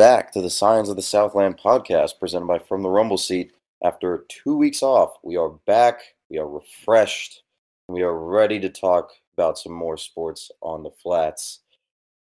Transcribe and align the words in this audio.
Back 0.00 0.32
to 0.32 0.40
the 0.40 0.48
Science 0.48 0.88
of 0.88 0.96
the 0.96 1.02
Southland 1.02 1.58
podcast 1.58 2.18
presented 2.18 2.46
by 2.46 2.58
From 2.58 2.82
the 2.82 2.88
Rumble 2.88 3.18
Seat. 3.18 3.52
After 3.84 4.24
two 4.30 4.56
weeks 4.56 4.82
off, 4.82 5.18
we 5.22 5.36
are 5.36 5.50
back, 5.50 6.00
we 6.30 6.38
are 6.38 6.48
refreshed, 6.48 7.42
we 7.86 8.00
are 8.00 8.18
ready 8.18 8.58
to 8.60 8.70
talk 8.70 9.10
about 9.34 9.58
some 9.58 9.74
more 9.74 9.98
sports 9.98 10.50
on 10.62 10.84
the 10.84 10.90
flats. 11.02 11.60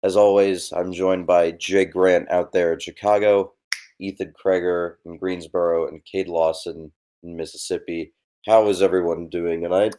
As 0.03 0.17
always, 0.17 0.71
I'm 0.71 0.93
joined 0.93 1.27
by 1.27 1.53
Jake 1.53 1.95
Grant 1.95 2.31
out 2.31 2.53
there 2.53 2.75
in 2.75 2.79
Chicago, 2.79 3.55
Ethan 3.99 4.35
Kreger 4.35 4.97
in 5.07 5.17
Greensboro, 5.17 5.89
and 5.89 6.05
Cade 6.05 6.29
Lawson 6.29 6.93
in 7.23 7.37
Mississippi. 7.37 8.13
How 8.45 8.69
is 8.69 8.83
everyone 8.83 9.31
doing 9.31 9.63
tonight? 9.63 9.97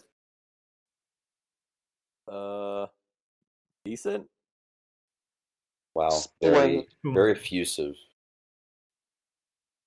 Uh, 2.32 2.86
decent. 3.84 4.28
Wow, 5.96 6.22
very 6.42 6.88
very 7.04 7.34
effusive, 7.34 7.96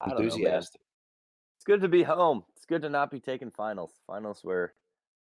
I 0.01 0.09
don't 0.09 0.19
know, 0.19 0.25
enthusiastic. 0.25 0.81
It's 1.57 1.65
good 1.65 1.81
to 1.81 1.89
be 1.89 2.03
home. 2.03 2.45
It's 2.55 2.65
good 2.67 2.83
to 2.83 2.89
not 2.89 3.11
be 3.11 3.21
taking 3.21 3.51
finals. 3.51 3.93
Finals 4.07 4.43
were, 4.45 4.75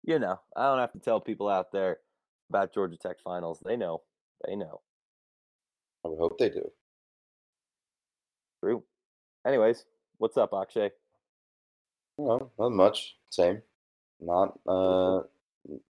you 0.03 0.19
know, 0.19 0.41
I 0.57 0.67
don't 0.67 0.81
have 0.81 0.93
to 0.93 0.99
tell 0.99 1.21
people 1.21 1.49
out 1.49 1.71
there 1.71 1.99
about 2.51 2.75
Georgia 2.75 2.97
Tech 2.97 3.19
finals. 3.23 3.61
They 3.65 3.77
know. 3.77 4.03
They 4.47 4.57
know. 4.57 4.81
I 6.05 6.09
would 6.09 6.19
hope 6.19 6.39
they 6.39 6.51
do. 6.51 6.71
True. 8.61 8.83
Anyways, 9.47 9.85
what's 10.19 10.37
up, 10.37 10.53
Akshay? 10.53 10.91
Well, 12.17 12.51
not 12.59 12.73
much. 12.73 13.17
Same. 13.31 13.63
Not 14.21 14.59
uh, 14.67 15.23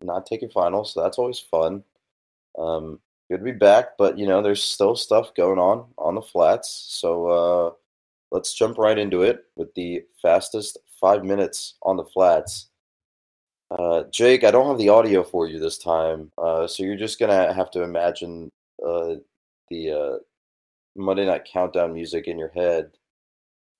not 0.00 0.26
taking 0.26 0.50
finals, 0.50 0.92
so 0.92 1.02
that's 1.02 1.18
always 1.18 1.38
fun. 1.38 1.82
Um, 2.58 3.00
good 3.32 3.38
to 3.38 3.50
be 3.50 3.58
back, 3.58 3.96
but 3.96 4.18
you 4.18 4.26
know, 4.26 4.42
there's 4.42 4.62
still 4.62 4.94
stuff 4.94 5.34
going 5.34 5.58
on 5.58 5.86
on 5.96 6.14
the 6.14 6.20
flats. 6.20 6.84
So 6.88 7.26
uh, 7.28 7.70
let's 8.30 8.52
jump 8.52 8.76
right 8.76 8.98
into 8.98 9.22
it 9.22 9.46
with 9.56 9.72
the 9.74 10.04
fastest 10.20 10.76
five 11.00 11.24
minutes 11.24 11.76
on 11.82 11.96
the 11.96 12.04
flats. 12.04 12.68
Uh, 13.70 14.04
Jake, 14.10 14.44
I 14.44 14.50
don't 14.50 14.68
have 14.68 14.76
the 14.76 14.90
audio 14.90 15.24
for 15.24 15.48
you 15.48 15.58
this 15.58 15.78
time, 15.78 16.30
uh, 16.36 16.66
so 16.66 16.82
you're 16.82 16.94
just 16.94 17.18
gonna 17.18 17.54
have 17.54 17.70
to 17.70 17.82
imagine 17.82 18.50
uh, 18.86 19.14
the 19.70 19.90
uh, 19.90 20.16
Monday 20.94 21.24
Night 21.24 21.48
Countdown 21.50 21.94
music 21.94 22.28
in 22.28 22.38
your 22.38 22.50
head. 22.50 22.90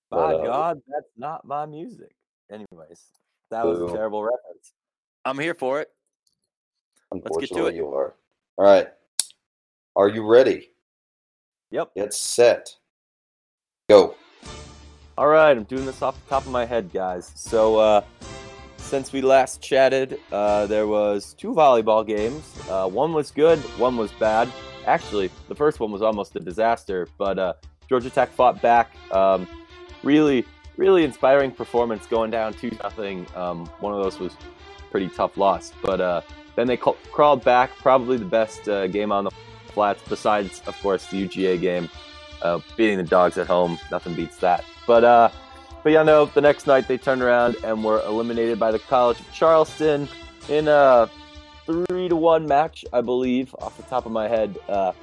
My 0.09 0.31
But, 0.31 0.35
uh, 0.39 0.43
God, 0.45 0.81
that's 0.87 1.11
not 1.15 1.45
my 1.45 1.67
music. 1.67 2.15
Anyways, 2.51 3.03
that 3.51 3.63
was 3.67 3.81
a 3.81 3.93
terrible 3.93 4.23
reference. 4.23 4.73
I'm 5.25 5.37
here 5.37 5.53
for 5.53 5.79
it. 5.79 5.89
Unfortunately, 7.11 7.39
Let's 7.39 7.51
get 7.51 7.55
to 7.55 7.67
it. 7.67 7.75
you 7.75 7.93
are. 7.93 8.15
All 8.57 8.65
right. 8.65 8.87
Are 9.95 10.09
you 10.09 10.25
ready? 10.25 10.69
Yep. 11.69 11.91
Get 11.95 12.13
set. 12.15 12.75
Go. 13.89 14.15
All 15.17 15.27
right, 15.27 15.55
I'm 15.55 15.65
doing 15.65 15.85
this 15.85 16.01
off 16.01 16.21
the 16.23 16.29
top 16.29 16.45
of 16.45 16.51
my 16.51 16.65
head, 16.65 16.91
guys. 16.91 17.31
So, 17.35 17.77
uh, 17.77 18.01
since 18.77 19.13
we 19.13 19.21
last 19.21 19.61
chatted, 19.61 20.19
uh, 20.31 20.65
there 20.65 20.87
was 20.87 21.35
two 21.35 21.53
volleyball 21.53 22.05
games. 22.05 22.43
Uh, 22.67 22.89
one 22.89 23.13
was 23.13 23.29
good, 23.29 23.59
one 23.77 23.95
was 23.95 24.11
bad. 24.13 24.51
Actually, 24.87 25.29
the 25.47 25.55
first 25.55 25.79
one 25.79 25.91
was 25.91 26.01
almost 26.01 26.35
a 26.35 26.39
disaster, 26.39 27.07
but 27.19 27.37
uh, 27.37 27.53
Georgia 27.87 28.09
Tech 28.09 28.31
fought 28.31 28.61
back. 28.63 28.95
Um, 29.11 29.47
really, 30.01 30.43
really 30.75 31.03
inspiring 31.03 31.51
performance, 31.51 32.07
going 32.07 32.31
down 32.31 32.53
two 32.55 32.71
nothing. 32.81 33.27
Um, 33.35 33.67
one 33.79 33.93
of 33.93 34.03
those 34.03 34.19
was 34.19 34.35
pretty 34.89 35.09
tough 35.09 35.37
loss, 35.37 35.71
but 35.83 36.01
uh, 36.01 36.21
then 36.55 36.65
they 36.65 36.77
ca- 36.77 36.97
crawled 37.11 37.43
back. 37.43 37.69
Probably 37.77 38.17
the 38.17 38.25
best 38.25 38.67
uh, 38.67 38.87
game 38.87 39.11
on 39.11 39.25
the 39.25 39.31
flats, 39.73 40.01
besides, 40.07 40.61
of 40.67 40.79
course, 40.81 41.07
the 41.07 41.27
UGA 41.27 41.59
game. 41.59 41.89
Uh, 42.41 42.59
beating 42.75 42.97
the 42.97 43.03
dogs 43.03 43.37
at 43.37 43.47
home, 43.47 43.79
nothing 43.89 44.13
beats 44.13 44.37
that. 44.37 44.65
But 44.85 45.03
uh, 45.05 45.29
but 45.83 45.91
yeah, 45.91 46.03
no. 46.03 46.25
The 46.25 46.41
next 46.41 46.67
night 46.67 46.87
they 46.87 46.97
turned 46.97 47.21
around 47.21 47.55
and 47.63 47.83
were 47.83 48.01
eliminated 48.01 48.59
by 48.59 48.71
the 48.71 48.79
College 48.79 49.19
of 49.19 49.31
Charleston 49.31 50.09
in 50.49 50.67
a 50.67 51.09
three 51.65 52.09
to 52.09 52.15
one 52.15 52.45
match, 52.45 52.83
I 52.91 53.01
believe, 53.01 53.55
off 53.59 53.77
the 53.77 53.83
top 53.83 54.05
of 54.05 54.11
my 54.11 54.27
head. 54.27 54.57
Uh, 54.67 54.93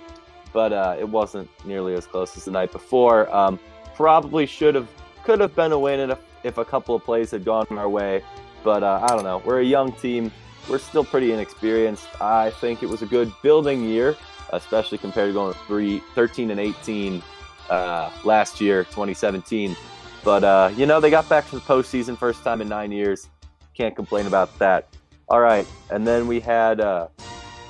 but 0.53 0.73
uh, 0.73 0.97
it 0.99 1.09
wasn't 1.09 1.49
nearly 1.65 1.95
as 1.95 2.07
close 2.07 2.37
as 2.37 2.45
the 2.45 2.51
night 2.51 2.73
before. 2.73 3.33
Um, 3.35 3.59
probably 3.95 4.47
should 4.47 4.75
have, 4.75 4.89
could 5.25 5.41
have 5.41 5.55
been 5.55 5.73
a 5.73 5.79
win 5.79 6.11
if, 6.11 6.19
if 6.43 6.59
a 6.59 6.65
couple 6.65 6.95
of 6.95 7.05
plays 7.05 7.31
had 7.31 7.45
gone 7.45 7.67
our 7.71 7.89
way. 7.89 8.23
But 8.65 8.83
uh, 8.83 9.07
I 9.09 9.09
don't 9.15 9.25
know. 9.25 9.43
We're 9.45 9.61
a 9.61 9.65
young 9.65 9.93
team. 9.93 10.33
We're 10.69 10.79
still 10.79 11.05
pretty 11.05 11.33
inexperienced. 11.33 12.09
I 12.21 12.51
think 12.51 12.83
it 12.83 12.89
was 12.89 13.03
a 13.03 13.07
good 13.07 13.33
building 13.43 13.85
year, 13.85 14.17
especially 14.53 14.99
compared 14.99 15.29
to 15.29 15.33
going 15.33 15.55
three, 15.67 16.01
13 16.15 16.51
and 16.51 16.61
18 16.61 17.23
uh, 17.69 18.11
last 18.25 18.61
year, 18.61 18.85
2017. 18.85 19.77
But 20.25 20.45
uh, 20.45 20.73
you 20.77 20.87
know, 20.87 21.01
they 21.01 21.11
got 21.11 21.29
back 21.29 21.49
to 21.51 21.57
the 21.57 21.61
postseason 21.63 22.17
first 22.17 22.43
time 22.43 22.61
in 22.61 22.69
nine 22.69 22.93
years. 22.93 23.29
Can't 23.75 23.97
complain 23.97 24.27
about 24.27 24.57
that. 24.59 24.89
All 25.29 25.41
right, 25.41 25.67
and 25.91 26.07
then 26.07 26.27
we 26.27 26.41
had 26.41 26.81
uh, 26.81 27.09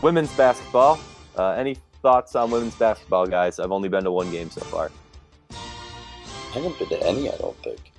women's 0.03 0.35
basketball. 0.37 0.99
Uh, 1.37 1.51
any 1.51 1.77
thoughts 2.03 2.35
on 2.35 2.51
women's 2.51 2.75
basketball, 2.75 3.27
guys? 3.27 3.59
I've 3.59 3.73
only 3.73 3.89
been 3.89 4.05
to 4.05 4.11
one 4.11 4.31
game 4.31 4.51
so 4.51 4.63
far. 4.63 4.91
I 5.53 6.55
haven't 6.55 6.79
been 6.79 6.89
to 6.89 7.07
any, 7.07 7.31
I 7.31 7.37
don't 7.37 7.57
think. 7.59 7.93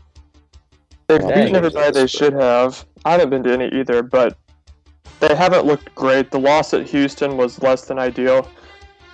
They've 1.08 1.20
Dang. 1.20 1.30
beaten 1.30 1.56
everybody 1.56 1.92
they 1.92 2.08
should 2.08 2.34
have. 2.34 2.86
I 3.06 3.12
haven't 3.12 3.30
been 3.30 3.44
to 3.44 3.54
any 3.54 3.68
either, 3.68 4.04
but 4.04 4.38
they 5.20 5.36
haven't 5.36 5.66
looked 5.66 5.94
great. 5.96 6.32
The 6.32 6.40
loss 6.40 6.74
at 6.74 6.90
Houston 6.90 7.38
was 7.38 7.62
less 7.62 7.86
than 7.86 8.00
ideal. 8.00 8.50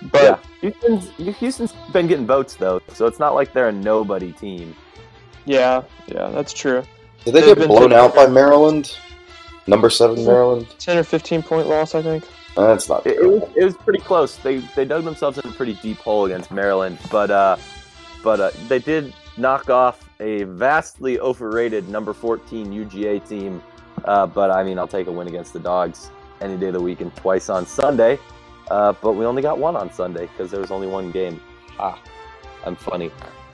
But 0.02 0.22
yeah, 0.22 0.38
Houston's, 0.60 1.38
Houston's 1.38 1.74
been 1.92 2.06
getting 2.06 2.26
votes 2.26 2.54
though, 2.54 2.80
so 2.88 3.06
it's 3.06 3.18
not 3.18 3.34
like 3.34 3.52
they're 3.52 3.68
a 3.68 3.72
nobody 3.72 4.32
team. 4.32 4.74
yeah, 5.44 5.82
yeah, 6.06 6.28
that's 6.28 6.52
true. 6.52 6.84
Did 7.24 7.34
they 7.34 7.40
They've 7.40 7.56
get 7.56 7.68
blown 7.68 7.92
out 7.92 8.14
by 8.14 8.26
Maryland? 8.26 8.96
Number 9.66 9.90
seven 9.90 10.24
Maryland? 10.24 10.66
10 10.78 10.98
or 10.98 11.02
15 11.02 11.42
point 11.42 11.68
loss, 11.68 11.94
I 11.94 12.02
think. 12.02 12.24
Uh, 12.56 12.68
That's 12.68 12.88
not 12.88 13.06
It, 13.06 13.18
it 13.18 13.26
was, 13.26 13.42
it 13.54 13.64
was 13.64 13.76
pretty 13.76 14.00
close. 14.00 14.36
They 14.36 14.58
they 14.74 14.84
dug 14.84 15.04
themselves 15.04 15.38
in 15.38 15.48
a 15.48 15.52
pretty 15.52 15.74
deep 15.74 15.98
hole 15.98 16.24
against 16.24 16.50
Maryland, 16.50 16.98
but 17.10 17.30
uh, 17.30 17.56
but 18.24 18.40
uh, 18.40 18.50
they 18.66 18.78
did 18.78 19.12
knock 19.36 19.70
off 19.70 20.08
a 20.20 20.42
vastly 20.44 21.20
overrated 21.20 21.88
number 21.88 22.12
14 22.12 22.72
UGA 22.72 23.28
team. 23.28 23.62
Uh, 24.04 24.26
but 24.26 24.50
I 24.50 24.64
mean, 24.64 24.78
I'll 24.78 24.88
take 24.88 25.06
a 25.06 25.12
win 25.12 25.28
against 25.28 25.52
the 25.52 25.60
Dogs 25.60 26.10
any 26.40 26.56
day 26.56 26.68
of 26.68 26.72
the 26.72 26.80
week 26.80 27.00
and 27.00 27.14
twice 27.14 27.48
on 27.48 27.66
Sunday. 27.66 28.18
Uh, 28.70 28.92
but 29.02 29.12
we 29.12 29.24
only 29.24 29.42
got 29.42 29.58
one 29.58 29.76
on 29.76 29.92
Sunday 29.92 30.26
because 30.26 30.50
there 30.50 30.60
was 30.60 30.70
only 30.70 30.86
one 30.86 31.10
game. 31.10 31.40
Ah, 31.78 32.00
I'm 32.64 32.76
funny. 32.76 33.10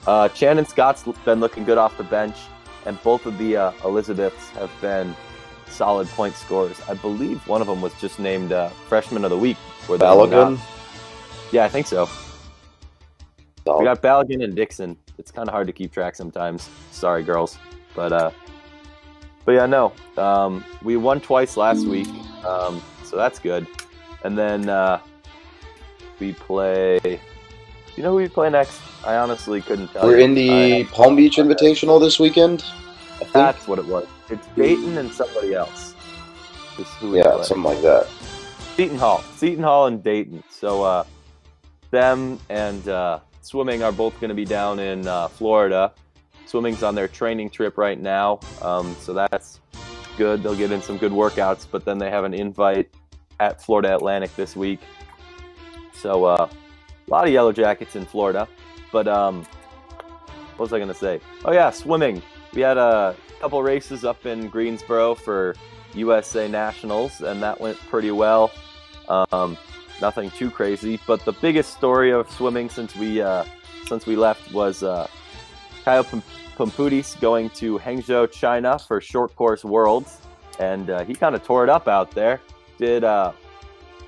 Uh, 0.06 0.28
Shannon 0.30 0.66
Scott's 0.66 1.04
been 1.24 1.40
looking 1.40 1.64
good 1.64 1.78
off 1.78 1.96
the 1.96 2.04
bench, 2.04 2.36
and 2.84 3.00
both 3.02 3.26
of 3.26 3.38
the 3.38 3.56
uh, 3.56 3.72
Elizabeths 3.84 4.50
have 4.50 4.70
been 4.80 5.14
solid 5.68 6.08
point 6.08 6.34
scorers. 6.34 6.80
I 6.88 6.94
believe 6.94 7.46
one 7.48 7.60
of 7.60 7.66
them 7.66 7.80
was 7.80 7.94
just 8.00 8.18
named 8.18 8.52
uh, 8.52 8.68
Freshman 8.88 9.24
of 9.24 9.30
the 9.30 9.38
Week. 9.38 9.56
For 9.80 9.98
the 9.98 10.04
Balogun? 10.04 10.58
Yeah, 11.52 11.64
I 11.64 11.68
think 11.68 11.86
so. 11.86 12.08
We 13.66 13.84
got 13.84 14.02
Balogun 14.02 14.42
and 14.44 14.54
Dixon. 14.54 14.96
It's 15.18 15.30
kind 15.30 15.48
of 15.48 15.52
hard 15.52 15.66
to 15.68 15.72
keep 15.72 15.92
track 15.92 16.16
sometimes. 16.16 16.68
Sorry, 16.90 17.22
girls, 17.22 17.58
but 17.94 18.12
uh, 18.12 18.30
but 19.44 19.52
yeah, 19.52 19.66
no. 19.66 19.92
Um, 20.16 20.64
we 20.82 20.96
won 20.96 21.20
twice 21.20 21.56
last 21.56 21.86
week, 21.86 22.08
um, 22.44 22.82
so 23.04 23.16
that's 23.16 23.38
good. 23.38 23.66
And 24.24 24.36
then 24.36 24.68
uh, 24.68 25.00
we 26.18 26.32
play. 26.32 26.98
You 27.96 28.02
know 28.02 28.10
who 28.10 28.16
we 28.16 28.28
play 28.28 28.50
next? 28.50 28.80
I 29.04 29.16
honestly 29.16 29.60
couldn't 29.60 29.88
tell. 29.88 30.06
We're 30.06 30.18
you. 30.18 30.24
in 30.24 30.34
the 30.34 30.84
Palm 30.84 31.14
Beach 31.14 31.36
Invitational 31.36 32.00
this 32.00 32.18
weekend. 32.18 32.64
I 33.14 33.18
think. 33.18 33.32
that's 33.32 33.68
what 33.68 33.78
it 33.78 33.86
was. 33.86 34.06
It's 34.30 34.46
Dayton 34.56 34.98
and 34.98 35.12
somebody 35.12 35.54
else. 35.54 35.94
Is 36.78 36.88
who 36.94 37.12
we 37.12 37.18
yeah, 37.18 37.42
something 37.42 37.62
like 37.62 37.82
that. 37.82 38.08
Seton 38.74 38.98
Hall, 38.98 39.22
Seton 39.36 39.62
Hall, 39.62 39.86
and 39.86 40.02
Dayton. 40.02 40.42
So 40.50 40.82
uh, 40.82 41.04
them 41.90 42.40
and 42.48 42.88
uh, 42.88 43.20
swimming 43.42 43.84
are 43.84 43.92
both 43.92 44.18
going 44.20 44.30
to 44.30 44.34
be 44.34 44.44
down 44.44 44.80
in 44.80 45.06
uh, 45.06 45.28
Florida. 45.28 45.92
Swimming's 46.46 46.82
on 46.82 46.94
their 46.94 47.06
training 47.06 47.50
trip 47.50 47.78
right 47.78 48.00
now, 48.00 48.40
um, 48.62 48.96
so 48.98 49.12
that's 49.12 49.60
good. 50.16 50.42
They'll 50.42 50.56
get 50.56 50.72
in 50.72 50.82
some 50.82 50.98
good 50.98 51.12
workouts, 51.12 51.66
but 51.70 51.84
then 51.84 51.98
they 51.98 52.10
have 52.10 52.24
an 52.24 52.34
invite 52.34 52.90
at 53.40 53.62
Florida 53.62 53.94
Atlantic 53.94 54.34
this 54.36 54.56
week. 54.56 54.80
So 55.94 56.24
uh, 56.24 56.48
a 57.06 57.10
lot 57.10 57.26
of 57.26 57.32
Yellow 57.32 57.52
Jackets 57.52 57.96
in 57.96 58.04
Florida. 58.04 58.48
But 58.92 59.08
um, 59.08 59.44
what 60.56 60.60
was 60.60 60.72
I 60.72 60.78
going 60.78 60.88
to 60.88 60.94
say? 60.94 61.20
Oh 61.44 61.52
yeah, 61.52 61.70
swimming. 61.70 62.22
We 62.52 62.60
had 62.60 62.76
a 62.76 63.16
couple 63.40 63.62
races 63.62 64.04
up 64.04 64.24
in 64.26 64.48
Greensboro 64.48 65.14
for 65.14 65.56
USA 65.94 66.48
Nationals, 66.48 67.20
and 67.20 67.42
that 67.42 67.60
went 67.60 67.76
pretty 67.88 68.10
well. 68.10 68.52
Um, 69.08 69.56
nothing 70.00 70.30
too 70.30 70.50
crazy, 70.50 71.00
but 71.06 71.24
the 71.24 71.32
biggest 71.32 71.74
story 71.74 72.12
of 72.12 72.30
swimming 72.30 72.68
since 72.68 72.94
we 72.94 73.20
uh, 73.20 73.44
since 73.86 74.06
we 74.06 74.16
left 74.16 74.52
was 74.52 74.82
uh, 74.82 75.08
Caio 75.84 76.04
Pumputis 76.56 77.20
going 77.20 77.50
to 77.50 77.78
Hangzhou, 77.78 78.30
China 78.30 78.78
for 78.78 79.00
short 79.00 79.34
course 79.36 79.64
worlds, 79.64 80.20
and 80.58 80.88
uh, 80.88 81.04
he 81.04 81.14
kind 81.14 81.34
of 81.34 81.42
tore 81.42 81.64
it 81.64 81.70
up 81.70 81.88
out 81.88 82.10
there. 82.12 82.40
Did 82.78 83.04
uh, 83.04 83.32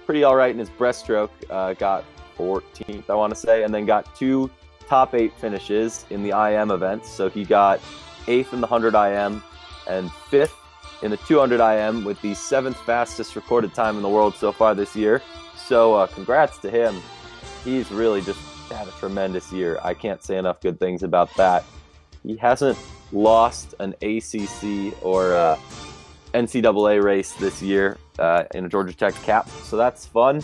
pretty 0.05 0.25
all 0.25 0.37
right 0.37 0.51
in 0.51 0.59
his 0.59 0.71
breaststroke. 0.71 1.31
Uh, 1.51 1.75
got 1.75 2.05
14th, 2.39 3.11
I 3.11 3.15
want 3.15 3.35
to 3.35 3.39
say, 3.39 3.65
and 3.65 3.75
then 3.75 3.87
got 3.87 4.15
two 4.15 4.51
top 4.89 5.15
eight 5.15 5.33
finishes 5.39 6.07
in 6.11 6.23
the 6.23 6.31
IM 6.31 6.71
events. 6.71 7.11
So 7.11 7.29
he 7.29 7.45
got 7.45 7.81
eighth 8.29 8.53
in 8.53 8.61
the 8.61 8.67
100 8.67 8.95
IM 8.95 9.43
and 9.89 10.11
fifth 10.31 10.57
in 11.03 11.11
the 11.11 11.17
200 11.19 11.61
IM 11.61 12.05
with 12.05 12.21
the 12.23 12.35
seventh 12.35 12.79
fastest 12.81 13.37
recorded 13.37 13.75
time 13.75 13.97
in 13.97 14.03
the 14.03 14.09
world 14.09 14.35
so 14.35 14.53
far 14.53 14.75
this 14.75 14.97
year. 14.97 15.23
So 15.57 15.95
uh, 15.95 16.07
congrats 16.07 16.59
to 16.59 16.71
him. 16.71 16.97
He's 17.65 17.91
really 17.91 18.23
just 18.23 18.41
had 18.71 18.89
a 18.89 18.93
tremendous 18.93 19.53
year. 19.53 19.79
I 19.83 19.95
can't 19.95 20.23
say 20.23 20.39
enough 20.39 20.61
good 20.61 20.79
things 20.79 21.03
about 21.03 21.35
that. 21.37 21.65
He 22.23 22.37
hasn't 22.37 22.79
lost 23.13 23.75
an 23.79 23.95
ACC 24.03 24.95
or 25.03 25.35
uh, 25.35 25.59
NCAA 26.37 27.03
race 27.03 27.33
this 27.33 27.63
year 27.63 27.97
uh, 28.19 28.45
in 28.55 28.65
a 28.65 28.69
Georgia 28.69 28.95
Tech 28.95 29.15
cap, 29.23 29.49
so 29.49 29.77
that's 29.77 30.07
fun. 30.07 30.43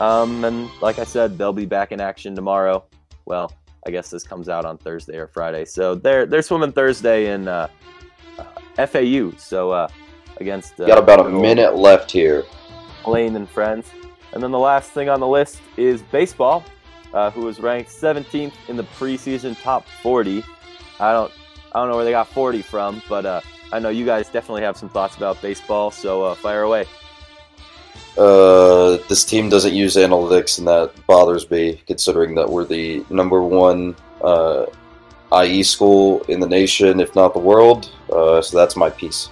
Um, 0.00 0.44
and 0.44 0.68
like 0.80 0.98
I 0.98 1.04
said, 1.04 1.38
they'll 1.38 1.52
be 1.52 1.66
back 1.66 1.92
in 1.92 2.00
action 2.00 2.34
tomorrow. 2.34 2.84
Well, 3.26 3.52
I 3.86 3.90
guess 3.90 4.10
this 4.10 4.24
comes 4.24 4.48
out 4.48 4.64
on 4.64 4.78
Thursday 4.78 5.16
or 5.16 5.26
Friday, 5.26 5.64
so 5.64 5.94
they're 5.94 6.26
they're 6.26 6.42
swimming 6.42 6.72
Thursday 6.72 7.32
in 7.32 7.48
uh, 7.48 7.68
uh, 8.38 8.86
FAU. 8.86 9.32
So 9.36 9.70
uh, 9.70 9.88
against 10.38 10.76
got 10.78 10.98
about 10.98 11.24
a 11.26 11.28
minute 11.28 11.76
left 11.76 12.10
here. 12.10 12.44
Lane 13.06 13.36
and 13.36 13.48
friends. 13.48 13.90
And 14.32 14.42
then 14.42 14.50
the 14.50 14.58
last 14.58 14.90
thing 14.92 15.08
on 15.08 15.20
the 15.20 15.26
list 15.26 15.60
is 15.76 16.02
baseball, 16.02 16.64
uh, 17.12 17.30
who 17.30 17.42
was 17.42 17.60
ranked 17.60 17.90
17th 17.90 18.52
in 18.68 18.76
the 18.76 18.84
preseason 18.84 19.60
top 19.60 19.86
40. 20.02 20.44
I 21.00 21.12
don't, 21.12 21.32
I 21.72 21.80
don't 21.80 21.88
know 21.88 21.96
where 21.96 22.04
they 22.04 22.12
got 22.12 22.28
40 22.28 22.62
from, 22.62 23.02
but 23.08 23.26
uh, 23.26 23.40
I 23.72 23.78
know 23.78 23.88
you 23.88 24.04
guys 24.04 24.28
definitely 24.28 24.62
have 24.62 24.76
some 24.76 24.88
thoughts 24.88 25.16
about 25.16 25.40
baseball. 25.40 25.90
So 25.90 26.24
uh, 26.24 26.34
fire 26.34 26.62
away. 26.62 26.86
Uh, 28.18 28.98
this 29.08 29.24
team 29.24 29.48
doesn't 29.48 29.72
use 29.72 29.96
analytics, 29.96 30.58
and 30.58 30.66
that 30.66 30.92
bothers 31.06 31.50
me, 31.50 31.80
considering 31.86 32.34
that 32.34 32.48
we're 32.48 32.64
the 32.64 33.04
number 33.08 33.42
one 33.42 33.94
uh, 34.22 34.66
IE 35.42 35.62
school 35.62 36.20
in 36.22 36.40
the 36.40 36.46
nation, 36.46 37.00
if 37.00 37.14
not 37.14 37.32
the 37.32 37.38
world. 37.38 37.90
Uh, 38.12 38.42
so 38.42 38.56
that's 38.56 38.76
my 38.76 38.90
piece. 38.90 39.30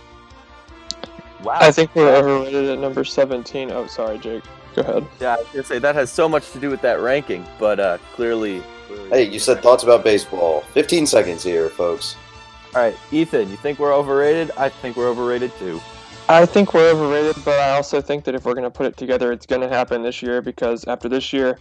Wow. 1.43 1.59
I 1.61 1.71
think 1.71 1.95
we're 1.95 2.15
overrated 2.15 2.71
at 2.71 2.79
number 2.79 3.05
17. 3.05 3.71
Oh, 3.71 3.87
sorry, 3.87 4.19
Jake. 4.19 4.43
Go 4.75 4.83
ahead. 4.83 5.07
Yeah, 5.21 5.35
I 5.35 5.39
was 5.39 5.47
gonna 5.53 5.65
say 5.65 5.79
that 5.79 5.95
has 5.95 6.11
so 6.11 6.29
much 6.29 6.51
to 6.53 6.61
do 6.61 6.71
with 6.71 6.81
that 6.83 7.01
ranking, 7.01 7.45
but 7.59 7.81
uh, 7.81 7.99
clearly, 8.13 8.63
clearly. 8.87 9.11
Hey, 9.11 9.23
you 9.25 9.39
said 9.39 9.63
thoughts 9.63 9.83
about 9.83 10.05
baseball. 10.05 10.63
15 10.73 11.07
seconds 11.07 11.43
here, 11.43 11.69
folks. 11.69 12.17
All 12.75 12.83
right, 12.83 12.97
Ethan, 13.11 13.51
you 13.51 13.57
think 13.57 13.79
we're 13.79 13.95
overrated? 13.95 14.51
I 14.57 14.69
think 14.69 14.97
we're 14.97 15.09
overrated 15.09 15.53
too. 15.59 15.81
I 16.29 16.45
think 16.45 16.75
we're 16.75 16.91
overrated, 16.91 17.43
but 17.45 17.59
I 17.59 17.71
also 17.71 18.03
think 18.03 18.25
that 18.25 18.35
if 18.35 18.45
we're 18.45 18.53
going 18.53 18.65
to 18.65 18.71
put 18.71 18.85
it 18.85 18.99
together, 18.99 19.33
it's 19.33 19.47
going 19.47 19.63
to 19.63 19.69
happen 19.69 20.03
this 20.03 20.21
year 20.21 20.43
because 20.43 20.85
after 20.87 21.09
this 21.09 21.33
year, 21.33 21.59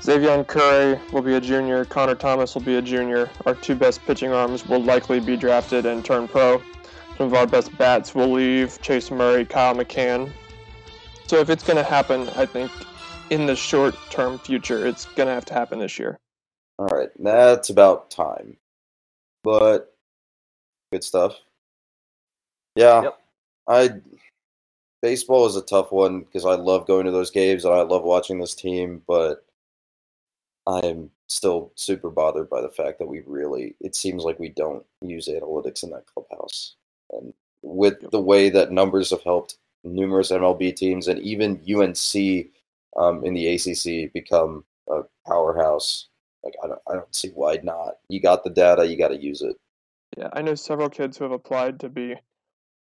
Xzavion 0.00 0.46
Curry 0.46 0.98
will 1.12 1.22
be 1.22 1.34
a 1.34 1.40
junior, 1.40 1.84
Connor 1.84 2.16
Thomas 2.16 2.54
will 2.54 2.62
be 2.62 2.76
a 2.76 2.82
junior. 2.82 3.30
Our 3.46 3.54
two 3.54 3.76
best 3.76 4.02
pitching 4.06 4.32
arms 4.32 4.66
will 4.66 4.82
likely 4.82 5.20
be 5.20 5.36
drafted 5.36 5.86
and 5.86 6.04
turn 6.04 6.26
pro. 6.26 6.60
Some 7.16 7.26
of 7.26 7.34
our 7.34 7.46
best 7.46 7.76
bats 7.78 8.14
will 8.14 8.32
leave 8.32 8.80
Chase 8.82 9.10
Murray, 9.10 9.44
Kyle 9.44 9.74
McCann. 9.74 10.32
So 11.28 11.36
if 11.36 11.48
it's 11.48 11.62
going 11.62 11.76
to 11.76 11.84
happen, 11.84 12.28
I 12.30 12.46
think 12.46 12.72
in 13.28 13.46
the 13.46 13.54
short 13.54 13.94
term 14.10 14.38
future, 14.38 14.86
it's 14.86 15.04
going 15.04 15.28
to 15.28 15.34
have 15.34 15.44
to 15.44 15.54
happen 15.54 15.78
this 15.78 15.98
year. 15.98 16.18
All 16.78 16.86
right, 16.86 17.10
that's 17.18 17.70
about 17.70 18.10
time. 18.10 18.56
But 19.44 19.94
good 20.90 21.04
stuff. 21.04 21.36
Yeah, 22.76 23.02
yep. 23.02 23.18
I 23.68 23.90
baseball 25.02 25.46
is 25.46 25.56
a 25.56 25.62
tough 25.62 25.92
one 25.92 26.20
because 26.20 26.44
I 26.44 26.54
love 26.54 26.86
going 26.86 27.06
to 27.06 27.10
those 27.10 27.30
games 27.30 27.64
and 27.64 27.74
I 27.74 27.82
love 27.82 28.02
watching 28.02 28.38
this 28.38 28.54
team, 28.54 29.02
but 29.06 29.44
I 30.66 30.80
am 30.80 31.10
still 31.26 31.72
super 31.74 32.10
bothered 32.10 32.50
by 32.50 32.60
the 32.60 32.68
fact 32.68 32.98
that 32.98 33.06
we 33.06 33.22
really 33.26 33.76
it 33.80 33.94
seems 33.94 34.24
like 34.24 34.38
we 34.38 34.50
don't 34.50 34.84
use 35.00 35.28
analytics 35.28 35.82
in 35.82 35.90
that 35.90 36.06
clubhouse. 36.06 36.74
And 37.12 37.32
with 37.62 38.10
the 38.10 38.20
way 38.20 38.50
that 38.50 38.72
numbers 38.72 39.10
have 39.10 39.22
helped 39.22 39.56
numerous 39.84 40.30
MLB 40.30 40.74
teams 40.76 41.08
and 41.08 41.18
even 41.20 41.60
UNC 41.68 42.46
um, 42.96 43.24
in 43.24 43.34
the 43.34 43.54
ACC 43.54 44.12
become 44.12 44.64
a 44.88 45.02
powerhouse, 45.26 46.08
like 46.42 46.54
I 46.62 46.68
don't, 46.68 46.80
I 46.90 46.94
don't 46.94 47.14
see 47.14 47.28
why 47.28 47.58
not. 47.62 47.98
You 48.08 48.20
got 48.20 48.44
the 48.44 48.50
data, 48.50 48.86
you 48.86 48.96
got 48.96 49.08
to 49.08 49.22
use 49.22 49.42
it. 49.42 49.56
Yeah, 50.16 50.28
I 50.32 50.42
know 50.42 50.54
several 50.54 50.88
kids 50.88 51.16
who 51.16 51.24
have 51.24 51.32
applied 51.32 51.80
to 51.80 51.88
be 51.88 52.16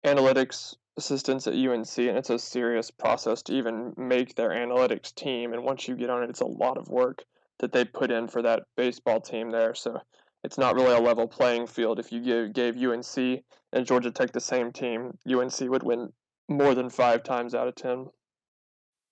analytics 0.05 0.75
assistants 0.97 1.47
at 1.47 1.55
UNC, 1.55 1.99
and 1.99 2.19
it's 2.19 2.31
a 2.31 2.39
serious 2.39 2.91
process 2.91 3.43
to 3.43 3.55
even 3.55 3.95
make 3.97 4.35
their 4.35 4.51
analytics 4.51 5.15
team. 5.15 5.53
And 5.53 5.65
once 5.65 5.87
you 5.87 5.97
get 5.97 6.11
on 6.11 6.23
it, 6.23 6.31
it's 6.31 6.41
a 6.41 6.47
lot 6.47 6.79
of 6.79 6.89
work 6.89 7.25
that 7.61 7.73
they 7.73 7.85
put 7.85 8.11
in 8.11 8.29
for 8.29 8.43
that 8.43 8.65
baseball 8.77 9.21
team 9.21 9.51
there. 9.51 9.75
So 9.75 10.01
it's 10.43 10.59
not 10.59 10.75
really 10.75 10.95
a 10.95 11.01
level 11.01 11.29
playing 11.29 11.69
field. 11.69 11.99
If 11.99 12.13
you 12.13 12.21
give, 12.21 12.53
gave 12.53 12.77
UNC 12.77 13.45
and 13.73 13.87
Georgia 13.87 14.11
Tech 14.11 14.33
the 14.33 14.41
same 14.41 14.73
team, 14.73 15.17
UNC 15.31 15.61
would 15.61 15.85
win 15.85 16.13
more 16.49 16.75
than 16.75 16.91
five 16.91 17.23
times 17.23 17.55
out 17.55 17.69
of 17.69 17.77
ten. 17.77 18.09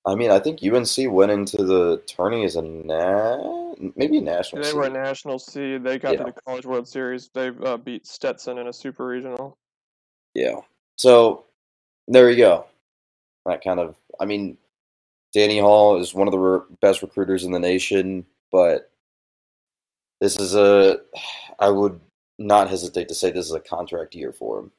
I 0.07 0.15
mean, 0.15 0.31
I 0.31 0.39
think 0.39 0.61
UNC 0.63 1.13
went 1.13 1.31
into 1.31 1.59
the 1.59 2.03
tourney 2.07 2.45
as 2.45 2.57
a 2.57 2.63
na- 2.63 3.75
maybe 3.97 4.19
a 4.19 4.23
national. 4.23 4.63
They 4.63 4.69
seed. 4.69 4.77
were 4.77 4.85
a 4.85 4.91
national 4.91 5.39
seed. 5.39 5.85
They 5.85 5.99
got 5.99 6.13
yeah. 6.13 6.19
to 6.19 6.25
the 6.25 6.41
College 6.47 6.65
World 6.65 6.89
Series. 6.89 7.29
They 7.35 7.49
uh, 7.65 7.77
beat 7.77 8.07
Stetson 8.07 8.59
in 8.59 8.69
a 8.69 8.73
super 8.73 9.07
regional. 9.07 9.59
Yeah. 10.35 10.61
So 10.97 11.45
there 12.09 12.31
you 12.31 12.37
go. 12.37 12.67
That 13.45 13.63
kind 13.63 13.79
of. 13.79 13.97
I 14.19 14.25
mean, 14.25 14.57
Danny 15.35 15.59
Hall 15.59 16.01
is 16.01 16.15
one 16.15 16.29
of 16.29 16.33
the 16.33 16.39
re- 16.39 16.77
best 16.81 17.03
recruiters 17.03 17.45
in 17.45 17.53
the 17.53 17.59
nation, 17.59 18.25
but 18.51 18.91
this 20.21 20.41
is 20.41 20.55
a. 20.55 21.01
I 21.59 21.69
would 21.69 22.01
not 22.39 22.71
hesitate 22.71 23.09
to 23.09 23.15
say 23.15 23.31
this 23.31 23.47
is 23.47 23.53
a 23.53 23.61
contract 23.61 24.15
year 24.15 24.33
for 24.33 24.61
him. 24.61 24.73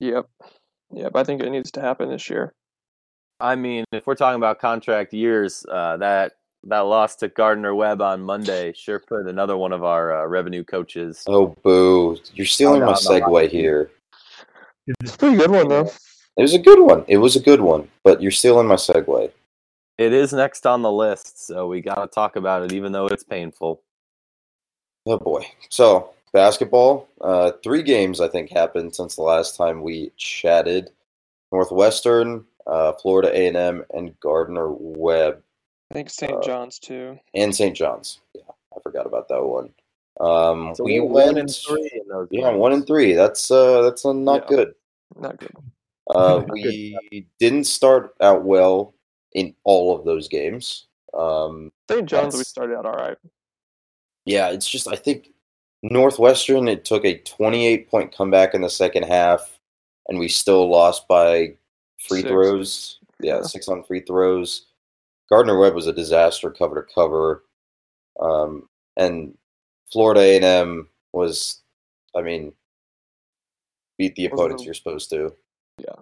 Yep. 0.00 0.28
Yep. 0.92 1.12
I 1.14 1.24
think 1.24 1.40
it 1.40 1.50
needs 1.50 1.70
to 1.72 1.80
happen 1.80 2.10
this 2.10 2.28
year. 2.28 2.52
I 3.40 3.56
mean, 3.56 3.84
if 3.92 4.06
we're 4.06 4.14
talking 4.14 4.36
about 4.36 4.58
contract 4.58 5.12
years, 5.12 5.66
uh, 5.68 5.96
that 5.98 6.36
that 6.64 6.80
loss 6.80 7.16
to 7.16 7.28
Gardner 7.28 7.74
Webb 7.74 8.00
on 8.00 8.22
Monday 8.22 8.72
sure 8.74 8.98
put 8.98 9.26
another 9.26 9.56
one 9.56 9.72
of 9.72 9.84
our 9.84 10.22
uh, 10.22 10.26
revenue 10.26 10.64
coaches. 10.64 11.24
Oh, 11.26 11.54
boo! 11.62 12.18
You're 12.34 12.46
stealing 12.46 12.82
oh, 12.82 12.86
no, 12.86 12.92
my 12.92 12.98
segue 12.98 13.50
here. 13.50 13.90
It's 14.86 15.14
a 15.14 15.18
pretty 15.18 15.36
good 15.36 15.50
one, 15.50 15.68
though. 15.68 15.90
It 16.36 16.42
was 16.42 16.54
a 16.54 16.58
good 16.58 16.80
one. 16.80 17.04
It 17.06 17.18
was 17.18 17.36
a 17.36 17.40
good 17.40 17.60
one, 17.60 17.88
but 18.02 18.22
you're 18.22 18.30
stealing 18.30 18.66
my 18.66 18.76
segue. 18.76 19.30
It 19.98 20.12
is 20.12 20.32
next 20.32 20.66
on 20.66 20.82
the 20.82 20.90
list, 20.90 21.46
so 21.46 21.68
we 21.68 21.80
got 21.80 21.96
to 21.96 22.06
talk 22.08 22.36
about 22.36 22.64
it, 22.64 22.72
even 22.72 22.92
though 22.92 23.06
it's 23.06 23.22
painful. 23.22 23.82
Oh 25.06 25.18
boy! 25.18 25.46
So 25.68 26.10
basketball, 26.32 27.08
uh, 27.20 27.52
three 27.62 27.82
games 27.82 28.20
I 28.20 28.28
think 28.28 28.50
happened 28.50 28.94
since 28.94 29.16
the 29.16 29.22
last 29.22 29.56
time 29.56 29.82
we 29.82 30.12
chatted. 30.16 30.90
Northwestern 31.52 32.44
uh, 32.66 32.92
Florida 32.94 33.30
A 33.36 33.46
and 33.46 33.56
M, 33.56 33.84
and 33.92 34.18
Gardner 34.20 34.68
Webb. 34.70 35.42
I 35.90 35.94
think 35.94 36.10
St. 36.10 36.32
Uh, 36.32 36.40
John's 36.40 36.78
too. 36.78 37.18
And 37.34 37.54
St. 37.54 37.76
John's. 37.76 38.20
Yeah, 38.34 38.42
I 38.76 38.80
forgot 38.80 39.06
about 39.06 39.28
that 39.28 39.42
one. 39.42 39.70
Um, 40.20 40.74
so 40.74 40.84
we 40.84 41.00
went 41.00 41.12
one 41.12 41.38
and 41.38 41.54
three 41.54 41.90
in 41.92 42.08
those. 42.08 42.28
Yeah, 42.30 42.50
games. 42.50 42.58
one 42.58 42.72
and 42.72 42.86
three. 42.86 43.12
That's 43.12 43.50
uh, 43.50 43.82
that's 43.82 44.04
uh, 44.04 44.12
not 44.12 44.42
yeah. 44.42 44.56
good. 44.56 44.74
Not 45.16 45.38
good. 45.38 45.52
Uh, 46.08 46.42
we 46.50 46.96
good. 47.10 47.26
didn't 47.38 47.64
start 47.64 48.14
out 48.20 48.44
well 48.44 48.94
in 49.32 49.54
all 49.64 49.96
of 49.96 50.04
those 50.04 50.28
games. 50.28 50.86
Um, 51.12 51.70
St. 51.90 52.08
John's, 52.08 52.36
we 52.36 52.44
started 52.44 52.76
out 52.76 52.86
all 52.86 52.94
right. 52.94 53.18
Yeah, 54.24 54.50
it's 54.50 54.68
just 54.68 54.88
I 54.88 54.96
think 54.96 55.30
Northwestern. 55.82 56.68
It 56.68 56.84
took 56.84 57.04
a 57.04 57.18
28 57.18 57.90
point 57.90 58.14
comeback 58.14 58.54
in 58.54 58.62
the 58.62 58.70
second 58.70 59.04
half, 59.04 59.58
and 60.08 60.18
we 60.18 60.28
still 60.28 60.68
lost 60.68 61.08
by 61.08 61.54
free 62.06 62.20
six. 62.20 62.30
throws. 62.30 62.98
Yeah, 63.20 63.42
six 63.42 63.68
on 63.68 63.84
free 63.84 64.00
throws. 64.00 64.66
Gardner 65.30 65.58
Webb 65.58 65.74
was 65.74 65.86
a 65.86 65.92
disaster 65.92 66.50
cover 66.50 66.82
to 66.82 66.94
cover, 66.94 67.44
um, 68.20 68.68
and 68.96 69.36
Florida 69.92 70.20
A 70.20 70.36
and 70.36 70.44
M 70.44 70.88
was, 71.12 71.62
I 72.14 72.22
mean, 72.22 72.52
beat 73.98 74.14
the 74.16 74.26
opponents 74.26 74.64
you're 74.64 74.74
supposed 74.74 75.10
to. 75.10 75.32
Yeah. 75.78 75.94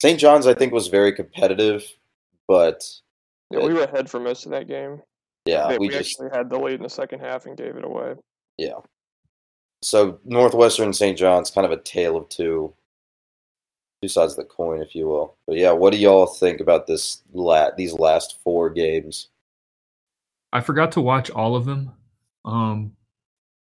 St. 0.00 0.18
John's, 0.18 0.46
I 0.46 0.54
think, 0.54 0.72
was 0.72 0.88
very 0.88 1.12
competitive, 1.12 1.84
but 2.46 2.88
yeah, 3.50 3.64
we 3.64 3.74
were 3.74 3.82
ahead 3.82 4.08
for 4.08 4.20
most 4.20 4.46
of 4.46 4.52
that 4.52 4.68
game. 4.68 5.02
Yeah, 5.44 5.68
we, 5.68 5.78
we 5.78 5.88
just, 5.88 6.20
actually 6.20 6.36
had 6.36 6.50
the 6.50 6.58
lead 6.58 6.74
in 6.74 6.82
the 6.82 6.90
second 6.90 7.20
half 7.20 7.46
and 7.46 7.56
gave 7.56 7.76
it 7.76 7.84
away. 7.84 8.14
Yeah. 8.58 8.78
So 9.82 10.20
Northwestern 10.24 10.92
St. 10.92 11.16
John's 11.16 11.50
kind 11.50 11.64
of 11.64 11.72
a 11.72 11.82
tale 11.82 12.16
of 12.16 12.28
two 12.28 12.72
two 14.02 14.08
sides 14.08 14.32
of 14.32 14.36
the 14.38 14.44
coin, 14.44 14.80
if 14.80 14.94
you 14.94 15.06
will. 15.08 15.36
But 15.46 15.56
yeah, 15.56 15.72
what 15.72 15.92
do 15.92 15.98
y'all 15.98 16.26
think 16.26 16.60
about 16.60 16.86
this 16.86 17.22
lat 17.32 17.76
these 17.76 17.92
last 17.92 18.38
four 18.42 18.70
games? 18.70 19.28
I 20.52 20.60
forgot 20.60 20.92
to 20.92 21.00
watch 21.00 21.30
all 21.30 21.56
of 21.56 21.64
them, 21.66 21.92
um, 22.44 22.92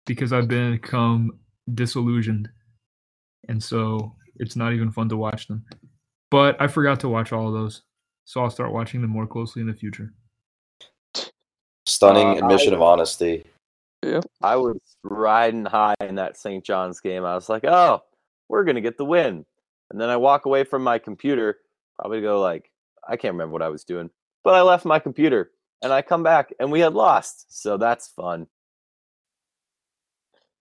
because 0.04 0.32
I've 0.32 0.48
become 0.48 1.38
disillusioned, 1.72 2.50
and 3.48 3.62
so 3.62 4.14
it's 4.36 4.56
not 4.56 4.72
even 4.72 4.90
fun 4.92 5.08
to 5.08 5.16
watch 5.16 5.48
them. 5.48 5.64
But 6.30 6.60
I 6.60 6.66
forgot 6.66 7.00
to 7.00 7.08
watch 7.08 7.32
all 7.32 7.46
of 7.48 7.54
those, 7.54 7.82
so 8.24 8.42
I'll 8.42 8.50
start 8.50 8.72
watching 8.72 9.00
them 9.00 9.10
more 9.10 9.26
closely 9.26 9.62
in 9.62 9.68
the 9.68 9.74
future. 9.74 10.12
stunning 11.88 12.26
Uh, 12.42 12.44
admission 12.44 12.72
I- 12.72 12.76
of 12.76 12.82
honesty. 12.82 13.44
Yeah, 14.04 14.20
I 14.42 14.56
was 14.56 14.76
riding 15.02 15.64
high 15.64 15.94
in 16.00 16.16
that 16.16 16.36
St. 16.36 16.62
John's 16.64 17.00
game. 17.00 17.24
I 17.24 17.34
was 17.34 17.48
like, 17.48 17.64
oh, 17.64 18.02
we're 18.48 18.64
going 18.64 18.74
to 18.76 18.80
get 18.82 18.98
the 18.98 19.04
win. 19.04 19.44
And 19.90 20.00
then 20.00 20.08
I 20.08 20.16
walk 20.16 20.46
away 20.46 20.64
from 20.64 20.82
my 20.82 20.98
computer, 20.98 21.58
probably 21.98 22.20
go 22.20 22.40
like, 22.40 22.70
I 23.08 23.16
can't 23.16 23.34
remember 23.34 23.52
what 23.52 23.62
I 23.62 23.68
was 23.68 23.84
doing, 23.84 24.10
but 24.42 24.54
I 24.54 24.62
left 24.62 24.84
my 24.84 24.98
computer 24.98 25.50
and 25.82 25.92
I 25.92 26.02
come 26.02 26.22
back 26.22 26.52
and 26.58 26.72
we 26.72 26.80
had 26.80 26.94
lost. 26.94 27.46
So 27.48 27.76
that's 27.76 28.08
fun. 28.08 28.48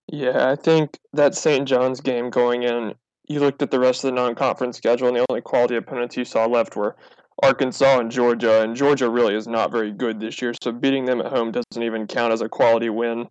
Yeah, 0.08 0.50
I 0.52 0.56
think 0.56 1.00
that 1.14 1.34
St. 1.34 1.68
John's 1.68 2.00
game 2.00 2.30
going 2.30 2.64
in, 2.64 2.94
you 3.28 3.40
looked 3.40 3.64
at 3.64 3.72
the 3.72 3.80
rest 3.80 4.04
of 4.04 4.10
the 4.10 4.16
non-conference 4.16 4.78
schedule, 4.78 5.08
and 5.08 5.18
the 5.18 5.26
only 5.30 5.42
quality 5.42 5.76
opponents 5.76 6.16
you 6.16 6.26
saw 6.26 6.46
left 6.46 6.76
were 6.76 6.96
Arkansas 7.42 8.00
and 8.00 8.12
Georgia, 8.12 8.62
and 8.62 8.76
Georgia 8.76 9.10
really 9.10 9.36
is 9.36 9.48
not 9.48 9.72
very 9.72 9.92
good 9.92 10.20
this 10.20 10.42
year, 10.44 10.54
so 10.62 10.72
beating 10.72 11.06
them 11.06 11.22
at 11.22 11.32
home 11.32 11.52
doesn't 11.52 11.84
even 11.84 12.06
count 12.06 12.32
as 12.32 12.42
a 12.42 12.50
quality 12.50 12.90
win. 12.90 13.28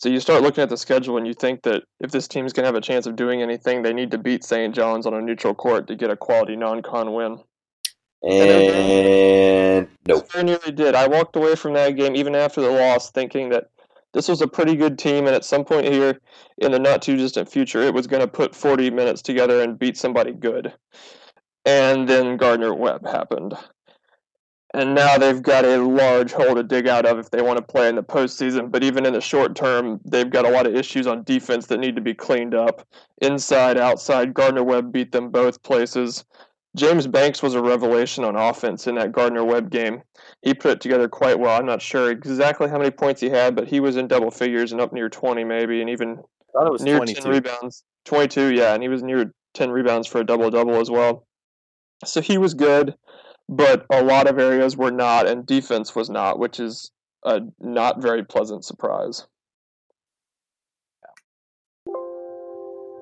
So 0.00 0.08
you 0.08 0.18
start 0.18 0.42
looking 0.42 0.62
at 0.62 0.70
the 0.70 0.78
schedule 0.78 1.18
and 1.18 1.26
you 1.26 1.34
think 1.34 1.62
that 1.62 1.82
if 2.00 2.10
this 2.10 2.26
team's 2.26 2.54
going 2.54 2.64
to 2.64 2.68
have 2.68 2.74
a 2.74 2.80
chance 2.80 3.04
of 3.06 3.16
doing 3.16 3.42
anything, 3.42 3.82
they 3.82 3.92
need 3.92 4.10
to 4.12 4.18
beat 4.18 4.44
St. 4.44 4.74
John's 4.74 5.06
on 5.06 5.12
a 5.12 5.20
neutral 5.20 5.54
court 5.54 5.86
to 5.88 5.94
get 5.94 6.08
a 6.10 6.16
quality 6.16 6.56
non-con 6.56 7.12
win. 7.12 7.38
And 8.22 9.88
nope. 10.08 10.32
Very 10.32 10.44
nearly 10.44 10.72
did. 10.72 10.94
I 10.94 11.06
walked 11.06 11.36
away 11.36 11.54
from 11.54 11.74
that 11.74 11.96
game 11.96 12.16
even 12.16 12.34
after 12.34 12.62
the 12.62 12.70
loss 12.70 13.10
thinking 13.10 13.50
that 13.50 13.68
this 14.14 14.26
was 14.26 14.40
a 14.40 14.48
pretty 14.48 14.74
good 14.74 14.98
team, 14.98 15.26
and 15.26 15.36
at 15.36 15.44
some 15.44 15.64
point 15.64 15.86
here 15.86 16.18
in 16.58 16.72
the 16.72 16.78
not 16.78 17.02
too 17.02 17.16
distant 17.16 17.50
future, 17.50 17.82
it 17.82 17.94
was 17.94 18.06
going 18.06 18.22
to 18.22 18.26
put 18.28 18.56
40 18.56 18.90
minutes 18.90 19.20
together 19.20 19.62
and 19.62 19.78
beat 19.78 19.98
somebody 19.98 20.32
good. 20.32 20.72
And 21.66 22.08
then 22.08 22.38
Gardner 22.38 22.74
Webb 22.74 23.06
happened. 23.06 23.54
And 24.72 24.94
now 24.94 25.18
they've 25.18 25.42
got 25.42 25.64
a 25.64 25.78
large 25.78 26.32
hole 26.32 26.54
to 26.54 26.62
dig 26.62 26.86
out 26.86 27.04
of 27.04 27.18
if 27.18 27.30
they 27.30 27.42
want 27.42 27.56
to 27.56 27.62
play 27.62 27.88
in 27.88 27.96
the 27.96 28.04
postseason. 28.04 28.70
But 28.70 28.84
even 28.84 29.04
in 29.04 29.14
the 29.14 29.20
short 29.20 29.56
term, 29.56 30.00
they've 30.04 30.30
got 30.30 30.46
a 30.46 30.50
lot 30.50 30.66
of 30.66 30.76
issues 30.76 31.08
on 31.08 31.24
defense 31.24 31.66
that 31.66 31.80
need 31.80 31.96
to 31.96 32.02
be 32.02 32.14
cleaned 32.14 32.54
up. 32.54 32.86
Inside, 33.20 33.76
outside, 33.76 34.32
Gardner 34.32 34.62
Webb 34.62 34.92
beat 34.92 35.10
them 35.10 35.30
both 35.30 35.62
places. 35.64 36.24
James 36.76 37.08
Banks 37.08 37.42
was 37.42 37.54
a 37.54 37.62
revelation 37.62 38.22
on 38.22 38.36
offense 38.36 38.86
in 38.86 38.94
that 38.94 39.10
Gardner 39.10 39.44
Webb 39.44 39.70
game. 39.70 40.02
He 40.42 40.54
put 40.54 40.72
it 40.72 40.80
together 40.80 41.08
quite 41.08 41.38
well. 41.38 41.58
I'm 41.58 41.66
not 41.66 41.82
sure 41.82 42.10
exactly 42.10 42.68
how 42.68 42.78
many 42.78 42.92
points 42.92 43.20
he 43.20 43.28
had, 43.28 43.56
but 43.56 43.66
he 43.66 43.80
was 43.80 43.96
in 43.96 44.06
double 44.06 44.30
figures 44.30 44.70
and 44.70 44.80
up 44.80 44.92
near 44.92 45.08
20 45.08 45.42
maybe, 45.42 45.80
and 45.80 45.90
even 45.90 46.10
I 46.10 46.52
thought 46.52 46.66
it 46.68 46.72
was 46.72 46.82
near 46.82 46.98
22. 46.98 47.22
10 47.22 47.32
rebounds. 47.32 47.82
22, 48.04 48.54
yeah, 48.54 48.74
and 48.74 48.82
he 48.82 48.88
was 48.88 49.02
near 49.02 49.32
10 49.54 49.70
rebounds 49.70 50.06
for 50.06 50.20
a 50.20 50.24
double 50.24 50.48
double 50.50 50.76
as 50.76 50.90
well. 50.90 51.26
So 52.04 52.20
he 52.20 52.38
was 52.38 52.54
good, 52.54 52.94
but 53.50 53.84
a 53.90 54.00
lot 54.00 54.28
of 54.28 54.38
areas 54.38 54.76
were 54.76 54.92
not, 54.92 55.26
and 55.26 55.44
defense 55.44 55.96
was 55.96 56.08
not, 56.08 56.38
which 56.38 56.60
is 56.60 56.92
a 57.24 57.40
not 57.58 58.00
very 58.00 58.24
pleasant 58.24 58.64
surprise. 58.64 59.26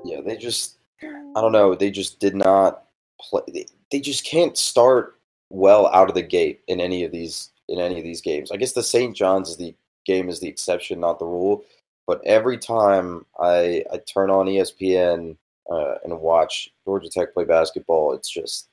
Yeah, 0.05 0.23
they 0.25 0.38
just 0.38 0.78
I 1.02 1.40
don't 1.43 1.52
know, 1.52 1.75
they 1.75 1.90
just 1.90 2.19
did 2.19 2.35
not 2.35 2.85
play 3.21 3.43
they, 3.52 3.67
they 3.93 4.00
just 4.00 4.25
can't 4.25 4.57
start 4.57 5.19
well 5.50 5.87
out 5.88 6.09
of 6.09 6.14
the 6.14 6.23
gate 6.23 6.62
in 6.67 6.81
any 6.81 7.05
of 7.05 7.12
these 7.12 7.50
in 7.69 7.78
any 7.78 7.99
of 7.99 8.05
these 8.05 8.23
games. 8.23 8.50
I 8.50 8.57
guess 8.57 8.73
the 8.73 8.83
St. 8.83 9.14
John's 9.14 9.50
is 9.50 9.59
the 9.59 9.75
game 10.07 10.31
is 10.31 10.40
the 10.40 10.49
exception, 10.49 11.00
not 11.00 11.19
the 11.19 11.26
rule. 11.26 11.62
But 12.07 12.23
every 12.25 12.57
time 12.57 13.26
I 13.38 13.85
I 13.93 13.99
turn 13.99 14.31
on 14.31 14.47
ESPN 14.47 15.37
uh, 15.71 15.95
and 16.05 16.19
watch 16.21 16.71
Georgia 16.87 17.11
Tech 17.11 17.35
play 17.35 17.45
basketball, 17.45 18.14
it's 18.14 18.31
just 18.31 18.71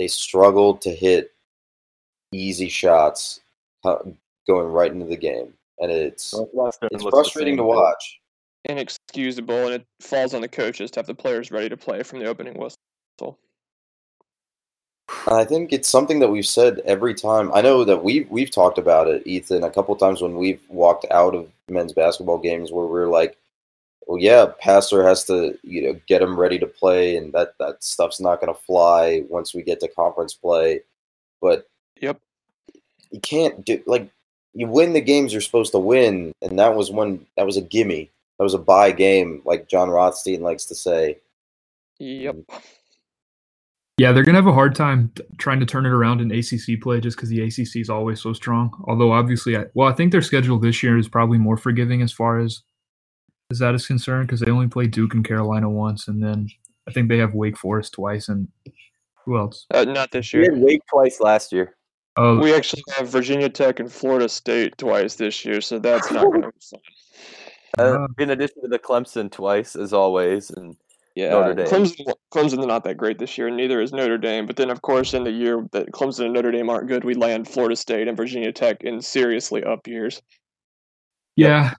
they 0.00 0.08
struggle 0.08 0.74
to 0.78 0.90
hit 0.90 1.34
easy 2.32 2.70
shots 2.70 3.40
uh, 3.84 3.98
going 4.46 4.66
right 4.66 4.90
into 4.90 5.04
the 5.04 5.16
game, 5.16 5.52
and 5.78 5.92
it's 5.92 6.34
it's 6.90 7.04
frustrating 7.04 7.58
to 7.58 7.64
watch. 7.64 8.18
Inexcusable, 8.64 9.66
and 9.66 9.74
it 9.74 9.86
falls 10.00 10.32
on 10.32 10.40
the 10.40 10.48
coaches 10.48 10.90
to 10.92 11.00
have 11.00 11.06
the 11.06 11.14
players 11.14 11.50
ready 11.50 11.68
to 11.68 11.76
play 11.76 12.02
from 12.02 12.18
the 12.18 12.24
opening 12.24 12.54
whistle. 12.54 13.38
I 15.26 15.44
think 15.44 15.70
it's 15.70 15.88
something 15.88 16.20
that 16.20 16.30
we've 16.30 16.46
said 16.46 16.80
every 16.86 17.12
time. 17.12 17.52
I 17.52 17.60
know 17.60 17.84
that 17.84 18.02
we've 18.02 18.28
we've 18.30 18.50
talked 18.50 18.78
about 18.78 19.06
it, 19.06 19.26
Ethan, 19.26 19.64
a 19.64 19.70
couple 19.70 19.94
times 19.96 20.22
when 20.22 20.36
we've 20.36 20.62
walked 20.70 21.04
out 21.10 21.34
of 21.34 21.46
men's 21.68 21.92
basketball 21.92 22.38
games 22.38 22.72
where 22.72 22.86
we're 22.86 23.06
like, 23.06 23.36
"Well, 24.06 24.18
yeah, 24.18 24.46
Pastner 24.62 25.06
has 25.06 25.24
to 25.24 25.58
you 25.62 25.82
know 25.82 26.00
get 26.06 26.20
them 26.20 26.38
ready 26.38 26.58
to 26.58 26.66
play, 26.66 27.16
and 27.16 27.32
that 27.32 27.54
that 27.58 27.82
stuff's 27.82 28.20
not 28.20 28.40
going 28.40 28.52
to 28.52 28.60
fly 28.60 29.22
once 29.28 29.54
we 29.54 29.62
get 29.62 29.80
to 29.80 29.88
conference 29.88 30.34
play." 30.34 30.80
But 31.40 31.68
Yep. 32.00 32.20
you 33.10 33.20
can't 33.20 33.64
do 33.64 33.82
like 33.86 34.10
you 34.54 34.66
win 34.66 34.92
the 34.92 35.00
games 35.00 35.32
you're 35.32 35.40
supposed 35.40 35.72
to 35.72 35.78
win, 35.78 36.32
and 36.42 36.58
that 36.58 36.74
was 36.74 36.90
one 36.90 37.26
that 37.36 37.46
was 37.46 37.56
a 37.56 37.62
gimme. 37.62 38.10
That 38.38 38.44
was 38.44 38.54
a 38.54 38.58
buy 38.58 38.92
game, 38.92 39.42
like 39.44 39.68
Jon 39.68 39.90
Rothstein 39.90 40.42
likes 40.42 40.64
to 40.66 40.74
say. 40.74 41.18
Yep. 41.98 42.36
Mm. 42.36 42.62
Yeah, 44.00 44.12
they're 44.12 44.22
gonna 44.24 44.38
have 44.38 44.46
a 44.46 44.52
hard 44.54 44.74
time 44.74 45.12
t- 45.14 45.22
trying 45.36 45.60
to 45.60 45.66
turn 45.66 45.84
it 45.84 45.90
around 45.92 46.22
in 46.22 46.30
ACC 46.30 46.80
play 46.80 47.00
just 47.00 47.18
because 47.18 47.28
the 47.28 47.42
ACC 47.42 47.76
is 47.82 47.90
always 47.90 48.18
so 48.18 48.32
strong. 48.32 48.72
Although 48.88 49.12
obviously, 49.12 49.58
I, 49.58 49.66
well, 49.74 49.88
I 49.88 49.92
think 49.92 50.10
their 50.10 50.22
schedule 50.22 50.58
this 50.58 50.82
year 50.82 50.96
is 50.96 51.06
probably 51.06 51.36
more 51.36 51.58
forgiving 51.58 52.00
as 52.00 52.10
far 52.10 52.38
as 52.38 52.62
as 53.50 53.58
that 53.58 53.74
is 53.74 53.86
concerned 53.86 54.26
because 54.28 54.40
they 54.40 54.50
only 54.50 54.68
play 54.68 54.86
Duke 54.86 55.14
and 55.14 55.24
Carolina 55.24 55.68
once, 55.68 56.08
and 56.08 56.22
then 56.22 56.48
I 56.88 56.92
think 56.92 57.08
they 57.08 57.18
have 57.18 57.34
Wake 57.34 57.56
Forest 57.58 57.94
twice, 57.94 58.28
and 58.28 58.48
who 59.24 59.36
else? 59.38 59.66
Uh, 59.72 59.84
not 59.84 60.10
this 60.12 60.32
year. 60.32 60.42
We 60.42 60.46
year. 60.48 60.54
had 60.56 60.64
Wake 60.64 60.82
twice 60.90 61.20
last 61.20 61.52
year. 61.52 61.76
Oh, 62.16 62.38
We 62.38 62.52
actually 62.54 62.82
have 62.96 63.08
Virginia 63.08 63.48
Tech 63.48 63.78
and 63.80 63.90
Florida 63.92 64.28
State 64.28 64.76
twice 64.78 65.14
this 65.14 65.44
year, 65.44 65.60
so 65.60 65.78
that's 65.78 66.10
not 66.10 66.24
going 66.24 66.42
to 66.42 66.48
be 66.48 66.58
fun. 66.70 66.80
Uh, 67.78 67.98
Ah. 68.00 68.06
in 68.18 68.30
addition 68.30 68.60
to 68.62 68.68
the 68.68 68.80
Clemson 68.80 69.30
twice, 69.30 69.76
as 69.76 69.92
always, 69.92 70.50
and 70.50 70.74
Yeah, 71.14 71.30
Notre 71.30 71.54
Dame. 71.54 71.66
Clemson, 71.68 72.12
Clemson's 72.34 72.66
not 72.66 72.82
that 72.82 72.96
great 72.96 73.20
this 73.20 73.38
year, 73.38 73.46
and 73.46 73.56
neither 73.56 73.80
is 73.80 73.92
Notre 73.92 74.18
Dame. 74.18 74.44
But 74.44 74.56
then, 74.56 74.70
of 74.70 74.82
course, 74.82 75.14
in 75.14 75.22
the 75.22 75.30
year 75.30 75.64
that 75.70 75.92
Clemson 75.92 76.24
and 76.24 76.34
Notre 76.34 76.50
Dame 76.50 76.68
aren't 76.68 76.88
good, 76.88 77.04
we 77.04 77.14
land 77.14 77.46
Florida 77.46 77.76
State 77.76 78.08
and 78.08 78.16
Virginia 78.16 78.50
Tech 78.52 78.82
in 78.82 79.00
seriously 79.00 79.62
up 79.62 79.86
years. 79.86 80.20
yeah. 81.36 81.74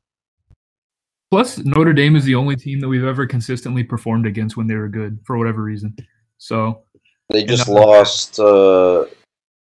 Plus, 1.32 1.60
Notre 1.60 1.94
Dame 1.94 2.18
is 2.18 2.26
the 2.26 2.36
only 2.36 2.58
team 2.58 2.82
that 2.82 2.90
we've 2.90 3.06
ever 3.06 3.26
consistently 3.26 3.84
performed 3.84 4.26
against 4.26 4.58
when 4.58 4.68
they 4.68 4.76
were 4.76 4.90
good 4.90 5.18
for 5.24 5.38
whatever 5.38 5.64
reason. 5.64 5.96
So 6.38 6.84
They 7.30 7.46
just 7.46 7.70
uh, 7.70 7.74
lost 7.74 8.38
uh, 8.38 9.06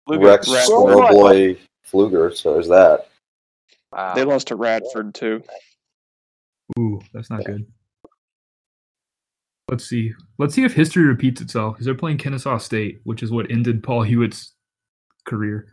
Luger- 0.08 0.26
Rex 0.26 0.48
Rex- 0.52 0.68
Boy 0.68 1.56
Pflueger, 1.88 2.34
so 2.34 2.54
there's 2.54 2.68
that. 2.68 3.06
Wow. 3.92 4.14
They 4.14 4.24
lost 4.24 4.48
to 4.48 4.56
Radford 4.56 5.14
too. 5.14 5.42
Ooh, 6.78 7.00
that's 7.12 7.30
not 7.30 7.44
good. 7.44 7.64
Let's 9.70 9.84
see. 9.84 10.12
Let's 10.38 10.54
see 10.54 10.64
if 10.64 10.74
history 10.74 11.04
repeats 11.04 11.40
itself 11.40 11.74
because 11.74 11.86
they're 11.86 11.94
playing 11.94 12.18
Kennesaw 12.18 12.58
State, 12.58 13.00
which 13.04 13.22
is 13.22 13.30
what 13.30 13.50
ended 13.50 13.82
Paul 13.82 14.02
Hewitt's 14.02 14.54
career. 15.24 15.68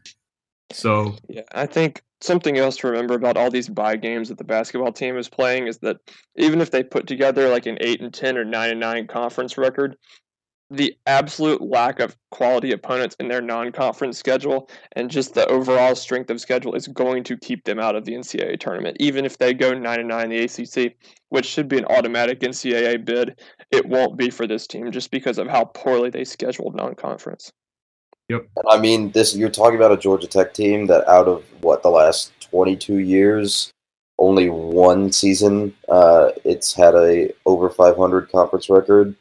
So 0.72 1.16
Yeah, 1.28 1.44
I 1.52 1.66
think 1.66 2.04
something 2.22 2.58
else 2.58 2.78
to 2.78 2.88
remember 2.88 3.16
about 3.16 3.38
all 3.38 3.50
these 3.50 3.70
bye 3.70 3.96
games 3.96 4.30
that 4.30 4.38
the 4.38 4.44
basketball 4.44 4.92
team 4.92 5.18
is 5.18 5.30
playing 5.30 5.68
is 5.68 5.78
that 5.80 5.98
even 6.36 6.62
if 6.62 6.72
they 6.72 6.84
put 6.84 7.08
together 7.08 7.50
like 7.50 7.66
an 7.66 7.78
eight 7.82 8.02
and 8.02 8.14
ten 8.14 8.38
or 8.38 8.46
nine 8.46 8.72
and 8.72 8.80
nine 8.80 9.08
conference 9.08 9.58
record, 9.58 9.96
the 10.72 10.96
absolute 11.08 11.62
lack 11.62 12.00
of 12.00 12.16
quality 12.30 12.72
opponents 12.72 13.16
in 13.20 13.28
their 13.28 13.42
non-conference 13.42 14.20
schedule 14.20 14.70
and 14.92 15.10
just 15.10 15.34
the 15.34 15.48
overall 15.48 15.96
strength 15.96 16.30
of 16.30 16.40
schedule 16.40 16.76
is 16.76 16.88
going 16.88 17.24
to 17.24 17.36
keep 17.38 17.64
them 17.64 17.80
out 17.80 17.96
of 17.96 18.06
the 18.06 18.14
NCAA 18.14 18.60
tournament. 18.60 18.96
Even 19.00 19.26
if 19.26 19.38
they 19.38 19.54
go 19.54 19.74
nine 19.74 20.00
and 20.00 20.10
nine 20.10 20.32
in 20.32 20.38
the 20.38 20.44
ACC, 20.44 20.96
which 21.30 21.46
should 21.46 21.68
be 21.68 21.80
an 21.80 21.86
automatic 21.86 22.40
NCAA 22.42 23.04
bid, 23.04 23.40
it 23.72 23.88
won't 23.88 24.18
be 24.18 24.30
for 24.30 24.46
this 24.46 24.68
team 24.68 24.92
just 24.92 25.10
because 25.10 25.40
of 25.40 25.48
how 25.48 25.66
poorly 25.66 26.12
they 26.12 26.24
scheduled 26.24 26.76
non-conference. 26.76 27.52
And 28.30 28.42
I 28.70 28.80
mean, 28.80 29.12
this 29.12 29.36
you're 29.36 29.50
talking 29.50 29.76
about 29.76 29.92
a 29.92 29.98
Georgia 29.98 30.28
Tech 30.28 30.54
team 30.54 30.86
that 30.88 31.08
out 31.08 31.28
of 31.28 31.44
what 31.62 31.82
the 31.84 31.90
last 31.90 32.32
22 32.42 32.98
years, 33.00 33.72
only 34.20 34.50
one 34.50 35.12
season, 35.12 35.74
uh, 35.90 36.30
it's 36.46 36.74
had 36.74 36.94
a 36.96 37.34
over 37.46 37.70
500 37.70 38.32
conference 38.32 38.70
record. 38.70 39.16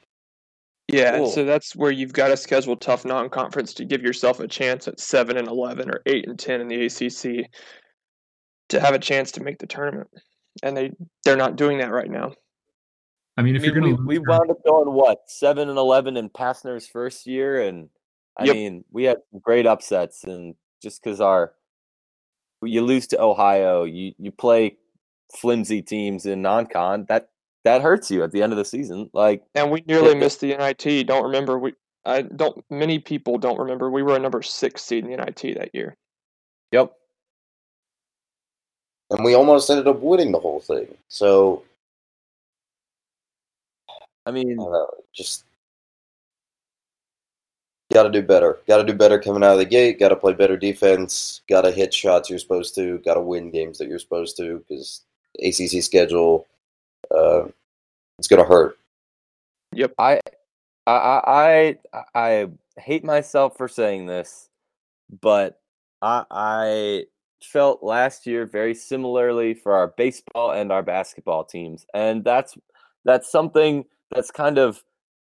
Yeah, 0.88 1.18
Cool. 1.18 1.30
so 1.30 1.44
that's 1.44 1.76
where 1.76 1.90
you've 1.90 2.12
got 2.14 2.28
to 2.28 2.36
schedule 2.36 2.74
tough 2.76 3.04
non-conference 3.04 3.74
to 3.74 3.84
give 3.84 4.02
yourself 4.02 4.40
a 4.40 4.48
chance 4.48 4.88
at 4.88 4.98
seven 5.00 5.36
and 5.36 5.46
eleven 5.46 5.90
or 5.90 6.00
eight 6.06 6.26
and 6.26 6.38
ten 6.38 6.62
in 6.62 6.68
the 6.68 6.86
ACC 6.86 7.50
to 8.70 8.80
have 8.80 8.94
a 8.94 8.98
chance 8.98 9.30
to 9.32 9.42
make 9.42 9.58
the 9.58 9.66
tournament, 9.66 10.08
and 10.62 10.74
they 10.74 10.92
they're 11.24 11.36
not 11.36 11.56
doing 11.56 11.76
that 11.78 11.90
right 11.92 12.10
now. 12.10 12.32
I 13.36 13.42
mean, 13.42 13.54
I 13.54 13.56
if 13.58 13.62
mean, 13.62 13.72
you're 13.72 13.80
gonna 13.82 13.94
we 14.06 14.16
lose 14.18 14.24
your- 14.26 14.38
wound 14.38 14.50
up 14.50 14.64
going 14.64 14.90
what 14.94 15.18
seven 15.26 15.68
and 15.68 15.78
eleven 15.78 16.16
in 16.16 16.30
Pastner's 16.30 16.86
first 16.86 17.26
year, 17.26 17.60
and 17.60 17.90
I 18.38 18.44
Yep. 18.44 18.54
mean 18.54 18.84
we 18.90 19.04
had 19.04 19.18
great 19.42 19.66
upsets, 19.66 20.24
and 20.24 20.54
just 20.82 21.02
because 21.02 21.20
our 21.20 21.54
you 22.62 22.82
lose 22.82 23.06
to 23.08 23.20
Ohio, 23.20 23.84
you 23.84 24.14
you 24.18 24.32
play 24.32 24.76
flimsy 25.36 25.82
teams 25.82 26.26
in 26.26 26.42
non-con 26.42 27.06
that 27.08 27.30
that 27.64 27.82
hurts 27.82 28.10
you 28.10 28.22
at 28.22 28.32
the 28.32 28.42
end 28.42 28.52
of 28.52 28.56
the 28.58 28.64
season. 28.64 29.10
Like 29.12 29.42
And 29.54 29.70
we 29.70 29.82
nearly 29.86 30.10
Yeah. 30.10 30.20
missed 30.20 30.40
the 30.40 30.52
NIT. 30.56 31.04
Don't 31.06 31.24
remember 31.24 31.58
we. 31.58 31.74
I 32.04 32.22
don't. 32.22 32.64
Many 32.70 32.98
people 32.98 33.38
don't 33.38 33.58
remember 33.58 33.90
we 33.90 34.02
were 34.02 34.16
a 34.16 34.18
number 34.18 34.42
six 34.42 34.82
seed 34.84 35.04
in 35.04 35.10
the 35.10 35.16
NIT 35.16 35.54
that 35.58 35.74
year. 35.74 35.96
Yep. 36.72 36.94
and 39.10 39.24
we 39.24 39.34
almost 39.34 39.70
ended 39.70 39.88
up 39.88 40.00
winning 40.00 40.32
the 40.32 40.38
whole 40.38 40.60
thing. 40.60 40.86
So, 41.08 41.64
I 44.26 44.30
mean, 44.30 44.58
uh, 44.60 44.84
just 45.14 45.44
got 47.92 48.04
to 48.04 48.10
do 48.10 48.22
better. 48.22 48.58
Got 48.66 48.78
to 48.78 48.84
do 48.84 48.94
better 48.94 49.18
coming 49.18 49.42
out 49.42 49.52
of 49.52 49.58
the 49.58 49.64
gate. 49.64 49.98
Got 49.98 50.08
to 50.08 50.16
play 50.16 50.32
better 50.34 50.56
defense. 50.56 51.42
Got 51.48 51.62
to 51.62 51.70
hit 51.70 51.94
shots 51.94 52.28
you're 52.28 52.38
supposed 52.38 52.74
to. 52.74 52.98
Got 52.98 53.14
to 53.14 53.20
win 53.20 53.50
games 53.50 53.78
that 53.78 53.88
you're 53.88 53.98
supposed 53.98 54.36
to 54.38 54.64
because 54.68 55.02
ACC 55.42 55.82
schedule, 55.82 56.46
uh, 57.14 57.44
it's 58.18 58.28
gonna 58.28 58.44
hurt. 58.44 58.78
Yep. 59.72 59.94
I, 59.98 60.20
I, 60.86 61.76
I, 61.92 62.02
I 62.14 62.48
hate 62.78 63.04
myself 63.04 63.56
for 63.56 63.68
saying 63.68 64.06
this, 64.06 64.48
but 65.20 65.60
I, 66.02 66.24
I 66.30 67.04
felt 67.42 67.82
last 67.82 68.26
year 68.26 68.46
very 68.46 68.74
similarly 68.74 69.54
for 69.54 69.72
our 69.74 69.88
baseball 69.88 70.52
and 70.52 70.72
our 70.72 70.82
basketball 70.82 71.44
teams, 71.44 71.86
and 71.94 72.24
that's 72.24 72.56
that's 73.04 73.30
something 73.30 73.84
that's 74.10 74.30
kind 74.30 74.58
of 74.58 74.82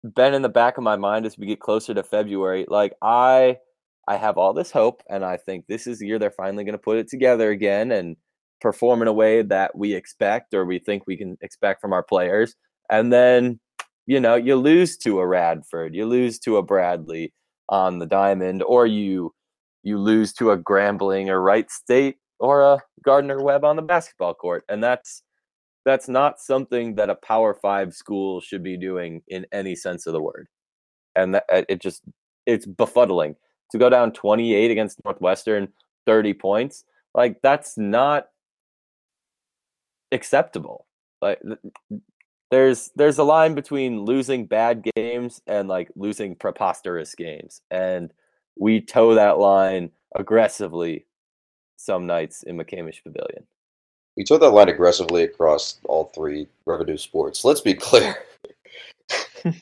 been 0.04 0.34
in 0.34 0.42
the 0.42 0.48
back 0.48 0.78
of 0.78 0.84
my 0.84 0.96
mind 0.96 1.26
as 1.26 1.38
we 1.38 1.46
get 1.46 1.60
closer 1.60 1.94
to 1.94 2.02
February. 2.02 2.66
Like 2.68 2.94
I, 3.02 3.58
I 4.06 4.16
have 4.16 4.38
all 4.38 4.52
this 4.52 4.70
hope, 4.70 5.02
and 5.08 5.24
I 5.24 5.36
think 5.36 5.66
this 5.66 5.86
is 5.86 5.98
the 5.98 6.06
year 6.06 6.18
they're 6.18 6.30
finally 6.30 6.64
going 6.64 6.72
to 6.72 6.78
put 6.78 6.98
it 6.98 7.08
together 7.08 7.50
again 7.50 7.92
and 7.92 8.16
perform 8.60 9.02
in 9.02 9.08
a 9.08 9.12
way 9.12 9.42
that 9.42 9.76
we 9.76 9.94
expect 9.94 10.54
or 10.54 10.64
we 10.64 10.78
think 10.78 11.04
we 11.06 11.16
can 11.16 11.38
expect 11.40 11.80
from 11.80 11.92
our 11.92 12.02
players, 12.02 12.54
and 12.90 13.12
then 13.12 13.60
you 14.08 14.18
know, 14.18 14.36
you 14.36 14.56
lose 14.56 14.96
to 14.96 15.20
a 15.20 15.26
Radford, 15.26 15.94
you 15.94 16.06
lose 16.06 16.38
to 16.40 16.56
a 16.56 16.62
Bradley 16.62 17.34
on 17.68 17.98
the 17.98 18.06
diamond, 18.06 18.62
or 18.62 18.86
you 18.86 19.34
you 19.82 19.98
lose 19.98 20.32
to 20.34 20.50
a 20.50 20.58
Grambling 20.58 21.28
or 21.28 21.42
Wright 21.42 21.70
State 21.70 22.16
or 22.40 22.62
a 22.62 22.78
Gardner 23.04 23.42
Webb 23.42 23.64
on 23.64 23.76
the 23.76 23.82
basketball 23.82 24.32
court, 24.32 24.64
and 24.68 24.82
that's 24.82 25.22
that's 25.88 26.08
not 26.08 26.40
something 26.40 26.94
that 26.96 27.10
a 27.10 27.14
Power 27.14 27.54
Five 27.54 27.94
school 27.94 28.40
should 28.40 28.62
be 28.62 28.76
doing 28.76 29.22
in 29.28 29.46
any 29.52 29.74
sense 29.74 30.06
of 30.06 30.12
the 30.12 30.22
word, 30.22 30.48
and 31.14 31.34
that, 31.34 31.44
uh, 31.52 31.62
it 31.68 31.80
just 31.80 32.02
it's 32.46 32.66
befuddling 32.66 33.36
to 33.70 33.78
go 33.78 33.90
down 33.90 34.12
28 34.12 34.70
against 34.70 35.02
Northwestern, 35.04 35.68
30 36.06 36.34
points. 36.34 36.84
Like 37.14 37.40
that's 37.42 37.76
not 37.76 38.28
acceptable. 40.12 40.86
Like 41.20 41.40
there's 42.50 42.90
there's 42.96 43.18
a 43.18 43.24
line 43.24 43.54
between 43.54 44.02
losing 44.02 44.46
bad 44.46 44.86
games 44.94 45.40
and 45.46 45.68
like 45.68 45.90
losing 45.96 46.34
preposterous 46.34 47.14
games 47.14 47.60
and 47.70 48.12
we 48.58 48.80
toe 48.80 49.14
that 49.14 49.38
line 49.38 49.90
aggressively 50.14 51.06
some 51.76 52.06
nights 52.06 52.42
in 52.42 52.56
McCamish 52.56 53.02
Pavilion. 53.04 53.46
We 54.18 54.24
took 54.24 54.40
that 54.40 54.50
line 54.50 54.68
aggressively 54.68 55.22
across 55.22 55.78
all 55.84 56.10
three 56.12 56.48
revenue 56.66 56.96
sports. 56.96 57.44
Let's 57.44 57.60
be 57.60 57.72
clear. 57.72 58.16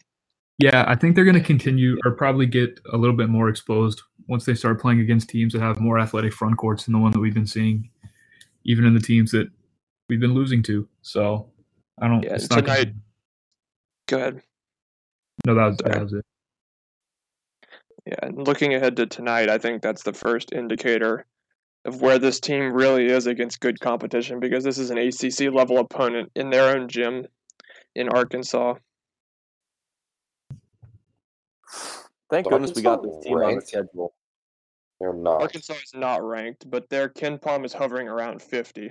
yeah, 0.59 0.87
I 0.89 0.95
think 0.95 1.15
they're 1.15 1.27
going 1.27 1.35
to 1.39 1.43
continue 1.43 1.99
or 2.07 2.13
probably 2.13 2.47
get 2.47 2.81
a 2.91 2.97
little 2.97 3.15
bit 3.15 3.29
more 3.29 3.51
exposed 3.51 4.01
once 4.29 4.47
they 4.47 4.55
start 4.55 4.81
playing 4.81 5.01
against 5.01 5.29
teams 5.29 5.53
that 5.53 5.61
have 5.61 5.79
more 5.79 5.99
athletic 5.99 6.33
front 6.33 6.57
courts 6.57 6.85
than 6.87 6.95
the 6.95 6.99
one 6.99 7.13
that 7.13 7.21
we've 7.21 7.35
been 7.35 7.47
seeing, 7.47 7.91
even 8.65 8.87
in 8.87 8.95
the 8.95 9.01
teams 9.01 9.31
that 9.33 9.47
we've 10.09 10.21
been 10.21 10.33
losing 10.33 10.63
to. 10.63 10.89
So 11.03 11.51
I 12.01 12.09
don't. 12.09 12.23
Yeah, 12.23 12.37
it's 12.37 12.49
not 12.49 12.61
tonight. 12.61 12.85
gonna- 12.85 12.95
Go 14.09 14.17
ahead. 14.17 14.43
no, 15.47 15.55
that 15.55 15.67
was, 15.67 15.77
Sorry. 15.81 15.93
that 15.93 16.03
was 16.03 16.13
it. 16.15 16.25
Yeah, 18.07 18.15
and 18.23 18.49
looking 18.49 18.73
ahead 18.73 18.97
to 18.97 19.05
tonight, 19.05 19.51
I 19.51 19.59
think 19.59 19.83
that's 19.83 20.03
the 20.05 20.15
first 20.15 20.55
indicator 20.55 21.27
of 21.87 22.01
where 22.03 22.19
this 22.19 22.41
team 22.41 22.73
really 22.73 23.07
is 23.07 23.27
against 23.27 23.61
good 23.61 23.81
competition 23.81 24.41
because 24.41 24.65
this 24.65 24.79
is 24.79 24.91
an 24.91 24.99
ACC 24.99 25.53
level 25.53 25.79
opponent 25.79 26.31
in 26.35 26.51
their 26.51 26.77
own 26.77 26.89
gym 26.89 27.27
in 27.95 28.09
Arkansas. 28.09 28.75
Thank 32.29 32.49
goodness 32.49 32.73
we 32.75 32.83
got 32.83 33.03
this 33.03 33.13
Arkansas 33.13 33.29
team 33.29 33.39
on 33.39 33.55
the 33.55 33.61
schedule. 33.61 34.15
They're 35.01 35.13
not. 35.13 35.43
Arkansas 35.43 35.75
is 35.75 35.93
not 35.95 36.23
ranked, 36.25 36.69
but 36.71 36.89
their 36.89 37.09
KenPom 37.09 37.65
is 37.65 37.73
hovering 37.73 38.09
around 38.09 38.43
50. 38.43 38.91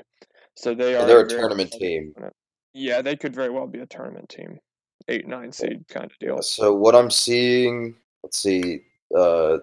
So 0.55 0.73
they 0.73 0.95
are 0.95 1.05
They're 1.05 1.25
a 1.25 1.27
very 1.27 1.41
tournament 1.41 1.71
team. 1.71 2.13
opponent. 2.15 2.33
Yeah, 2.73 3.01
they 3.01 3.15
could 3.15 3.35
very 3.35 3.49
well 3.49 3.67
be 3.67 3.79
a 3.79 3.85
tournament 3.85 4.29
team. 4.29 4.59
8 5.07 5.27
9 5.27 5.51
seed 5.51 5.87
kind 5.89 6.05
of 6.05 6.17
deal. 6.19 6.41
So 6.41 6.73
what 6.73 6.95
I'm 6.95 7.11
seeing, 7.11 7.95
let's 8.23 8.39
see, 8.39 8.81
uh, 9.15 9.57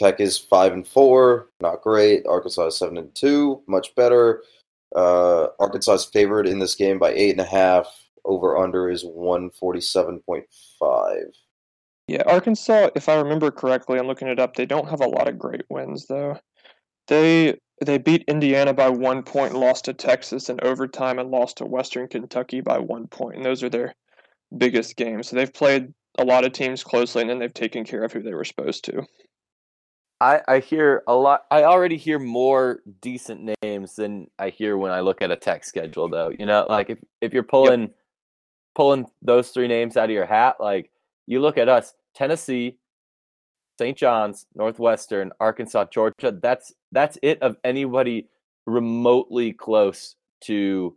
Tech 0.00 0.18
is 0.18 0.38
five 0.38 0.72
and 0.72 0.86
four, 0.86 1.50
not 1.60 1.82
great. 1.82 2.26
Arkansas 2.26 2.68
is 2.68 2.78
seven 2.78 2.96
and 2.96 3.14
two, 3.14 3.62
much 3.66 3.94
better. 3.94 4.42
Uh, 4.96 5.48
Arkansas 5.58 5.92
is 5.92 6.04
favored 6.06 6.46
in 6.46 6.58
this 6.58 6.74
game 6.74 6.98
by 6.98 7.12
eight 7.12 7.32
and 7.32 7.40
a 7.40 7.44
half. 7.44 7.86
Over 8.24 8.56
under 8.56 8.88
is 8.88 9.02
one 9.02 9.50
forty 9.50 9.82
seven 9.82 10.20
point 10.20 10.46
five. 10.78 11.34
Yeah, 12.08 12.22
Arkansas, 12.26 12.88
if 12.94 13.10
I 13.10 13.16
remember 13.16 13.50
correctly, 13.50 13.98
I'm 13.98 14.06
looking 14.06 14.28
it 14.28 14.40
up, 14.40 14.56
they 14.56 14.64
don't 14.64 14.88
have 14.88 15.02
a 15.02 15.06
lot 15.06 15.28
of 15.28 15.38
great 15.38 15.66
wins 15.68 16.06
though. 16.06 16.38
They 17.08 17.58
they 17.84 17.98
beat 17.98 18.24
Indiana 18.26 18.72
by 18.72 18.88
one 18.88 19.22
point 19.22 19.52
and 19.52 19.60
lost 19.60 19.84
to 19.84 19.92
Texas 19.92 20.48
in 20.48 20.60
overtime 20.62 21.18
and 21.18 21.30
lost 21.30 21.58
to 21.58 21.66
Western 21.66 22.08
Kentucky 22.08 22.62
by 22.62 22.78
one 22.78 23.06
point. 23.06 23.10
point, 23.10 23.36
and 23.36 23.44
those 23.44 23.62
are 23.62 23.68
their 23.68 23.94
biggest 24.56 24.96
games. 24.96 25.28
So 25.28 25.36
they've 25.36 25.52
played 25.52 25.92
a 26.18 26.24
lot 26.24 26.44
of 26.44 26.52
teams 26.52 26.82
closely 26.82 27.20
and 27.20 27.30
then 27.30 27.38
they've 27.38 27.52
taken 27.52 27.84
care 27.84 28.02
of 28.02 28.12
who 28.12 28.22
they 28.22 28.34
were 28.34 28.44
supposed 28.44 28.84
to. 28.86 29.06
I, 30.20 30.42
I 30.46 30.58
hear 30.58 31.02
a 31.06 31.14
lot. 31.14 31.44
I 31.50 31.64
already 31.64 31.96
hear 31.96 32.18
more 32.18 32.80
decent 33.00 33.50
names 33.62 33.96
than 33.96 34.30
I 34.38 34.50
hear 34.50 34.76
when 34.76 34.92
I 34.92 35.00
look 35.00 35.22
at 35.22 35.30
a 35.30 35.36
tech 35.36 35.64
schedule, 35.64 36.08
though. 36.08 36.30
You 36.38 36.46
know, 36.46 36.66
like 36.68 36.90
if, 36.90 36.98
if 37.20 37.32
you're 37.32 37.42
pulling 37.42 37.90
pulling 38.74 39.06
those 39.22 39.50
three 39.50 39.68
names 39.68 39.96
out 39.96 40.04
of 40.04 40.10
your 40.10 40.26
hat, 40.26 40.56
like 40.60 40.90
you 41.26 41.40
look 41.40 41.58
at 41.58 41.68
us, 41.68 41.94
Tennessee, 42.14 42.78
St. 43.78 43.96
John's, 43.96 44.46
Northwestern, 44.54 45.32
Arkansas, 45.40 45.86
Georgia. 45.90 46.32
That's 46.32 46.72
that's 46.92 47.18
it 47.22 47.40
of 47.42 47.56
anybody 47.64 48.28
remotely 48.66 49.52
close 49.54 50.16
to 50.42 50.96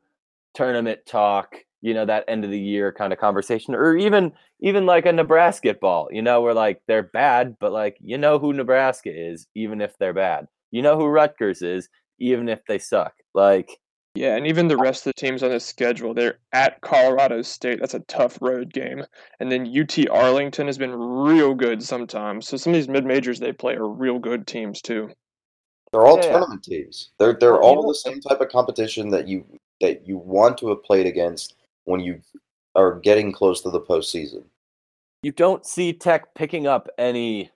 tournament 0.53 0.99
talk. 1.05 1.55
You 1.83 1.93
know, 1.93 2.05
that 2.05 2.25
end 2.27 2.45
of 2.45 2.49
the 2.51 2.59
year 2.59 2.91
kind 2.93 3.13
of 3.13 3.19
conversation, 3.19 3.75
or 3.75 3.95
even 3.97 4.31
even 4.61 4.85
like 4.87 5.05
a 5.05 5.11
Nebraska 5.13 5.73
ball. 5.75 6.07
You 6.11 6.21
know, 6.23 6.41
where 6.41 6.53
like 6.55 6.81
they're 6.87 7.03
bad, 7.03 7.57
but 7.59 7.71
like 7.73 7.97
you 8.01 8.17
know 8.17 8.39
who 8.39 8.53
Nebraska 8.53 9.11
is, 9.13 9.47
even 9.55 9.81
if 9.81 9.97
they're 9.99 10.13
bad. 10.13 10.47
You 10.71 10.81
know 10.81 10.97
who 10.97 11.05
Rutgers 11.07 11.61
is, 11.61 11.89
even 12.19 12.49
if 12.49 12.61
they 12.67 12.79
suck. 12.79 13.13
Like 13.35 13.79
Yeah, 14.15 14.35
and 14.35 14.47
even 14.47 14.67
the 14.67 14.77
rest 14.77 15.05
of 15.07 15.13
the 15.15 15.21
teams 15.21 15.43
on 15.43 15.49
this 15.49 15.65
schedule, 15.65 16.13
they're 16.13 16.39
at 16.53 16.81
Colorado 16.81 17.41
State. 17.41 17.79
That's 17.79 17.95
a 17.95 17.99
tough 18.01 18.37
road 18.41 18.71
game. 18.73 19.05
And 19.39 19.51
then 19.51 19.67
UT 19.77 20.07
Arlington 20.09 20.67
has 20.67 20.77
been 20.77 20.93
real 20.95 21.53
good 21.55 21.83
sometimes. 21.83 22.47
So 22.47 22.57
some 22.57 22.73
of 22.73 22.77
these 22.77 22.87
mid 22.89 23.05
majors 23.05 23.39
they 23.39 23.51
play 23.53 23.75
are 23.75 23.87
real 23.87 24.19
good 24.19 24.47
teams 24.47 24.81
too. 24.81 25.09
They're 25.91 26.05
all 26.05 26.17
Yeah. 26.17 26.29
tournament 26.31 26.63
teams. 26.63 27.11
They're 27.19 27.33
they're 27.33 27.61
all 27.61 27.87
the 27.87 27.95
same 27.95 28.19
type 28.21 28.41
of 28.41 28.49
competition 28.49 29.09
that 29.09 29.27
you 29.27 29.45
that 29.81 30.07
you 30.07 30.17
want 30.17 30.57
to 30.59 30.69
have 30.69 30.83
played 30.83 31.05
against 31.07 31.55
when 31.85 31.99
you 31.99 32.21
are 32.75 32.99
getting 32.99 33.31
close 33.31 33.61
to 33.61 33.69
the 33.69 33.81
postseason. 33.81 34.43
you 35.21 35.31
don't 35.31 35.65
see 35.65 35.93
Tech 35.93 36.33
picking 36.35 36.67
up 36.67 36.87
any. 36.97 37.51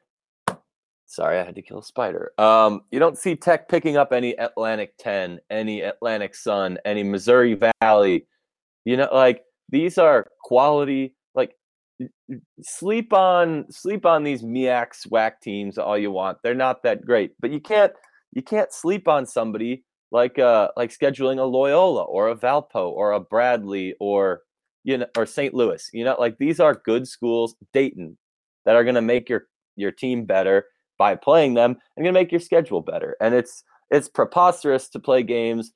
Sorry, 1.05 1.39
I 1.39 1.43
had 1.43 1.55
to 1.55 1.61
kill 1.61 1.79
a 1.79 1.83
spider. 1.83 2.33
Um, 2.37 2.81
you 2.91 2.99
don't 2.99 3.17
see 3.17 3.35
Tech 3.35 3.69
picking 3.69 3.95
up 3.95 4.11
any 4.11 4.33
Atlantic 4.33 4.93
10, 4.99 5.39
any 5.49 5.81
Atlantic 5.81 6.35
Sun, 6.35 6.77
any 6.85 7.01
Missouri 7.03 7.57
Valley. 7.81 8.27
You 8.85 8.97
know, 8.97 9.09
like 9.11 9.43
these 9.69 9.97
are 9.97 10.27
quality. 10.43 11.15
Like 11.33 11.53
sleep 12.61 13.13
on 13.13 13.65
sleep 13.71 14.05
on 14.05 14.23
these 14.23 14.43
MEAC 14.43 14.87
SWAC 15.07 15.39
teams 15.41 15.77
all 15.77 15.97
you 15.97 16.11
want. 16.11 16.37
They're 16.43 16.53
not 16.53 16.83
that 16.83 17.05
great, 17.05 17.31
but 17.39 17.51
you 17.51 17.59
can't 17.59 17.93
you 18.33 18.41
can't 18.41 18.71
sleep 18.71 19.07
on 19.07 19.25
somebody 19.25 19.83
like 20.11 20.39
uh 20.39 20.69
like 20.77 20.91
scheduling 20.91 21.39
a 21.39 21.43
Loyola 21.43 22.03
or 22.03 22.29
a 22.29 22.35
Valpo 22.35 22.89
or 22.89 23.11
a 23.11 23.19
Bradley 23.19 23.95
or 23.99 24.41
you 24.83 24.97
know 24.97 25.07
or 25.17 25.25
St. 25.25 25.53
Louis. 25.53 25.89
You 25.93 26.05
know, 26.05 26.15
like 26.19 26.37
these 26.37 26.59
are 26.59 26.81
good 26.85 27.07
schools, 27.07 27.55
Dayton, 27.73 28.17
that 28.65 28.75
are 28.75 28.83
going 28.83 28.95
to 28.95 29.01
make 29.01 29.29
your 29.29 29.47
your 29.75 29.91
team 29.91 30.25
better 30.25 30.65
by 30.97 31.15
playing 31.15 31.53
them 31.53 31.77
and 31.95 32.05
to 32.05 32.11
make 32.11 32.31
your 32.31 32.41
schedule 32.41 32.81
better. 32.81 33.15
And 33.21 33.35
it's 33.35 33.63
it's 33.89 34.09
preposterous 34.09 34.89
to 34.89 34.99
play 34.99 35.23
games 35.23 35.71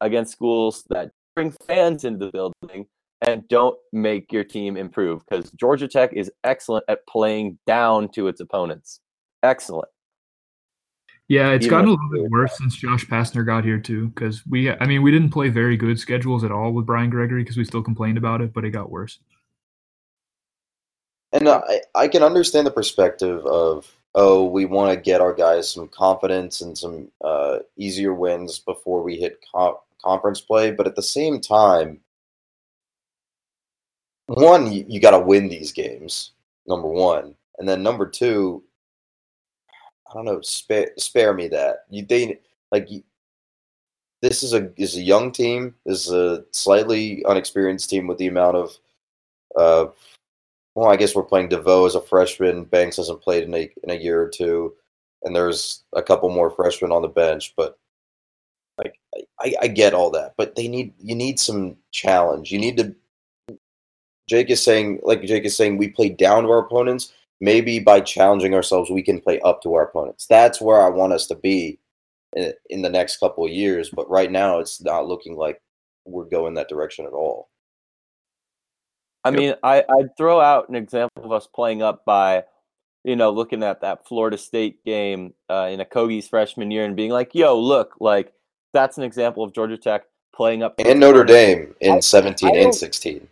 against 0.00 0.32
schools 0.32 0.84
that 0.88 1.10
bring 1.34 1.54
fans 1.66 2.04
into 2.04 2.26
the 2.26 2.32
building 2.32 2.86
and 3.22 3.46
don't 3.48 3.76
make 3.92 4.32
your 4.32 4.44
team 4.44 4.76
improve 4.76 5.22
because 5.28 5.50
Georgia 5.52 5.88
Tech 5.88 6.12
is 6.12 6.30
excellent 6.44 6.84
at 6.88 7.06
playing 7.06 7.58
down 7.66 8.08
to 8.10 8.28
its 8.28 8.40
opponents. 8.40 9.00
Excellent. 9.42 9.88
Yeah, 11.28 11.50
it's 11.50 11.66
gotten 11.66 11.88
a 11.88 11.90
little 11.90 12.10
bit 12.10 12.30
worse 12.30 12.56
since 12.56 12.74
Josh 12.74 13.06
Pastner 13.06 13.44
got 13.44 13.62
here 13.62 13.78
too. 13.78 14.08
Because 14.08 14.46
we, 14.46 14.70
I 14.70 14.86
mean, 14.86 15.02
we 15.02 15.10
didn't 15.10 15.30
play 15.30 15.50
very 15.50 15.76
good 15.76 16.00
schedules 16.00 16.42
at 16.42 16.50
all 16.50 16.72
with 16.72 16.86
Brian 16.86 17.10
Gregory 17.10 17.42
because 17.42 17.58
we 17.58 17.64
still 17.64 17.82
complained 17.82 18.16
about 18.16 18.40
it, 18.40 18.54
but 18.54 18.64
it 18.64 18.70
got 18.70 18.90
worse. 18.90 19.18
And 21.32 21.46
I, 21.46 21.82
I 21.94 22.08
can 22.08 22.22
understand 22.22 22.66
the 22.66 22.70
perspective 22.70 23.44
of, 23.44 23.86
oh, 24.14 24.46
we 24.46 24.64
want 24.64 24.94
to 24.94 24.98
get 24.98 25.20
our 25.20 25.34
guys 25.34 25.70
some 25.70 25.88
confidence 25.88 26.62
and 26.62 26.76
some 26.76 27.08
uh, 27.22 27.58
easier 27.76 28.14
wins 28.14 28.60
before 28.60 29.02
we 29.02 29.16
hit 29.16 29.44
com- 29.54 29.76
conference 30.02 30.40
play, 30.40 30.70
but 30.70 30.86
at 30.86 30.96
the 30.96 31.02
same 31.02 31.40
time, 31.40 32.00
one, 34.26 34.72
you, 34.72 34.86
you 34.88 35.00
got 35.00 35.10
to 35.10 35.18
win 35.18 35.48
these 35.48 35.72
games. 35.72 36.32
Number 36.66 36.88
one, 36.88 37.34
and 37.58 37.68
then 37.68 37.82
number 37.82 38.06
two, 38.06 38.62
I 40.08 40.14
don't 40.14 40.24
know, 40.24 40.40
spare 40.40 40.90
spare 40.96 41.34
me 41.34 41.48
that. 41.48 41.84
You 41.90 42.04
they 42.04 42.40
like 42.72 42.90
you, 42.90 43.02
this 44.22 44.42
is 44.42 44.54
a 44.54 44.70
is 44.76 44.96
a 44.96 45.02
young 45.02 45.32
team. 45.32 45.74
This 45.84 46.06
is 46.06 46.12
a 46.12 46.44
slightly 46.52 47.24
unexperienced 47.26 47.90
team 47.90 48.06
with 48.06 48.18
the 48.18 48.28
amount 48.28 48.56
of 48.56 48.76
uh 49.56 49.86
well, 50.74 50.90
I 50.90 50.96
guess 50.96 51.14
we're 51.14 51.24
playing 51.24 51.48
DeVoe 51.48 51.86
as 51.86 51.96
a 51.96 52.00
freshman. 52.00 52.64
Banks 52.64 52.98
hasn't 52.98 53.20
played 53.20 53.44
in 53.44 53.54
a 53.54 53.70
in 53.82 53.90
a 53.90 54.00
year 54.00 54.22
or 54.22 54.28
two, 54.28 54.74
and 55.24 55.34
there's 55.34 55.82
a 55.92 56.02
couple 56.02 56.28
more 56.30 56.50
freshmen 56.50 56.92
on 56.92 57.02
the 57.02 57.08
bench. 57.08 57.52
But 57.56 57.78
like, 58.78 58.94
I, 59.40 59.54
I 59.62 59.68
get 59.68 59.92
all 59.92 60.10
that, 60.12 60.34
but 60.36 60.54
they 60.54 60.68
need 60.68 60.94
you 61.00 61.14
need 61.14 61.40
some 61.40 61.76
challenge. 61.90 62.52
You 62.52 62.58
need 62.58 62.76
to. 62.76 62.94
Jake 64.28 64.50
is 64.50 64.62
saying, 64.62 65.00
like 65.02 65.22
Jake 65.22 65.44
is 65.44 65.56
saying, 65.56 65.78
we 65.78 65.88
play 65.88 66.10
down 66.10 66.44
to 66.44 66.50
our 66.50 66.58
opponents. 66.58 67.12
Maybe 67.40 67.78
by 67.78 68.00
challenging 68.00 68.54
ourselves, 68.54 68.90
we 68.90 69.02
can 69.02 69.20
play 69.20 69.40
up 69.40 69.62
to 69.62 69.74
our 69.74 69.84
opponents. 69.84 70.26
That's 70.26 70.60
where 70.60 70.80
I 70.80 70.88
want 70.88 71.12
us 71.12 71.26
to 71.28 71.36
be 71.36 71.78
in, 72.34 72.52
in 72.68 72.82
the 72.82 72.90
next 72.90 73.18
couple 73.18 73.44
of 73.44 73.50
years. 73.50 73.90
But 73.90 74.10
right 74.10 74.30
now, 74.30 74.58
it's 74.58 74.82
not 74.82 75.06
looking 75.06 75.36
like 75.36 75.60
we're 76.04 76.24
going 76.24 76.54
that 76.54 76.68
direction 76.68 77.04
at 77.04 77.12
all. 77.12 77.48
I 79.24 79.30
mean, 79.30 79.54
I, 79.62 79.84
I'd 79.88 80.16
throw 80.16 80.40
out 80.40 80.68
an 80.68 80.74
example 80.74 81.24
of 81.24 81.32
us 81.32 81.46
playing 81.46 81.82
up 81.82 82.04
by, 82.04 82.44
you 83.04 83.16
know, 83.16 83.30
looking 83.30 83.62
at 83.62 83.80
that 83.82 84.06
Florida 84.06 84.38
State 84.38 84.84
game 84.84 85.34
uh, 85.50 85.68
in 85.70 85.80
Okogie's 85.80 86.28
freshman 86.28 86.70
year 86.70 86.84
and 86.84 86.96
being 86.96 87.10
like, 87.10 87.34
yo, 87.34 87.58
look, 87.58 87.94
like 88.00 88.32
that's 88.72 88.96
an 88.96 89.04
example 89.04 89.42
of 89.42 89.52
Georgia 89.52 89.76
Tech 89.76 90.04
playing 90.34 90.62
up. 90.62 90.74
And 90.78 91.00
Notre 91.00 91.24
Dame 91.24 91.74
in 91.80 91.96
I, 91.96 92.00
17 92.00 92.56
I 92.56 92.58
and 92.60 92.74
16. 92.74 93.28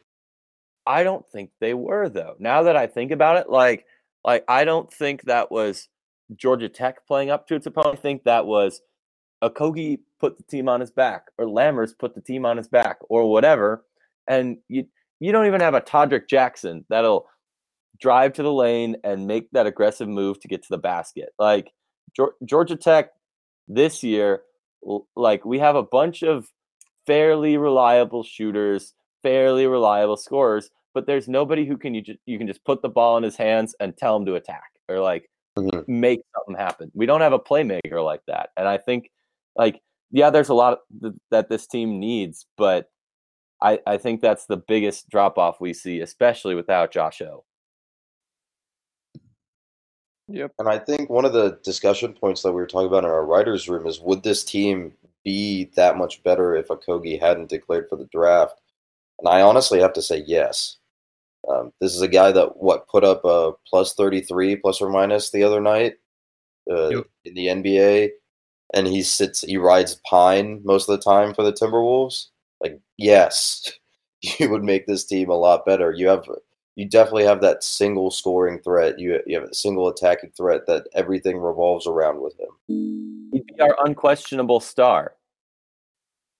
I 0.86 1.02
don't 1.02 1.26
think 1.30 1.50
they 1.60 1.74
were, 1.74 2.08
though. 2.08 2.36
Now 2.38 2.62
that 2.64 2.76
I 2.76 2.86
think 2.86 3.10
about 3.10 3.38
it, 3.38 3.48
like, 3.48 3.86
like 4.26 4.44
I 4.48 4.64
don't 4.64 4.92
think 4.92 5.22
that 5.22 5.50
was 5.50 5.88
Georgia 6.34 6.68
Tech 6.68 7.06
playing 7.06 7.30
up 7.30 7.46
to 7.48 7.54
its 7.54 7.66
opponent. 7.66 7.98
I 7.98 8.02
think 8.02 8.24
that 8.24 8.44
was 8.44 8.82
Okogie 9.42 10.00
put 10.18 10.36
the 10.36 10.42
team 10.44 10.68
on 10.68 10.80
his 10.80 10.90
back 10.90 11.26
or 11.38 11.46
Lammers 11.46 11.96
put 11.98 12.14
the 12.14 12.20
team 12.20 12.44
on 12.44 12.56
his 12.56 12.68
back 12.68 12.98
or 13.08 13.30
whatever. 13.30 13.84
And 14.26 14.58
you 14.68 14.86
you 15.20 15.32
don't 15.32 15.46
even 15.46 15.60
have 15.60 15.74
a 15.74 15.80
Tadric 15.80 16.28
Jackson 16.28 16.84
that'll 16.88 17.26
drive 18.00 18.34
to 18.34 18.42
the 18.42 18.52
lane 18.52 18.96
and 19.04 19.26
make 19.26 19.50
that 19.52 19.66
aggressive 19.66 20.08
move 20.08 20.40
to 20.40 20.48
get 20.48 20.62
to 20.62 20.68
the 20.68 20.78
basket. 20.78 21.30
Like 21.38 21.72
Georgia 22.44 22.76
Tech 22.76 23.10
this 23.68 24.02
year, 24.02 24.42
like 25.14 25.44
we 25.44 25.58
have 25.58 25.76
a 25.76 25.82
bunch 25.82 26.22
of 26.22 26.50
fairly 27.06 27.56
reliable 27.56 28.24
shooters, 28.24 28.92
fairly 29.22 29.66
reliable 29.66 30.16
scorers, 30.16 30.70
but 30.96 31.06
there's 31.06 31.28
nobody 31.28 31.66
who 31.66 31.76
can 31.76 31.92
you 31.92 32.00
just 32.00 32.18
you 32.24 32.38
can 32.38 32.46
just 32.46 32.64
put 32.64 32.80
the 32.80 32.88
ball 32.88 33.18
in 33.18 33.22
his 33.22 33.36
hands 33.36 33.74
and 33.80 33.94
tell 33.94 34.16
him 34.16 34.24
to 34.24 34.36
attack 34.36 34.70
or 34.88 34.98
like 34.98 35.28
mm-hmm. 35.58 35.80
make 35.86 36.20
something 36.34 36.58
happen. 36.58 36.90
We 36.94 37.04
don't 37.04 37.20
have 37.20 37.34
a 37.34 37.38
playmaker 37.38 38.02
like 38.02 38.22
that, 38.28 38.48
and 38.56 38.66
I 38.66 38.78
think 38.78 39.10
like 39.56 39.82
yeah, 40.10 40.30
there's 40.30 40.48
a 40.48 40.54
lot 40.54 40.78
th- 41.02 41.12
that 41.30 41.50
this 41.50 41.66
team 41.66 42.00
needs, 42.00 42.46
but 42.56 42.88
I, 43.60 43.78
I 43.86 43.98
think 43.98 44.22
that's 44.22 44.46
the 44.46 44.56
biggest 44.56 45.10
drop 45.10 45.36
off 45.36 45.60
we 45.60 45.74
see, 45.74 46.00
especially 46.00 46.54
without 46.54 46.92
Josh 46.92 47.20
O. 47.20 47.44
Yep. 50.28 50.52
And 50.58 50.68
I 50.68 50.78
think 50.78 51.10
one 51.10 51.26
of 51.26 51.34
the 51.34 51.58
discussion 51.62 52.14
points 52.14 52.40
that 52.40 52.52
we 52.52 52.60
were 52.62 52.66
talking 52.66 52.88
about 52.88 53.04
in 53.04 53.10
our 53.10 53.26
writers' 53.26 53.68
room 53.68 53.86
is 53.86 54.00
would 54.00 54.22
this 54.22 54.42
team 54.44 54.94
be 55.26 55.70
that 55.76 55.98
much 55.98 56.22
better 56.22 56.56
if 56.56 56.68
Okogie 56.68 57.20
hadn't 57.20 57.50
declared 57.50 57.86
for 57.90 57.96
the 57.96 58.06
draft? 58.06 58.62
And 59.18 59.28
I 59.28 59.42
honestly 59.42 59.78
have 59.80 59.92
to 59.92 60.02
say 60.02 60.24
yes. 60.26 60.78
Um, 61.48 61.72
this 61.80 61.94
is 61.94 62.02
a 62.02 62.08
guy 62.08 62.32
that 62.32 62.56
what 62.56 62.88
put 62.88 63.04
up 63.04 63.24
a 63.24 63.52
plus 63.66 63.94
thirty 63.94 64.20
three 64.20 64.56
plus 64.56 64.80
or 64.80 64.88
minus 64.88 65.30
the 65.30 65.44
other 65.44 65.60
night 65.60 65.94
uh, 66.70 66.88
yep. 66.88 67.04
in 67.24 67.34
the 67.34 67.46
NBA, 67.46 68.10
and 68.74 68.86
he 68.86 69.02
sits 69.02 69.42
he 69.42 69.56
rides 69.56 70.00
pine 70.08 70.60
most 70.64 70.88
of 70.88 70.96
the 70.96 71.02
time 71.02 71.34
for 71.34 71.42
the 71.42 71.52
Timberwolves 71.52 72.26
like 72.60 72.80
yes, 72.96 73.72
you 74.38 74.50
would 74.50 74.64
make 74.64 74.86
this 74.86 75.04
team 75.04 75.30
a 75.30 75.34
lot 75.34 75.66
better. 75.66 75.92
You 75.92 76.08
have 76.08 76.28
you 76.74 76.86
definitely 76.86 77.24
have 77.24 77.40
that 77.40 77.64
single 77.64 78.10
scoring 78.10 78.60
threat. 78.60 78.98
You 78.98 79.20
you 79.26 79.38
have 79.38 79.48
a 79.48 79.54
single 79.54 79.88
attacking 79.88 80.30
threat 80.36 80.66
that 80.66 80.86
everything 80.94 81.38
revolves 81.38 81.86
around 81.86 82.20
with 82.20 82.38
him. 82.38 83.30
He'd 83.32 83.46
be 83.46 83.60
our 83.60 83.76
unquestionable 83.84 84.60
star. 84.60 85.14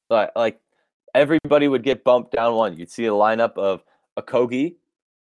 But 0.09 0.33
like 0.37 0.61
everybody 1.15 1.69
would 1.69 1.83
get 1.83 2.05
bumped 2.05 2.33
down 2.33 2.55
one. 2.55 2.77
You'd 2.77 2.91
see 2.91 3.07
a 3.07 3.11
lineup 3.11 3.57
of 3.57 3.83
Okogie, 4.19 4.77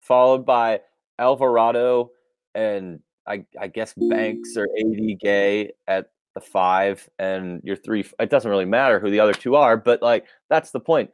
followed 0.06 0.46
by 0.46 0.80
Alvarado 1.18 2.10
and 2.54 3.00
I, 3.26 3.44
I 3.60 3.66
guess 3.66 3.92
Banks 3.94 4.56
or 4.56 4.68
mm. 4.68 5.14
AD 5.14 5.20
Gay 5.20 5.72
at 5.88 6.10
the 6.34 6.40
five 6.40 7.08
and 7.18 7.60
your 7.64 7.76
three. 7.76 8.04
It 8.20 8.30
doesn't 8.30 8.50
really 8.50 8.64
matter 8.64 9.00
who 9.00 9.10
the 9.10 9.20
other 9.20 9.34
two 9.34 9.56
are, 9.56 9.76
but 9.76 10.02
like 10.02 10.26
that's 10.48 10.70
the 10.70 10.80
point. 10.80 11.10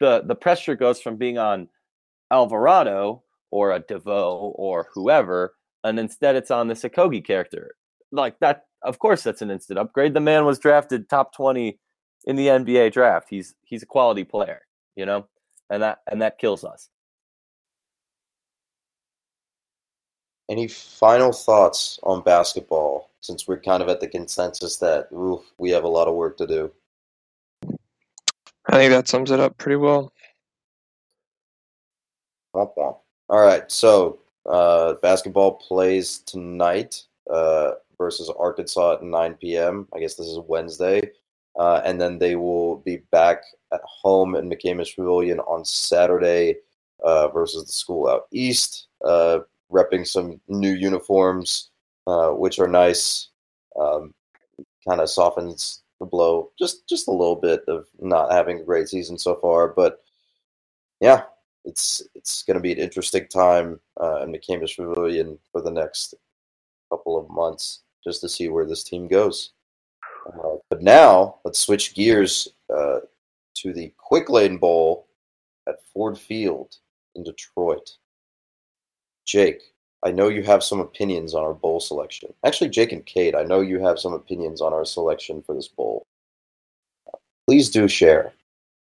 the 0.00 0.22
The 0.24 0.34
pressure 0.34 0.76
goes 0.76 1.00
from 1.00 1.16
being 1.16 1.38
on 1.38 1.68
Alvarado 2.30 3.22
or 3.50 3.72
a 3.72 3.80
DeVoe 3.80 4.54
or 4.56 4.88
whoever, 4.94 5.54
and 5.82 5.98
instead 5.98 6.36
it's 6.36 6.50
on 6.50 6.68
the 6.68 6.74
Sakogi 6.74 7.24
character. 7.24 7.74
Like 8.12 8.38
that, 8.40 8.66
of 8.82 8.98
course, 8.98 9.22
that's 9.22 9.42
an 9.42 9.50
instant 9.50 9.78
upgrade. 9.78 10.14
The 10.14 10.20
man 10.20 10.44
was 10.44 10.58
drafted 10.58 11.08
top 11.08 11.34
twenty 11.34 11.78
in 12.26 12.36
the 12.36 12.48
NBA 12.48 12.92
draft. 12.92 13.26
He's 13.28 13.54
he's 13.62 13.82
a 13.82 13.86
quality 13.86 14.24
player, 14.24 14.62
you 14.94 15.06
know, 15.06 15.26
and 15.68 15.82
that 15.82 15.98
and 16.10 16.22
that 16.22 16.38
kills 16.38 16.64
us. 16.64 16.90
Any 20.48 20.68
final 20.68 21.32
thoughts 21.32 21.98
on 22.02 22.22
basketball 22.22 23.10
since 23.20 23.48
we're 23.48 23.60
kind 23.60 23.82
of 23.82 23.88
at 23.88 24.00
the 24.00 24.08
consensus 24.08 24.76
that 24.76 25.08
ooh, 25.12 25.42
we 25.58 25.70
have 25.70 25.84
a 25.84 25.88
lot 25.88 26.08
of 26.08 26.14
work 26.14 26.36
to 26.38 26.46
do? 26.46 26.70
I 28.66 28.76
think 28.76 28.90
that 28.92 29.08
sums 29.08 29.30
it 29.30 29.40
up 29.40 29.56
pretty 29.56 29.76
well. 29.76 30.12
Womp 32.54 32.74
womp. 32.76 32.98
All 33.28 33.40
right, 33.40 33.70
so 33.70 34.18
uh, 34.46 34.94
basketball 34.94 35.52
plays 35.52 36.18
tonight 36.20 37.02
uh, 37.30 37.72
versus 37.96 38.30
Arkansas 38.38 38.94
at 38.94 39.02
9 39.02 39.34
p.m. 39.34 39.88
I 39.94 40.00
guess 40.00 40.14
this 40.14 40.26
is 40.26 40.38
Wednesday. 40.46 41.10
Uh, 41.58 41.80
and 41.84 42.00
then 42.00 42.18
they 42.18 42.36
will 42.36 42.78
be 42.78 42.98
back 43.10 43.42
at 43.72 43.80
home 43.84 44.34
in 44.34 44.50
McCamish 44.50 44.96
Pavilion 44.96 45.38
on 45.40 45.64
Saturday 45.64 46.56
uh, 47.02 47.28
versus 47.28 47.66
the 47.66 47.72
school 47.72 48.08
out 48.08 48.26
east. 48.32 48.88
Repping 49.74 50.06
some 50.06 50.40
new 50.48 50.72
uniforms, 50.72 51.70
uh, 52.06 52.30
which 52.30 52.58
are 52.58 52.68
nice. 52.68 53.28
Um, 53.78 54.14
kind 54.86 55.00
of 55.00 55.08
softens 55.08 55.82
the 56.00 56.06
blow 56.06 56.50
just 56.58 56.88
just 56.88 57.08
a 57.08 57.12
little 57.12 57.36
bit 57.36 57.62
of 57.68 57.86
not 58.00 58.30
having 58.30 58.60
a 58.60 58.64
great 58.64 58.88
season 58.88 59.18
so 59.18 59.34
far, 59.36 59.68
but 59.68 60.02
yeah, 61.00 61.22
it's 61.64 62.02
it's 62.14 62.42
going 62.42 62.56
to 62.56 62.60
be 62.60 62.72
an 62.72 62.78
interesting 62.78 63.26
time 63.28 63.80
uh, 64.00 64.22
in 64.22 64.32
the 64.32 64.38
McCamish 64.38 64.76
Pavilion 64.76 65.38
for 65.50 65.60
the 65.60 65.70
next 65.70 66.14
couple 66.90 67.18
of 67.18 67.30
months 67.30 67.82
just 68.02 68.20
to 68.20 68.28
see 68.28 68.48
where 68.48 68.66
this 68.66 68.84
team 68.84 69.08
goes. 69.08 69.52
Uh, 70.26 70.56
but 70.70 70.82
now 70.82 71.36
let's 71.44 71.60
switch 71.60 71.94
gears 71.94 72.48
uh, 72.74 73.00
to 73.54 73.72
the 73.72 73.92
Quick 73.98 74.30
Lane 74.30 74.58
Bowl 74.58 75.06
at 75.68 75.76
Ford 75.92 76.18
Field 76.18 76.76
in 77.14 77.22
Detroit. 77.22 77.96
Jake, 79.24 79.62
I 80.04 80.10
know 80.10 80.28
you 80.28 80.42
have 80.42 80.62
some 80.62 80.80
opinions 80.80 81.34
on 81.34 81.42
our 81.42 81.54
bowl 81.54 81.80
selection. 81.80 82.32
Actually, 82.44 82.70
Jake 82.70 82.92
and 82.92 83.04
Cade, 83.04 83.34
I 83.34 83.42
know 83.42 83.60
you 83.60 83.78
have 83.80 83.98
some 83.98 84.12
opinions 84.12 84.60
on 84.60 84.72
our 84.72 84.84
selection 84.84 85.42
for 85.42 85.54
this 85.54 85.68
bowl. 85.68 86.06
Please 87.46 87.70
do 87.70 87.88
share. 87.88 88.32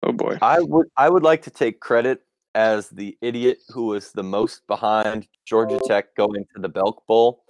Oh 0.03 0.12
boy. 0.12 0.38
I 0.40 0.61
would 0.61 0.87
I 0.96 1.09
would 1.09 1.22
like 1.22 1.42
to 1.42 1.51
take 1.51 1.81
credit 1.81 2.22
as 2.55 2.88
the 2.88 3.16
idiot 3.20 3.59
who 3.68 3.87
was 3.87 4.12
the 4.12 4.22
most 4.22 4.66
behind 4.66 5.27
Georgia 5.44 5.81
Tech 5.87 6.14
going 6.14 6.44
to 6.55 6.61
the 6.61 6.68
Belk 6.68 7.07
Bowl 7.07 7.42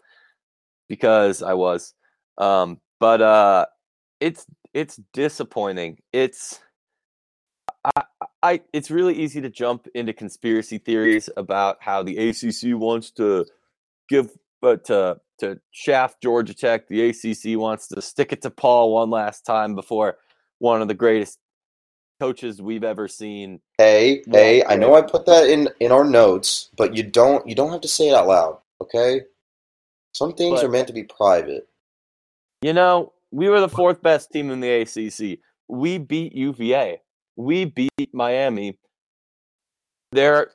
because 0.88 1.42
I 1.42 1.54
was. 1.54 1.94
Um, 2.38 2.80
but 3.00 3.20
uh, 3.20 3.66
it's 4.20 4.46
it's 4.74 5.00
disappointing. 5.12 5.98
It's 6.12 6.60
I, 7.84 8.02
I 8.42 8.60
it's 8.72 8.90
really 8.90 9.14
easy 9.14 9.40
to 9.40 9.50
jump 9.50 9.88
into 9.94 10.12
conspiracy 10.12 10.78
theories 10.78 11.28
about 11.36 11.78
how 11.80 12.02
the 12.02 12.28
ACC 12.28 12.78
wants 12.78 13.10
to 13.12 13.46
give 14.08 14.30
but 14.60 14.84
to 14.86 15.20
to 15.40 15.60
shaft 15.70 16.22
Georgia 16.22 16.54
Tech. 16.54 16.88
The 16.88 17.08
ACC 17.08 17.58
wants 17.58 17.88
to 17.88 18.02
stick 18.02 18.32
it 18.32 18.42
to 18.42 18.50
Paul 18.50 18.92
one 18.92 19.10
last 19.10 19.44
time 19.44 19.74
before 19.74 20.18
one 20.58 20.82
of 20.82 20.88
the 20.88 20.94
greatest 20.94 21.38
coaches 22.20 22.60
we've 22.60 22.84
ever 22.84 23.08
seen. 23.08 23.60
Hey, 23.78 24.22
hey, 24.30 24.64
I 24.64 24.76
know 24.76 24.94
I 24.94 25.02
put 25.02 25.26
that 25.26 25.48
in 25.48 25.68
in 25.80 25.92
our 25.92 26.04
notes, 26.04 26.70
but 26.76 26.94
you 26.94 27.02
don't 27.02 27.46
you 27.48 27.54
don't 27.54 27.72
have 27.72 27.80
to 27.82 27.88
say 27.88 28.08
it 28.08 28.14
out 28.14 28.28
loud, 28.28 28.58
okay? 28.80 29.22
Some 30.14 30.34
things 30.34 30.60
but, 30.60 30.66
are 30.66 30.70
meant 30.70 30.88
to 30.88 30.92
be 30.92 31.04
private. 31.04 31.68
You 32.62 32.72
know, 32.72 33.12
we 33.30 33.48
were 33.48 33.60
the 33.60 33.68
fourth 33.68 34.02
best 34.02 34.32
team 34.32 34.50
in 34.50 34.60
the 34.60 34.82
ACC. 34.82 35.38
we 35.68 35.98
beat 35.98 36.34
UVA. 36.34 37.00
We 37.38 37.66
beat 37.66 38.12
Miami. 38.12 38.78
There 40.12 40.50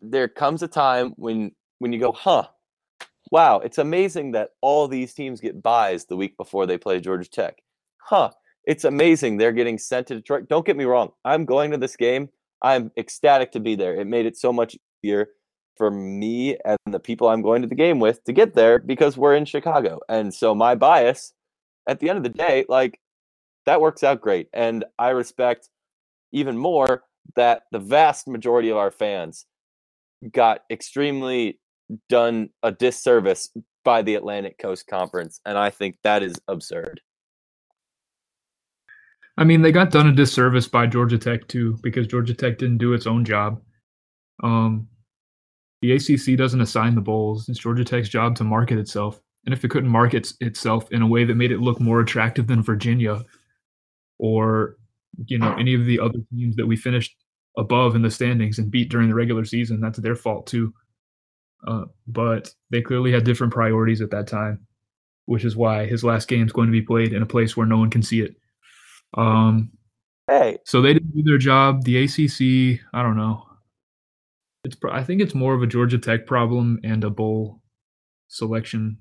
there 0.00 0.28
comes 0.28 0.62
a 0.62 0.68
time 0.68 1.14
when 1.16 1.52
when 1.78 1.92
you 1.92 1.98
go, 1.98 2.12
huh, 2.12 2.48
wow, 3.30 3.60
it's 3.60 3.78
amazing 3.78 4.32
that 4.32 4.50
all 4.60 4.88
these 4.88 5.14
teams 5.14 5.40
get 5.40 5.62
buys 5.62 6.04
the 6.04 6.16
week 6.16 6.36
before 6.36 6.66
they 6.66 6.76
play 6.76 7.00
Georgia 7.00 7.28
Tech. 7.28 7.62
Huh, 7.96 8.30
it's 8.64 8.84
amazing 8.84 9.38
they're 9.38 9.52
getting 9.52 9.78
sent 9.78 10.06
to 10.08 10.14
Detroit. 10.16 10.48
Don't 10.48 10.66
get 10.66 10.76
me 10.76 10.84
wrong, 10.84 11.12
I'm 11.24 11.46
going 11.46 11.70
to 11.70 11.78
this 11.78 11.96
game. 11.96 12.28
I'm 12.60 12.90
ecstatic 12.98 13.52
to 13.52 13.60
be 13.60 13.74
there. 13.74 13.94
It 13.94 14.06
made 14.06 14.26
it 14.26 14.36
so 14.36 14.52
much 14.52 14.76
easier 15.02 15.28
for 15.76 15.90
me 15.90 16.58
and 16.64 16.76
the 16.90 16.98
people 16.98 17.28
I'm 17.28 17.40
going 17.40 17.62
to 17.62 17.68
the 17.68 17.74
game 17.74 18.00
with 18.00 18.22
to 18.24 18.32
get 18.32 18.54
there 18.54 18.80
because 18.80 19.16
we're 19.16 19.36
in 19.36 19.46
Chicago. 19.46 20.00
And 20.08 20.34
so 20.34 20.54
my 20.54 20.74
bias 20.74 21.32
at 21.86 22.00
the 22.00 22.10
end 22.10 22.18
of 22.18 22.24
the 22.24 22.36
day, 22.36 22.66
like 22.68 23.00
that 23.64 23.80
works 23.80 24.02
out 24.02 24.20
great. 24.20 24.48
And 24.52 24.84
I 24.98 25.10
respect 25.10 25.70
even 26.32 26.56
more 26.56 27.04
that 27.36 27.62
the 27.72 27.78
vast 27.78 28.28
majority 28.28 28.70
of 28.70 28.76
our 28.76 28.90
fans 28.90 29.46
got 30.32 30.60
extremely 30.70 31.58
done 32.08 32.50
a 32.62 32.72
disservice 32.72 33.50
by 33.84 34.02
the 34.02 34.14
Atlantic 34.14 34.58
Coast 34.58 34.86
Conference. 34.86 35.40
And 35.46 35.56
I 35.56 35.70
think 35.70 35.96
that 36.04 36.22
is 36.22 36.34
absurd. 36.48 37.00
I 39.36 39.44
mean, 39.44 39.62
they 39.62 39.70
got 39.70 39.92
done 39.92 40.08
a 40.08 40.12
disservice 40.12 40.66
by 40.66 40.86
Georgia 40.86 41.16
Tech 41.16 41.46
too, 41.46 41.78
because 41.82 42.06
Georgia 42.06 42.34
Tech 42.34 42.58
didn't 42.58 42.78
do 42.78 42.92
its 42.92 43.06
own 43.06 43.24
job. 43.24 43.62
Um, 44.42 44.88
the 45.80 45.92
ACC 45.92 46.36
doesn't 46.36 46.60
assign 46.60 46.96
the 46.96 47.00
bowls. 47.00 47.48
It's 47.48 47.60
Georgia 47.60 47.84
Tech's 47.84 48.08
job 48.08 48.34
to 48.36 48.44
market 48.44 48.78
itself. 48.78 49.20
And 49.44 49.54
if 49.54 49.64
it 49.64 49.70
couldn't 49.70 49.90
market 49.90 50.32
itself 50.40 50.90
in 50.90 51.02
a 51.02 51.06
way 51.06 51.24
that 51.24 51.36
made 51.36 51.52
it 51.52 51.60
look 51.60 51.80
more 51.80 52.00
attractive 52.00 52.48
than 52.48 52.62
Virginia 52.62 53.22
or 54.18 54.76
you 55.26 55.38
know 55.38 55.54
any 55.54 55.74
of 55.74 55.84
the 55.84 56.00
other 56.00 56.18
teams 56.32 56.56
that 56.56 56.66
we 56.66 56.76
finished 56.76 57.16
above 57.56 57.94
in 57.94 58.02
the 58.02 58.10
standings 58.10 58.58
and 58.58 58.70
beat 58.70 58.88
during 58.88 59.08
the 59.08 59.14
regular 59.14 59.44
season, 59.44 59.80
that's 59.80 59.98
their 59.98 60.14
fault 60.14 60.46
too. 60.46 60.72
Uh, 61.66 61.84
but 62.06 62.52
they 62.70 62.80
clearly 62.80 63.12
had 63.12 63.24
different 63.24 63.52
priorities 63.52 64.00
at 64.00 64.10
that 64.10 64.28
time, 64.28 64.66
which 65.26 65.44
is 65.44 65.56
why 65.56 65.86
his 65.86 66.04
last 66.04 66.28
game 66.28 66.46
is 66.46 66.52
going 66.52 66.68
to 66.68 66.72
be 66.72 66.82
played 66.82 67.12
in 67.12 67.22
a 67.22 67.26
place 67.26 67.56
where 67.56 67.66
no 67.66 67.78
one 67.78 67.90
can 67.90 68.02
see 68.02 68.20
it. 68.20 68.36
Um, 69.14 69.70
hey, 70.28 70.58
so 70.64 70.80
they 70.80 70.92
didn't 70.92 71.14
do 71.14 71.22
their 71.22 71.38
job. 71.38 71.82
The 71.82 72.04
ACC, 72.04 72.80
I 72.92 73.02
don't 73.02 73.16
know. 73.16 73.44
It's 74.64 74.76
I 74.90 75.02
think 75.02 75.20
it's 75.20 75.34
more 75.34 75.54
of 75.54 75.62
a 75.62 75.66
Georgia 75.66 75.98
Tech 75.98 76.26
problem 76.26 76.78
and 76.84 77.02
a 77.02 77.10
bowl 77.10 77.60
selection 78.28 78.98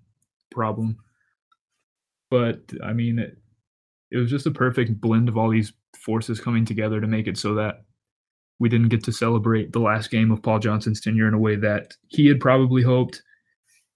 problem. 0.51 0.97
But 2.29 2.61
I 2.83 2.93
mean, 2.93 3.19
it, 3.19 3.37
it 4.11 4.17
was 4.17 4.29
just 4.29 4.45
a 4.45 4.51
perfect 4.51 4.99
blend 4.99 5.29
of 5.29 5.37
all 5.37 5.49
these 5.49 5.73
forces 5.95 6.39
coming 6.39 6.65
together 6.65 7.01
to 7.01 7.07
make 7.07 7.27
it 7.27 7.37
so 7.37 7.53
that 7.55 7.83
we 8.59 8.69
didn't 8.69 8.89
get 8.89 9.03
to 9.03 9.11
celebrate 9.11 9.71
the 9.71 9.79
last 9.79 10.09
game 10.09 10.31
of 10.31 10.41
Paul 10.41 10.59
Johnson's 10.59 11.01
tenure 11.01 11.27
in 11.27 11.33
a 11.33 11.39
way 11.39 11.55
that 11.57 11.93
he 12.07 12.27
had 12.27 12.39
probably 12.39 12.81
hoped 12.81 13.21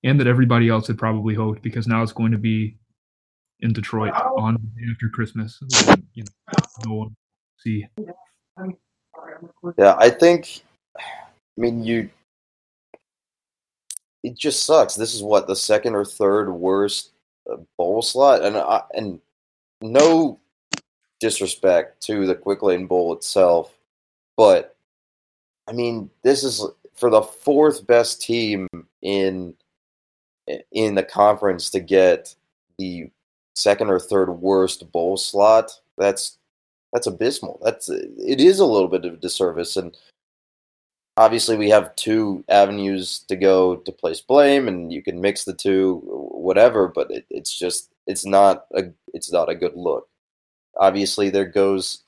and 0.03 0.19
that 0.19 0.27
everybody 0.27 0.69
else 0.69 0.87
had 0.87 0.97
probably 0.97 1.33
hoped 1.33 1.61
because 1.61 1.87
now 1.87 2.03
it's 2.03 2.11
going 2.11 2.31
to 2.31 2.37
be 2.37 2.77
in 3.61 3.73
Detroit 3.73 4.13
on 4.13 4.57
after 4.91 5.09
Christmas. 5.09 5.59
You 6.13 6.23
know, 6.23 6.65
no 6.85 6.93
one 6.93 7.15
see. 7.57 7.87
Yeah, 9.77 9.95
I 9.97 10.09
think. 10.09 10.63
I 10.97 11.01
mean, 11.57 11.83
you. 11.83 12.09
It 14.23 14.37
just 14.37 14.65
sucks. 14.65 14.95
This 14.95 15.15
is 15.15 15.23
what 15.23 15.47
the 15.47 15.55
second 15.55 15.95
or 15.95 16.05
third 16.05 16.51
worst 16.51 17.11
uh, 17.51 17.57
bowl 17.77 18.01
slot, 18.01 18.43
and 18.43 18.57
I, 18.57 18.81
and 18.93 19.19
no 19.81 20.39
disrespect 21.19 22.01
to 22.03 22.25
the 22.25 22.35
Quick 22.35 22.63
Lane 22.63 22.87
Bowl 22.87 23.13
itself, 23.13 23.77
but 24.37 24.75
I 25.67 25.73
mean, 25.73 26.09
this 26.23 26.43
is 26.43 26.65
for 26.95 27.09
the 27.09 27.21
fourth 27.21 27.87
best 27.87 28.21
team 28.21 28.67
in 29.01 29.53
in 30.71 30.95
the 30.95 31.03
conference 31.03 31.69
to 31.69 31.79
get 31.79 32.35
the 32.77 33.09
second 33.55 33.89
or 33.89 33.99
third 33.99 34.29
worst 34.29 34.91
bowl 34.91 35.17
slot. 35.17 35.71
That's 35.97 36.37
that's 36.93 37.07
abysmal. 37.07 37.59
That's 37.63 37.89
it 37.89 38.41
is 38.41 38.59
a 38.59 38.65
little 38.65 38.87
bit 38.87 39.05
of 39.05 39.13
a 39.13 39.17
disservice, 39.17 39.77
and 39.77 39.95
obviously 41.17 41.57
we 41.57 41.69
have 41.69 41.95
two 41.95 42.43
avenues 42.49 43.19
to 43.29 43.35
go 43.35 43.77
to 43.77 43.91
place 43.91 44.21
blame, 44.21 44.67
and 44.67 44.91
you 44.91 45.01
can 45.01 45.21
mix 45.21 45.43
the 45.43 45.53
two, 45.53 46.01
whatever. 46.05 46.87
But 46.87 47.11
it, 47.11 47.25
it's 47.29 47.57
just 47.57 47.90
it's 48.07 48.25
not 48.25 48.65
a 48.75 48.85
it's 49.13 49.31
not 49.31 49.49
a 49.49 49.55
good 49.55 49.75
look. 49.75 50.07
Obviously, 50.77 51.29
there 51.29 51.45
goes 51.45 52.03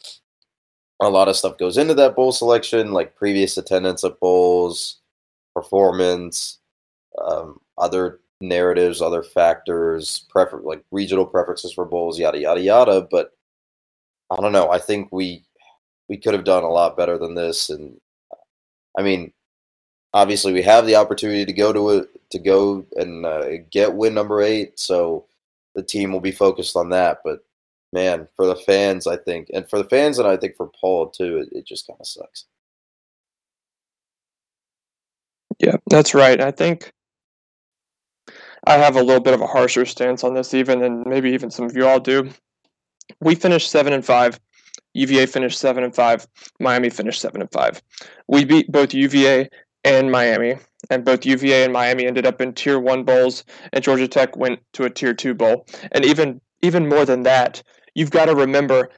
a 1.02 1.10
lot 1.10 1.28
of 1.28 1.36
stuff 1.36 1.58
goes 1.58 1.78
into 1.78 1.94
that 1.96 2.16
bowl 2.16 2.32
selection, 2.32 2.94
like 2.94 3.16
previous 3.16 3.58
attendance 3.58 4.04
at 4.04 4.20
bowls, 4.20 5.02
performance, 5.54 6.60
um, 7.22 7.60
other 7.78 8.20
narratives, 8.42 9.02
other 9.02 9.24
factors, 9.24 10.26
prefer 10.30 10.60
like 10.62 10.84
regional 10.92 11.26
preferences 11.26 11.74
for 11.74 11.86
bowls, 11.86 12.20
yada 12.20 12.40
yada 12.40 12.62
yada. 12.62 13.08
But 13.10 13.32
I 14.32 14.38
don't 14.38 14.52
know. 14.52 14.70
I 14.72 14.80
think 14.80 15.10
we 15.12 15.44
we 16.10 16.18
could 16.18 16.34
have 16.34 16.44
done 16.44 16.64
a 16.64 16.70
lot 16.70 16.98
better 16.98 17.18
than 17.18 17.36
this. 17.36 17.70
And 17.70 18.00
I 18.98 19.02
mean, 19.04 19.34
obviously, 20.14 20.54
we 20.54 20.62
have 20.64 20.86
the 20.86 20.96
opportunity 20.96 21.46
to 21.46 21.54
go 21.54 21.74
to 21.74 21.90
it 21.92 22.10
to 22.32 22.40
go 22.40 22.86
and 22.96 23.26
uh, 23.26 23.58
get 23.72 23.94
win 23.94 24.14
number 24.14 24.42
eight. 24.42 24.80
So 24.80 25.26
the 25.76 25.84
team 25.84 26.12
will 26.12 26.20
be 26.20 26.32
focused 26.32 26.76
on 26.76 26.90
that. 26.90 27.20
But 27.24 27.40
man, 27.92 28.28
for 28.36 28.46
the 28.46 28.56
fans, 28.56 29.08
I 29.08 29.18
think, 29.18 29.50
and 29.54 29.70
for 29.70 29.78
the 29.78 29.90
fans, 29.90 30.20
and 30.20 30.28
I 30.28 30.38
think 30.38 30.56
for 30.56 30.70
Paul 30.80 31.10
too, 31.10 31.38
it, 31.38 31.58
it 31.60 31.66
just 31.66 31.88
kind 31.88 32.00
of 32.00 32.08
sucks. 32.08 32.46
Yeah, 35.60 35.78
that's 35.90 36.14
right. 36.14 36.42
I 36.42 36.52
think 36.52 36.92
I 38.66 38.74
have 38.74 38.96
a 38.96 39.04
little 39.04 39.22
bit 39.22 39.34
of 39.34 39.42
a 39.42 39.48
harsher 39.48 39.86
stance 39.86 40.24
on 40.24 40.34
this, 40.34 40.54
even, 40.54 40.84
and 40.84 41.06
maybe 41.06 41.32
even 41.32 41.52
some 41.52 41.66
of 41.66 41.76
you 41.76 41.88
all 41.88 42.00
do. 42.00 42.30
We 43.20 43.36
finished 43.36 43.70
seven 43.70 43.94
and 43.94 44.06
five. 44.06 44.40
UVA 44.94 45.26
finished 45.26 45.60
seven 45.60 45.84
and 45.84 45.94
five. 45.94 46.28
Miami 46.60 46.90
finished 46.90 47.22
seven 47.22 47.42
and 47.42 47.52
five. 47.52 47.82
We 48.28 48.46
beat 48.46 48.72
both 48.72 48.94
UVA 48.94 49.50
and 49.84 50.12
Miami, 50.12 50.58
and 50.90 51.04
both 51.04 51.26
UVA 51.26 51.64
and 51.64 51.74
Miami 51.74 52.06
ended 52.06 52.26
up 52.26 52.42
in 52.42 52.54
Tier 52.54 52.80
One 52.80 53.04
bowls, 53.04 53.44
and 53.72 53.84
Georgia 53.84 54.08
Tech 54.08 54.36
went 54.38 54.60
to 54.74 54.86
a 54.86 54.90
Tier 54.90 55.14
Two 55.14 55.34
bowl. 55.34 55.66
And 55.92 56.06
even 56.06 56.42
even 56.62 56.88
more 56.88 57.06
than 57.06 57.24
that, 57.24 57.62
you've 57.96 58.12
got 58.12 58.26
to 58.26 58.36
remember 58.36 58.90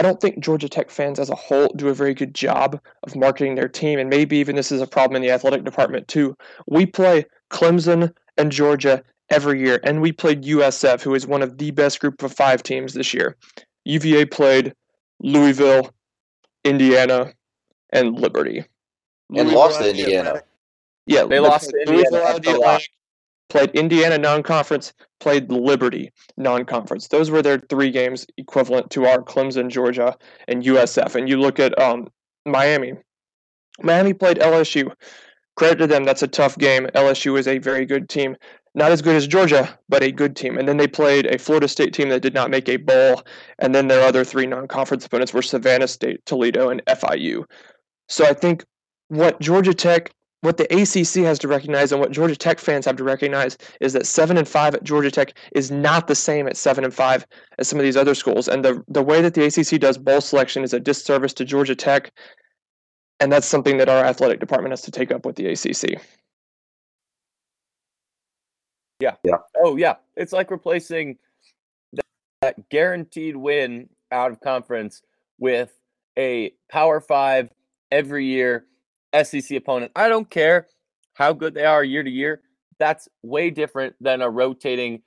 I 0.00 0.02
don't 0.02 0.18
think 0.18 0.42
Georgia 0.42 0.68
Tech 0.68 0.90
fans 0.90 1.18
as 1.18 1.28
a 1.28 1.34
whole 1.34 1.68
do 1.76 1.88
a 1.88 1.94
very 1.94 2.14
good 2.14 2.34
job 2.34 2.80
of 3.02 3.14
marketing 3.14 3.54
their 3.54 3.68
team, 3.68 3.98
and 3.98 4.08
maybe 4.08 4.38
even 4.38 4.56
this 4.56 4.72
is 4.72 4.80
a 4.80 4.86
problem 4.86 5.16
in 5.16 5.22
the 5.22 5.30
athletic 5.30 5.62
department 5.62 6.08
too. 6.08 6.34
We 6.66 6.86
play 6.86 7.26
Clemson 7.50 8.14
and 8.38 8.50
Georgia 8.50 9.02
every 9.28 9.60
year, 9.60 9.78
and 9.84 10.00
we 10.00 10.12
played 10.12 10.44
USF, 10.44 11.02
who 11.02 11.14
is 11.14 11.26
one 11.26 11.42
of 11.42 11.58
the 11.58 11.70
best 11.72 12.00
group 12.00 12.22
of 12.22 12.32
five 12.32 12.62
teams 12.62 12.94
this 12.94 13.12
year. 13.12 13.36
UVA 13.84 14.24
played 14.24 14.74
Louisville, 15.20 15.92
Indiana, 16.64 17.34
and 17.92 18.18
Liberty. 18.18 18.64
And 19.30 19.48
Louisville 19.48 19.58
lost 19.58 19.80
to 19.80 19.90
Indiana. 19.90 20.42
Yeah, 21.06 21.24
they 21.24 21.40
lost 21.40 21.70
to 21.70 21.80
Indiana 21.80 22.80
played 23.50 23.70
Indiana 23.72 24.16
non-conference, 24.16 24.94
played 25.18 25.50
Liberty 25.50 26.10
non-conference. 26.38 27.08
Those 27.08 27.30
were 27.30 27.42
their 27.42 27.58
three 27.58 27.90
games 27.90 28.26
equivalent 28.38 28.90
to 28.92 29.04
our 29.04 29.18
Clemson, 29.18 29.68
Georgia, 29.68 30.16
and 30.48 30.62
USF. 30.62 31.16
And 31.16 31.28
you 31.28 31.38
look 31.38 31.60
at 31.60 31.78
um, 31.78 32.08
Miami. 32.46 32.94
Miami 33.82 34.14
played 34.14 34.38
LSU. 34.38 34.90
Credit 35.56 35.76
to 35.78 35.86
them, 35.86 36.04
that's 36.04 36.22
a 36.22 36.28
tough 36.28 36.56
game. 36.56 36.86
LSU 36.94 37.38
is 37.38 37.46
a 37.46 37.58
very 37.58 37.84
good 37.84 38.08
team. 38.08 38.36
Not 38.74 38.92
as 38.92 39.02
good 39.02 39.16
as 39.16 39.26
Georgia, 39.26 39.76
but 39.88 40.02
a 40.02 40.12
good 40.12 40.36
team. 40.36 40.56
And 40.56 40.68
then 40.68 40.76
they 40.76 40.86
played 40.86 41.26
a 41.26 41.38
Florida 41.38 41.66
State 41.66 41.92
team 41.92 42.08
that 42.10 42.22
did 42.22 42.34
not 42.34 42.50
make 42.50 42.68
a 42.68 42.76
bowl. 42.76 43.24
And 43.58 43.74
then 43.74 43.88
their 43.88 44.00
other 44.00 44.24
three 44.24 44.46
non 44.46 44.68
conference 44.68 45.04
opponents 45.04 45.34
were 45.34 45.42
Savannah 45.42 45.88
State, 45.88 46.24
Toledo, 46.24 46.70
and 46.70 46.82
FIU. 46.86 47.44
So 48.08 48.24
I 48.24 48.32
think 48.32 48.64
what 49.10 49.40
Georgia 49.40 49.74
Tech 49.74 50.12
what 50.42 50.56
the 50.56 50.64
ACC 50.72 51.22
has 51.24 51.38
to 51.38 51.48
recognize 51.48 51.92
and 51.92 52.00
what 52.00 52.12
Georgia 52.12 52.36
Tech 52.36 52.58
fans 52.58 52.86
have 52.86 52.96
to 52.96 53.04
recognize 53.04 53.58
is 53.80 53.92
that 53.92 54.06
seven 54.06 54.38
and 54.38 54.48
five 54.48 54.74
at 54.74 54.84
Georgia 54.84 55.10
Tech 55.10 55.34
is 55.52 55.70
not 55.70 56.06
the 56.06 56.14
same 56.14 56.46
at 56.46 56.56
seven 56.56 56.82
and 56.82 56.94
five 56.94 57.26
as 57.58 57.68
some 57.68 57.78
of 57.78 57.84
these 57.84 57.96
other 57.96 58.14
schools. 58.14 58.48
And 58.48 58.64
the 58.64 58.82
the 58.88 59.02
way 59.02 59.20
that 59.20 59.34
the 59.34 59.44
ACC 59.44 59.78
does 59.78 59.98
bowl 59.98 60.20
selection 60.20 60.62
is 60.62 60.72
a 60.72 60.80
disservice 60.80 61.34
to 61.34 61.44
Georgia 61.44 61.74
Tech, 61.74 62.10
and 63.18 63.30
that's 63.30 63.46
something 63.46 63.76
that 63.76 63.90
our 63.90 64.02
athletic 64.02 64.40
department 64.40 64.72
has 64.72 64.82
to 64.82 64.90
take 64.90 65.12
up 65.12 65.26
with 65.26 65.36
the 65.36 65.46
ACC. 65.48 66.00
Yeah. 69.00 69.16
Yeah. 69.24 69.38
Oh 69.62 69.76
yeah. 69.76 69.96
It's 70.16 70.32
like 70.32 70.50
replacing 70.50 71.18
that, 71.92 72.06
that 72.40 72.68
guaranteed 72.70 73.36
win 73.36 73.90
out 74.10 74.30
of 74.30 74.40
conference 74.40 75.02
with 75.38 75.72
a 76.18 76.54
Power 76.70 77.00
Five 77.00 77.50
every 77.90 78.24
year 78.24 78.66
SEC 79.22 79.56
opponent. 79.56 79.92
I 79.96 80.08
don't 80.08 80.28
care 80.28 80.66
how 81.14 81.32
good 81.32 81.54
they 81.54 81.64
are 81.64 81.84
year 81.84 82.02
to 82.02 82.10
year. 82.10 82.42
That's 82.78 83.08
way 83.22 83.50
different 83.50 83.94
than 84.00 84.22
a 84.22 84.30
rotating 84.30 85.02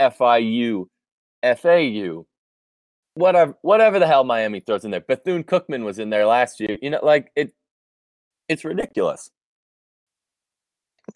FIU, 0.00 0.86
FAU, 1.42 2.26
whatever 3.14 3.54
whatever 3.62 3.98
the 3.98 4.06
hell 4.06 4.24
Miami 4.24 4.60
throws 4.60 4.84
in 4.84 4.90
there. 4.90 5.00
Bethune 5.00 5.44
Cookman 5.44 5.84
was 5.84 5.98
in 5.98 6.10
there 6.10 6.26
last 6.26 6.60
year. 6.60 6.78
You 6.80 6.90
know, 6.90 7.00
like 7.02 7.30
it 7.36 7.52
it's 8.48 8.64
ridiculous. 8.64 9.30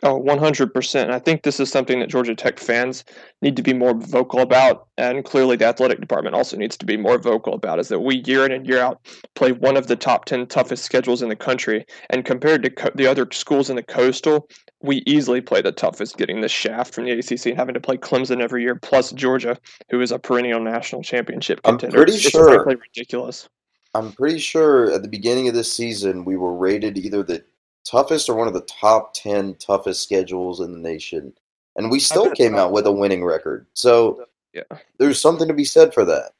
Oh, 0.03 0.21
100%. 0.21 1.11
I 1.11 1.19
think 1.19 1.43
this 1.43 1.61
is 1.61 1.71
something 1.71 2.01
that 2.01 2.09
Georgia 2.09 2.35
Tech 2.35 2.59
fans 2.59 3.05
need 3.43 3.57
to 3.57 3.63
be 3.63 3.73
more 3.73 3.95
vocal 3.95 4.41
about. 4.41 4.89
And 4.99 5.25
clearly, 5.25 5.57
the 5.57 5.67
athletic 5.67 6.01
department 6.01 6.35
also 6.35 6.57
needs 6.57 6.77
to 6.79 6.87
be 6.87 6.97
more 6.97 7.19
vocal 7.19 7.55
about 7.55 7.79
is 7.79 7.89
that 7.89 8.01
we, 8.01 8.17
year 8.27 8.45
in 8.45 8.53
and 8.53 8.67
year 8.67 8.81
out, 8.81 9.01
play 9.35 9.53
one 9.53 9.77
of 9.77 9.87
the 9.87 9.97
top 9.97 10.25
10 10.25 10.47
toughest 10.49 10.85
schedules 10.85 11.23
in 11.23 11.29
the 11.29 11.37
country. 11.37 11.85
And 12.11 12.25
compared 12.25 12.63
to 12.65 12.71
co- 12.71 12.91
the 12.95 13.07
other 13.07 13.27
schools 13.33 13.71
in 13.71 13.77
the 13.77 13.83
coastal, 13.83 14.49
we 14.83 15.03
easily 15.07 15.41
play 15.41 15.63
the 15.63 15.73
toughest, 15.73 16.17
getting 16.17 16.41
the 16.41 16.49
shaft 16.49 16.93
from 16.95 17.05
the 17.05 17.13
ACC 17.13 17.47
and 17.47 17.57
having 17.57 17.75
to 17.75 17.81
play 17.81 17.97
Clemson 17.97 18.41
every 18.43 18.63
year, 18.63 18.75
plus 18.75 19.13
Georgia, 19.13 19.57
who 19.91 20.01
is 20.01 20.13
a 20.13 20.19
perennial 20.19 20.61
national 20.61 21.03
championship 21.03 21.61
I'm 21.65 21.79
contender. 21.79 21.99
pretty 21.99 22.15
it's 22.15 22.23
sure- 22.31 22.65
ridiculous. 22.65 23.49
I'm 23.97 24.11
pretty 24.13 24.41
sure 24.41 24.91
at 24.91 25.03
the 25.03 25.09
beginning 25.09 25.47
of 25.47 25.55
this 25.55 25.73
season 25.73 26.25
we 26.25 26.37
were 26.37 26.53
rated 26.57 26.99
either 26.99 27.23
the 27.23 27.45
toughest 27.85 28.29
or 28.29 28.35
one 28.35 28.49
of 28.49 28.55
the 28.55 28.63
top 28.63 29.15
10 29.15 29.57
toughest 29.57 30.03
schedules 30.03 30.61
in 30.61 30.73
the 30.73 30.79
nation. 30.79 31.33
And 31.77 31.91
we 31.91 32.01
still 32.01 32.31
came 32.31 32.55
out 32.57 32.73
with 32.73 32.87
a 32.87 32.93
winning 32.93 33.25
record. 33.25 33.67
So 33.75 34.27
Yeah. 34.53 34.63
there's 34.99 35.21
something 35.21 35.49
to 35.49 35.55
be 35.55 35.65
said 35.65 35.93
for 35.93 36.05
that. 36.05 36.33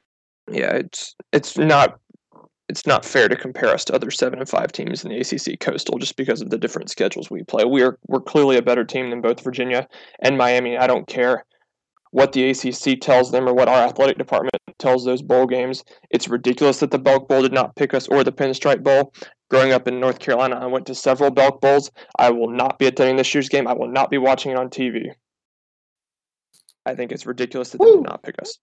Yeah, 0.49 0.73
it's 0.73 1.15
it's 1.33 1.57
not 1.57 1.99
it's 2.69 2.87
not 2.87 3.05
fair 3.05 3.27
to 3.27 3.35
compare 3.35 3.69
us 3.69 3.85
to 3.85 3.93
other 3.93 4.09
seven 4.09 4.39
and 4.39 4.49
five 4.49 4.71
teams 4.71 5.03
in 5.03 5.11
the 5.11 5.19
ACC 5.19 5.59
Coastal 5.59 5.99
just 5.99 6.15
because 6.15 6.41
of 6.41 6.49
the 6.49 6.57
different 6.57 6.89
schedules 6.89 7.29
we 7.29 7.43
play. 7.43 7.65
We 7.65 7.83
are 7.83 7.97
we're 8.07 8.21
clearly 8.21 8.57
a 8.57 8.61
better 8.61 8.85
team 8.85 9.09
than 9.09 9.21
both 9.21 9.43
Virginia 9.43 9.87
and 10.19 10.37
Miami. 10.37 10.77
I 10.77 10.87
don't 10.87 11.07
care 11.07 11.45
what 12.15 12.31
the 12.31 12.49
ACC 12.49 13.01
tells 13.01 13.29
them 13.29 13.45
or 13.45 13.53
what 13.53 13.67
our 13.67 13.85
athletic 13.85 14.17
department 14.17 14.55
tells 14.79 15.03
those 15.03 15.21
bowl 15.21 15.45
games. 15.45 15.83
It's 16.09 16.29
ridiculous 16.29 16.79
that 16.79 16.89
the 16.89 16.97
Belk 16.97 17.27
Bowl 17.27 17.41
did 17.41 17.51
not 17.51 17.75
pick 17.75 17.93
us 17.93 18.07
or 18.07 18.23
the 18.23 18.31
Pinstripe 18.31 18.81
Bowl. 18.81 19.13
Growing 19.49 19.73
up 19.73 19.85
in 19.85 19.99
North 19.99 20.19
Carolina, 20.19 20.55
I 20.55 20.65
went 20.67 20.85
to 20.85 20.95
several 20.95 21.29
Belk 21.29 21.59
Bowls. 21.59 21.91
I 22.17 22.29
will 22.29 22.49
not 22.49 22.79
be 22.79 22.85
attending 22.85 23.17
this 23.17 23.33
year's 23.33 23.49
game. 23.49 23.67
I 23.67 23.73
will 23.73 23.89
not 23.89 24.09
be 24.09 24.17
watching 24.17 24.53
it 24.53 24.57
on 24.57 24.69
TV. 24.69 25.09
I 26.85 26.95
think 26.95 27.11
it's 27.11 27.25
ridiculous 27.25 27.71
that 27.71 27.79
they 27.81 27.91
did 27.91 28.03
not 28.03 28.23
pick 28.23 28.41
us. 28.41 28.59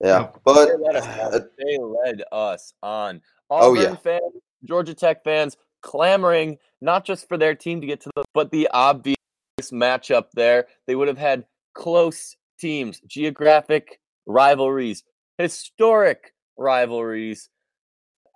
Yeah. 0.00 0.22
They 0.22 0.38
But 0.44 0.80
led 0.80 0.94
us 0.94 1.04
uh, 1.04 1.40
They 1.58 1.78
led 1.78 2.22
us 2.30 2.72
on. 2.80 3.22
Oh, 3.50 3.74
yeah. 3.74 3.96
fans, 3.96 4.22
Georgia 4.64 4.94
Tech 4.94 5.24
fans 5.24 5.56
clamoring 5.82 6.58
not 6.80 7.04
just 7.04 7.28
for 7.28 7.36
their 7.36 7.56
team 7.56 7.80
to 7.80 7.88
get 7.88 8.02
to 8.02 8.10
the 8.14 8.22
but 8.34 8.52
the 8.52 8.68
obvious 8.72 9.16
matchup 9.66 10.26
there. 10.34 10.66
They 10.86 10.94
would 10.94 11.08
have 11.08 11.18
had 11.18 11.44
close 11.74 12.36
teams, 12.58 13.00
geographic 13.06 14.00
rivalries, 14.26 15.04
historic 15.38 16.34
rivalries. 16.56 17.50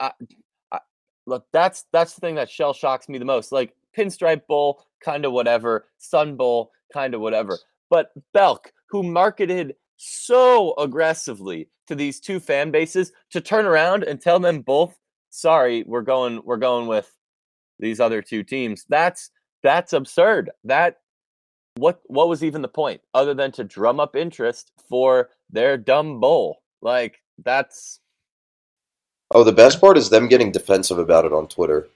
I, 0.00 0.12
I, 0.70 0.80
look, 1.26 1.46
that's 1.52 1.84
that's 1.92 2.14
the 2.14 2.20
thing 2.20 2.36
that 2.36 2.50
shell 2.50 2.72
shocks 2.72 3.08
me 3.08 3.18
the 3.18 3.24
most. 3.24 3.52
Like 3.52 3.74
Pinstripe 3.96 4.46
Bowl, 4.46 4.84
kind 5.04 5.24
of 5.24 5.32
whatever. 5.32 5.86
Sun 5.98 6.36
Bowl, 6.36 6.70
kind 6.92 7.14
of 7.14 7.20
whatever. 7.20 7.58
But 7.90 8.12
Belk, 8.32 8.72
who 8.88 9.02
marketed 9.02 9.74
so 9.96 10.74
aggressively 10.78 11.68
to 11.86 11.94
these 11.94 12.20
two 12.20 12.40
fan 12.40 12.70
bases, 12.70 13.12
to 13.30 13.40
turn 13.40 13.66
around 13.66 14.04
and 14.04 14.20
tell 14.20 14.40
them 14.40 14.60
both, 14.60 14.98
"Sorry, 15.30 15.84
we're 15.86 16.02
going, 16.02 16.40
we're 16.44 16.56
going 16.56 16.86
with 16.86 17.10
these 17.78 18.00
other 18.00 18.22
two 18.22 18.42
teams." 18.42 18.84
That's 18.88 19.30
that's 19.62 19.92
absurd. 19.92 20.50
That 20.64 21.01
what 21.76 22.00
what 22.06 22.28
was 22.28 22.44
even 22.44 22.62
the 22.62 22.68
point 22.68 23.00
other 23.14 23.34
than 23.34 23.52
to 23.52 23.64
drum 23.64 24.00
up 24.00 24.16
interest 24.16 24.72
for 24.88 25.30
their 25.50 25.76
dumb 25.76 26.20
bowl? 26.20 26.62
Like 26.80 27.22
that's 27.42 28.00
oh, 29.30 29.44
the 29.44 29.52
best 29.52 29.80
part 29.80 29.96
is 29.96 30.10
them 30.10 30.28
getting 30.28 30.52
defensive 30.52 30.98
about 30.98 31.24
it 31.24 31.32
on 31.32 31.48
Twitter. 31.48 31.88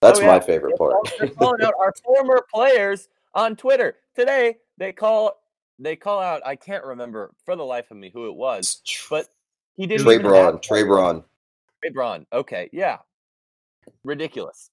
That's 0.00 0.20
Oh, 0.20 0.26
my 0.26 0.40
favorite 0.40 0.76
part. 0.76 0.94
They're 1.18 1.28
calling 1.28 1.62
out 1.62 1.74
our 1.78 1.92
former 2.04 2.44
players 2.52 3.08
on 3.34 3.56
Twitter 3.56 3.96
today. 4.16 4.56
They 4.76 4.92
call 4.92 5.40
they 5.78 5.96
call 5.96 6.20
out. 6.20 6.42
I 6.44 6.56
can't 6.56 6.84
remember 6.84 7.32
for 7.44 7.56
the 7.56 7.64
life 7.64 7.90
of 7.90 7.96
me 7.96 8.10
who 8.12 8.28
it 8.28 8.34
was, 8.34 8.82
but 9.08 9.26
he 9.76 9.86
didn't. 9.86 10.04
Trey 10.04 10.18
Braun, 10.18 10.60
Trey 10.60 10.82
Braun. 10.82 11.24
Trey 11.80 11.90
Braun. 11.90 12.26
Okay, 12.32 12.68
yeah, 12.72 12.98
ridiculous, 14.04 14.70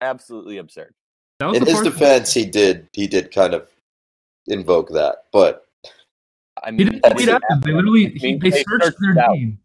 absolutely 0.00 0.58
absurd. 0.58 0.94
That 1.38 1.46
was 1.48 1.58
In 1.58 1.64
the 1.64 1.70
his 1.70 1.80
defense, 1.82 2.32
he 2.32 2.46
did 2.46 2.88
he 2.92 3.06
did 3.06 3.32
kind 3.32 3.54
of 3.54 3.68
invoke 4.46 4.88
that, 4.90 5.24
but 5.32 5.66
I 6.64 6.70
He 6.70 6.76
mean, 6.76 6.86
didn't 6.92 7.10
tweet 7.12 7.28
at 7.28 7.42
them. 7.48 7.60
They 7.60 7.72
literally 7.72 8.06
I 8.06 8.10
he, 8.10 8.26
mean, 8.32 8.38
they 8.38 8.50
they 8.50 8.62
searched 8.62 8.84
searched 8.84 8.96
their 9.00 9.12
it 9.12 9.18
out. 9.18 9.32
name 9.36 9.58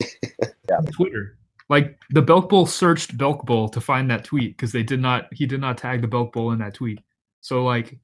Yeah. 0.68 0.76
on 0.78 0.86
Twitter. 0.86 1.38
Like 1.68 1.98
the 2.10 2.22
Belk 2.22 2.48
Bowl 2.48 2.66
searched 2.66 3.16
Belk 3.16 3.46
Bowl 3.46 3.68
to 3.68 3.80
find 3.80 4.10
that 4.10 4.24
tweet 4.24 4.56
because 4.56 4.72
they 4.72 4.82
did 4.82 5.00
not 5.00 5.32
he 5.32 5.46
did 5.46 5.60
not 5.60 5.78
tag 5.78 6.00
the 6.02 6.08
Belk 6.08 6.32
Bowl 6.32 6.50
in 6.52 6.58
that 6.58 6.74
tweet. 6.74 7.00
So 7.40 7.64
like, 7.64 7.98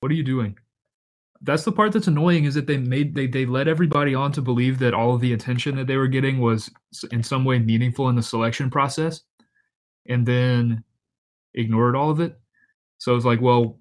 what 0.00 0.12
are 0.12 0.14
you 0.14 0.22
doing? 0.22 0.58
That's 1.42 1.64
the 1.64 1.72
part 1.72 1.92
that's 1.92 2.06
annoying 2.06 2.44
is 2.44 2.54
that 2.54 2.66
they 2.66 2.76
made 2.76 3.14
they 3.14 3.26
they 3.26 3.46
led 3.46 3.66
everybody 3.66 4.14
on 4.14 4.30
to 4.32 4.42
believe 4.42 4.78
that 4.80 4.92
all 4.92 5.14
of 5.14 5.22
the 5.22 5.32
attention 5.32 5.74
that 5.76 5.86
they 5.86 5.96
were 5.96 6.06
getting 6.06 6.38
was 6.38 6.70
in 7.12 7.22
some 7.22 7.46
way 7.46 7.58
meaningful 7.58 8.10
in 8.10 8.16
the 8.16 8.22
selection 8.22 8.68
process, 8.68 9.22
and 10.06 10.26
then 10.26 10.84
ignored 11.54 11.96
all 11.96 12.10
of 12.10 12.20
it. 12.20 12.38
So 12.98 13.16
it's 13.16 13.24
like, 13.24 13.40
well, 13.40 13.78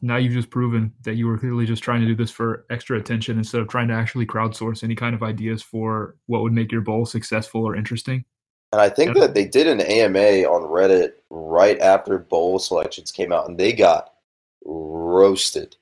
now 0.00 0.16
you've 0.16 0.32
just 0.32 0.50
proven 0.50 0.92
that 1.02 1.16
you 1.16 1.26
were 1.26 1.38
clearly 1.38 1.66
just 1.66 1.82
trying 1.82 2.00
to 2.00 2.06
do 2.06 2.14
this 2.14 2.30
for 2.30 2.64
extra 2.70 2.98
attention 2.98 3.36
instead 3.38 3.60
of 3.60 3.68
trying 3.68 3.88
to 3.88 3.94
actually 3.94 4.24
crowdsource 4.26 4.84
any 4.84 4.94
kind 4.94 5.14
of 5.14 5.22
ideas 5.22 5.62
for 5.62 6.16
what 6.26 6.42
would 6.42 6.52
make 6.52 6.70
your 6.70 6.82
bowl 6.82 7.04
successful 7.04 7.64
or 7.64 7.74
interesting. 7.74 8.24
And 8.72 8.80
I 8.80 8.88
think 8.88 9.14
Yeah. 9.14 9.22
that 9.22 9.34
they 9.34 9.44
did 9.46 9.66
an 9.66 9.80
AMA 9.80 10.44
on 10.44 10.62
Reddit 10.62 11.14
right 11.30 11.78
after 11.80 12.18
bowl 12.18 12.58
selections 12.58 13.10
came 13.10 13.32
out, 13.32 13.48
and 13.48 13.58
they 13.58 13.72
got 13.72 14.12
roasted. 14.64 15.76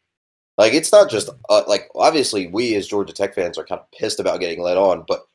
Like 0.56 0.72
it's 0.72 0.92
not 0.92 1.10
just 1.10 1.28
uh, 1.50 1.62
like 1.66 1.88
obviously 1.94 2.46
we 2.46 2.76
as 2.76 2.86
Georgia 2.86 3.12
Tech 3.12 3.34
fans 3.34 3.58
are 3.58 3.64
kind 3.64 3.80
of 3.80 3.90
pissed 3.90 4.20
about 4.20 4.40
getting 4.40 4.62
let 4.62 4.76
on, 4.76 5.04
but 5.08 5.26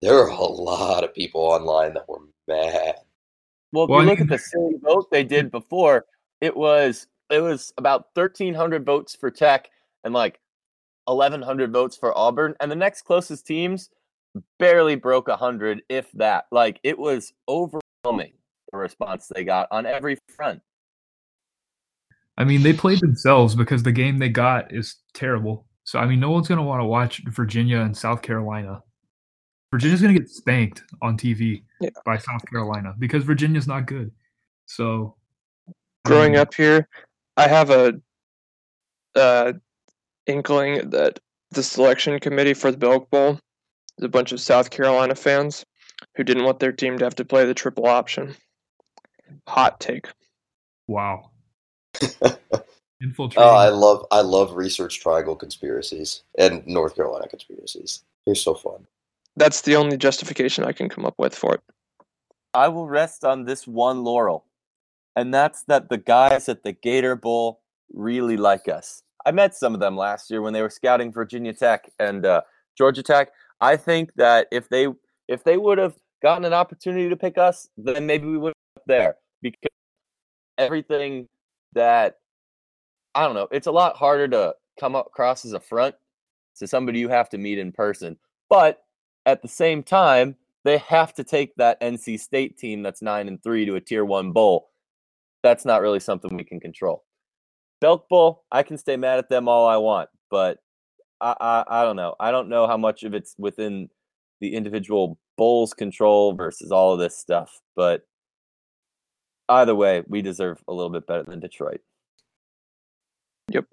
there 0.00 0.18
are 0.18 0.28
a 0.28 0.44
lot 0.44 1.02
of 1.04 1.14
people 1.14 1.40
online 1.40 1.94
that 1.94 2.08
were 2.08 2.20
mad. 2.46 2.96
Well, 3.72 3.84
if 3.84 3.90
Well, 3.90 4.02
you 4.02 4.08
look 4.08 4.18
mean- 4.18 4.30
at 4.30 4.32
the 4.32 4.38
silly 4.38 4.76
vote 4.82 5.10
they 5.10 5.24
did 5.24 5.50
before, 5.50 6.06
it 6.40 6.56
was 6.56 7.06
it 7.30 7.40
was 7.40 7.72
about 7.78 8.08
thirteen 8.14 8.54
hundred 8.54 8.84
votes 8.84 9.16
for 9.16 9.30
Tech 9.30 9.70
and 10.04 10.12
like 10.12 10.38
eleven 11.08 11.40
hundred 11.42 11.72
votes 11.72 11.96
for 11.96 12.16
Auburn, 12.16 12.54
and 12.60 12.70
the 12.70 12.76
next 12.76 13.02
closest 13.02 13.46
teams 13.46 13.88
barely 14.58 14.94
broke 14.94 15.30
hundred, 15.30 15.82
if 15.88 16.10
that. 16.12 16.46
Like 16.50 16.78
it 16.82 16.98
was 16.98 17.32
overwhelming 17.48 18.32
the 18.70 18.78
response 18.78 19.28
they 19.34 19.44
got 19.44 19.68
on 19.70 19.86
every 19.86 20.18
front. 20.36 20.60
I 22.38 22.44
mean, 22.44 22.62
they 22.62 22.72
played 22.72 23.00
themselves 23.00 23.54
because 23.54 23.82
the 23.82 23.92
game 23.92 24.18
they 24.18 24.28
got 24.30 24.72
is 24.74 24.96
terrible. 25.14 25.66
So 25.84 25.98
I 25.98 26.06
mean, 26.06 26.20
no 26.20 26.30
one's 26.30 26.48
gonna 26.48 26.62
want 26.62 26.80
to 26.80 26.86
watch 26.86 27.22
Virginia 27.28 27.78
and 27.80 27.96
South 27.96 28.20
Carolina. 28.22 28.82
Virginia's 29.72 30.02
gonna 30.02 30.12
get 30.12 30.28
spanked 30.28 30.84
on 31.00 31.16
TV 31.16 31.62
Yeah. 31.80 31.90
by 32.04 32.18
South 32.18 32.44
Carolina 32.48 32.94
because 32.98 33.24
Virginia's 33.24 33.66
not 33.66 33.86
good. 33.86 34.12
So 34.66 35.16
growing 36.04 36.36
um, 36.36 36.42
up 36.42 36.54
here, 36.54 36.86
I 37.36 37.48
have 37.48 37.70
a 37.70 37.94
uh, 39.16 39.54
inkling 40.26 40.90
that 40.90 41.18
the 41.50 41.62
selection 41.62 42.18
committee 42.20 42.54
for 42.54 42.70
the 42.70 42.76
Belk 42.76 43.10
Bowl 43.10 43.40
is 43.98 44.04
a 44.04 44.08
bunch 44.08 44.32
of 44.32 44.40
South 44.40 44.70
Carolina 44.70 45.14
fans 45.14 45.64
who 46.16 46.24
didn't 46.24 46.44
want 46.44 46.58
their 46.58 46.72
team 46.72 46.98
to 46.98 47.04
have 47.04 47.14
to 47.16 47.24
play 47.24 47.44
the 47.46 47.54
triple 47.54 47.86
option. 47.86 48.34
Hot 49.48 49.80
take. 49.80 50.06
wow. 50.86 51.30
Infiltrating. 53.00 53.42
Oh, 53.50 53.54
I 53.54 53.68
love 53.70 54.06
I 54.12 54.20
love 54.20 54.52
research 54.54 55.00
triangle 55.00 55.34
conspiracies 55.34 56.22
and 56.38 56.64
North 56.66 56.94
Carolina 56.94 57.26
conspiracies. 57.26 58.04
They're 58.26 58.34
so 58.36 58.54
fun. 58.54 58.86
That's 59.36 59.62
the 59.62 59.76
only 59.76 59.96
justification 59.96 60.64
I 60.64 60.72
can 60.72 60.88
come 60.88 61.06
up 61.06 61.14
with 61.18 61.34
for 61.34 61.54
it. 61.54 61.60
I 62.54 62.68
will 62.68 62.86
rest 62.86 63.24
on 63.24 63.44
this 63.44 63.66
one 63.66 64.04
laurel, 64.04 64.44
and 65.16 65.32
that's 65.32 65.62
that 65.64 65.88
the 65.88 65.96
guys 65.96 66.48
at 66.48 66.64
the 66.64 66.72
Gator 66.72 67.16
Bowl 67.16 67.60
really 67.92 68.36
like 68.36 68.68
us. 68.68 69.02
I 69.24 69.32
met 69.32 69.54
some 69.54 69.74
of 69.74 69.80
them 69.80 69.96
last 69.96 70.30
year 70.30 70.42
when 70.42 70.52
they 70.52 70.62
were 70.62 70.70
scouting 70.70 71.12
Virginia 71.12 71.54
Tech 71.54 71.90
and 71.98 72.26
uh, 72.26 72.42
Georgia 72.76 73.02
Tech. 73.02 73.30
I 73.60 73.76
think 73.76 74.12
that 74.16 74.48
if 74.50 74.68
they 74.68 74.88
if 75.28 75.44
they 75.44 75.56
would 75.56 75.78
have 75.78 75.94
gotten 76.22 76.44
an 76.44 76.52
opportunity 76.52 77.08
to 77.08 77.16
pick 77.16 77.38
us, 77.38 77.68
then 77.76 78.06
maybe 78.06 78.26
we 78.26 78.36
would 78.36 78.52
have 78.76 78.82
there 78.86 79.16
because 79.40 79.70
everything 80.58 81.28
that 81.72 82.18
I 83.14 83.24
don't 83.24 83.34
know, 83.34 83.48
it's 83.50 83.66
a 83.66 83.72
lot 83.72 83.96
harder 83.96 84.28
to 84.28 84.54
come 84.78 84.94
across 84.94 85.44
as 85.44 85.52
a 85.52 85.60
front 85.60 85.94
to 86.58 86.66
somebody 86.66 86.98
you 86.98 87.08
have 87.08 87.28
to 87.30 87.38
meet 87.38 87.58
in 87.58 87.72
person. 87.72 88.16
But 88.48 88.82
at 89.26 89.42
the 89.42 89.48
same 89.48 89.82
time, 89.82 90.36
they 90.64 90.78
have 90.78 91.12
to 91.14 91.24
take 91.24 91.54
that 91.56 91.80
NC 91.80 92.20
State 92.20 92.58
team 92.58 92.82
that's 92.82 93.02
nine 93.02 93.28
and 93.28 93.42
three 93.42 93.64
to 93.66 93.76
a 93.76 93.80
tier 93.80 94.04
one 94.04 94.32
bowl. 94.32 94.70
That's 95.42 95.64
not 95.64 95.82
really 95.82 96.00
something 96.00 96.36
we 96.36 96.44
can 96.44 96.60
control. 96.60 97.04
Belk 97.80 98.08
Bowl, 98.08 98.44
I 98.52 98.62
can 98.62 98.78
stay 98.78 98.96
mad 98.96 99.18
at 99.18 99.28
them 99.28 99.48
all 99.48 99.66
I 99.66 99.76
want, 99.76 100.08
but 100.30 100.58
I, 101.20 101.34
I 101.40 101.64
I 101.80 101.84
don't 101.84 101.96
know. 101.96 102.14
I 102.20 102.30
don't 102.30 102.48
know 102.48 102.68
how 102.68 102.76
much 102.76 103.02
of 103.02 103.12
it's 103.12 103.34
within 103.38 103.88
the 104.40 104.54
individual 104.54 105.18
bowls 105.36 105.74
control 105.74 106.32
versus 106.32 106.70
all 106.70 106.92
of 106.92 107.00
this 107.00 107.18
stuff, 107.18 107.60
but 107.74 108.02
either 109.48 109.74
way, 109.74 110.04
we 110.06 110.22
deserve 110.22 110.62
a 110.68 110.72
little 110.72 110.90
bit 110.90 111.08
better 111.08 111.24
than 111.24 111.40
Detroit. 111.40 111.80
Yep. 113.50 113.66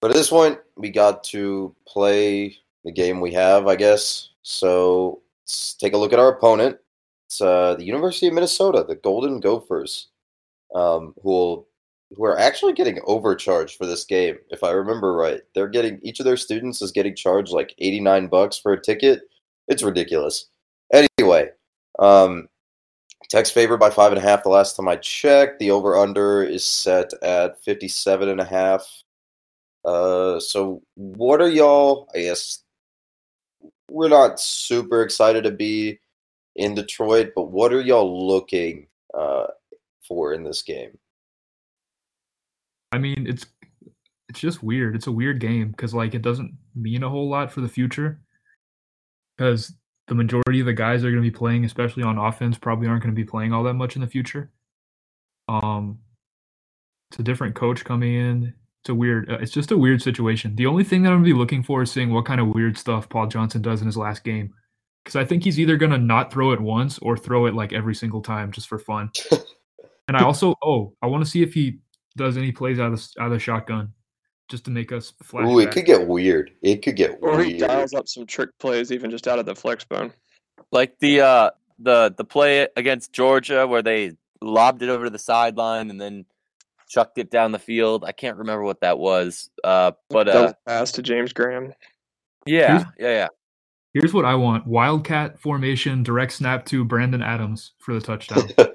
But 0.00 0.10
at 0.10 0.16
this 0.16 0.30
point, 0.30 0.58
we 0.76 0.88
got 0.88 1.22
to 1.24 1.74
play 1.86 2.56
the 2.84 2.92
game 2.92 3.20
we 3.20 3.32
have, 3.34 3.66
I 3.66 3.76
guess. 3.76 4.29
So 4.42 5.22
let's 5.44 5.74
take 5.74 5.92
a 5.94 5.98
look 5.98 6.12
at 6.12 6.18
our 6.18 6.32
opponent. 6.32 6.78
It's 7.26 7.40
uh, 7.40 7.74
the 7.76 7.84
University 7.84 8.26
of 8.26 8.34
Minnesota, 8.34 8.84
the 8.86 8.96
Golden 8.96 9.38
Gophers, 9.40 10.08
um, 10.74 11.14
who 11.22 11.30
will, 11.30 11.68
who 12.16 12.24
are 12.24 12.38
actually 12.38 12.72
getting 12.72 12.98
overcharged 13.04 13.76
for 13.76 13.86
this 13.86 14.04
game. 14.04 14.36
If 14.50 14.64
I 14.64 14.70
remember 14.70 15.14
right, 15.14 15.40
they're 15.54 15.68
getting 15.68 16.00
each 16.02 16.18
of 16.18 16.24
their 16.24 16.36
students 16.36 16.82
is 16.82 16.90
getting 16.90 17.14
charged 17.14 17.52
like 17.52 17.74
eighty 17.78 18.00
nine 18.00 18.26
bucks 18.26 18.58
for 18.58 18.72
a 18.72 18.80
ticket. 18.80 19.22
It's 19.68 19.84
ridiculous. 19.84 20.46
Anyway, 20.92 21.50
um, 22.00 22.48
Tech's 23.28 23.50
favored 23.52 23.78
by 23.78 23.90
five 23.90 24.10
and 24.10 24.18
a 24.18 24.28
half. 24.28 24.42
The 24.42 24.48
last 24.48 24.74
time 24.74 24.88
I 24.88 24.96
checked, 24.96 25.60
the 25.60 25.70
over 25.70 25.96
under 25.96 26.42
is 26.42 26.64
set 26.64 27.12
at 27.22 27.62
fifty 27.62 27.86
seven 27.86 28.28
and 28.28 28.40
a 28.40 28.44
half. 28.44 28.88
Uh, 29.84 30.40
so 30.40 30.82
what 30.96 31.40
are 31.40 31.48
y'all? 31.48 32.08
I 32.12 32.22
guess 32.22 32.64
we're 33.90 34.08
not 34.08 34.40
super 34.40 35.02
excited 35.02 35.44
to 35.44 35.50
be 35.50 36.00
in 36.56 36.74
Detroit, 36.74 37.32
but 37.34 37.50
what 37.50 37.72
are 37.72 37.80
y'all 37.80 38.28
looking 38.28 38.86
uh, 39.14 39.46
for 40.06 40.32
in 40.32 40.44
this 40.44 40.62
game? 40.62 40.96
I 42.92 42.98
mean, 42.98 43.26
it's 43.26 43.46
it's 44.28 44.40
just 44.40 44.62
weird. 44.62 44.94
It's 44.94 45.06
a 45.06 45.12
weird 45.12 45.40
game 45.40 45.70
because 45.70 45.94
like 45.94 46.14
it 46.14 46.22
doesn't 46.22 46.56
mean 46.74 47.02
a 47.02 47.08
whole 47.08 47.28
lot 47.28 47.52
for 47.52 47.60
the 47.60 47.68
future 47.68 48.20
because 49.36 49.72
the 50.06 50.14
majority 50.14 50.60
of 50.60 50.66
the 50.66 50.72
guys 50.72 51.02
that 51.02 51.08
are 51.08 51.12
going 51.12 51.22
to 51.22 51.30
be 51.30 51.36
playing, 51.36 51.64
especially 51.64 52.02
on 52.02 52.18
offense, 52.18 52.58
probably 52.58 52.88
aren't 52.88 53.02
going 53.02 53.14
to 53.14 53.20
be 53.20 53.28
playing 53.28 53.52
all 53.52 53.64
that 53.64 53.74
much 53.74 53.96
in 53.96 54.00
the 54.00 54.06
future. 54.06 54.50
Um, 55.48 55.98
it's 57.10 57.18
a 57.18 57.24
different 57.24 57.54
coach 57.54 57.84
coming 57.84 58.14
in. 58.14 58.54
It's 58.82 58.88
a 58.88 58.94
weird. 58.94 59.30
Uh, 59.30 59.38
it's 59.40 59.52
just 59.52 59.70
a 59.70 59.76
weird 59.76 60.00
situation. 60.00 60.56
The 60.56 60.66
only 60.66 60.84
thing 60.84 61.02
that 61.02 61.10
I'm 61.10 61.16
gonna 61.16 61.24
be 61.24 61.32
looking 61.34 61.62
for 61.62 61.82
is 61.82 61.90
seeing 61.90 62.12
what 62.12 62.24
kind 62.24 62.40
of 62.40 62.48
weird 62.48 62.78
stuff 62.78 63.08
Paul 63.08 63.26
Johnson 63.26 63.60
does 63.60 63.80
in 63.80 63.86
his 63.86 63.96
last 63.96 64.24
game, 64.24 64.54
because 65.04 65.16
I 65.16 65.24
think 65.24 65.44
he's 65.44 65.60
either 65.60 65.76
gonna 65.76 65.98
not 65.98 66.32
throw 66.32 66.52
it 66.52 66.60
once 66.60 66.98
or 67.00 67.16
throw 67.16 67.46
it 67.46 67.54
like 67.54 67.72
every 67.74 67.94
single 67.94 68.22
time 68.22 68.52
just 68.52 68.68
for 68.68 68.78
fun. 68.78 69.10
and 70.08 70.16
I 70.16 70.24
also, 70.24 70.54
oh, 70.64 70.94
I 71.02 71.08
want 71.08 71.22
to 71.22 71.30
see 71.30 71.42
if 71.42 71.52
he 71.52 71.80
does 72.16 72.38
any 72.38 72.52
plays 72.52 72.80
out 72.80 72.92
of 72.92 72.98
the, 72.98 73.20
out 73.20 73.26
of 73.26 73.32
the 73.32 73.38
shotgun, 73.38 73.92
just 74.48 74.64
to 74.64 74.70
make 74.70 74.92
us 74.92 75.12
flash. 75.22 75.46
Ooh, 75.46 75.60
it 75.60 75.72
could 75.72 75.84
get 75.84 76.06
weird. 76.06 76.50
It 76.62 76.82
could 76.82 76.96
get 76.96 77.18
Or 77.20 77.42
he 77.42 77.58
dials 77.58 77.92
up 77.92 78.08
some 78.08 78.24
trick 78.24 78.48
plays 78.58 78.92
even 78.92 79.10
just 79.10 79.28
out 79.28 79.38
of 79.38 79.44
the 79.44 79.54
flex 79.54 79.84
bone. 79.84 80.10
Like 80.72 80.98
the 81.00 81.20
uh 81.20 81.50
the 81.78 82.14
the 82.16 82.24
play 82.24 82.68
against 82.76 83.12
Georgia 83.12 83.66
where 83.66 83.82
they 83.82 84.12
lobbed 84.40 84.82
it 84.82 84.88
over 84.88 85.04
to 85.04 85.10
the 85.10 85.18
sideline 85.18 85.90
and 85.90 86.00
then 86.00 86.24
chucked 86.90 87.18
it 87.18 87.30
down 87.30 87.52
the 87.52 87.58
field. 87.58 88.04
I 88.04 88.12
can't 88.12 88.36
remember 88.36 88.64
what 88.64 88.80
that 88.80 88.98
was. 88.98 89.48
Uh, 89.64 89.92
but 90.10 90.28
uh, 90.28 90.52
pass 90.66 90.92
to 90.92 91.02
James 91.02 91.32
Graham. 91.32 91.72
yeah, 92.44 92.68
Here's- 92.68 92.92
yeah, 92.98 93.08
yeah. 93.08 93.28
Here's 93.94 94.12
what 94.12 94.24
I 94.24 94.34
want: 94.34 94.66
Wildcat 94.66 95.40
formation, 95.40 96.02
direct 96.02 96.32
snap 96.32 96.66
to 96.66 96.84
Brandon 96.84 97.22
Adams 97.22 97.72
for 97.78 97.94
the 97.94 98.00
touchdown. 98.00 98.48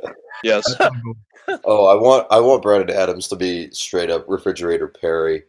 Yes. 0.44 0.66
That's 0.78 0.94
my 0.94 1.02
goal. 1.02 1.60
oh, 1.66 1.86
I 1.86 1.96
want 1.96 2.28
I 2.30 2.40
want 2.40 2.62
Brandon 2.62 2.96
Adams 2.96 3.28
to 3.30 3.36
be 3.36 3.72
straight 3.72 4.10
up 4.10 4.26
refrigerator 4.28 4.88
Perry. 4.88 5.44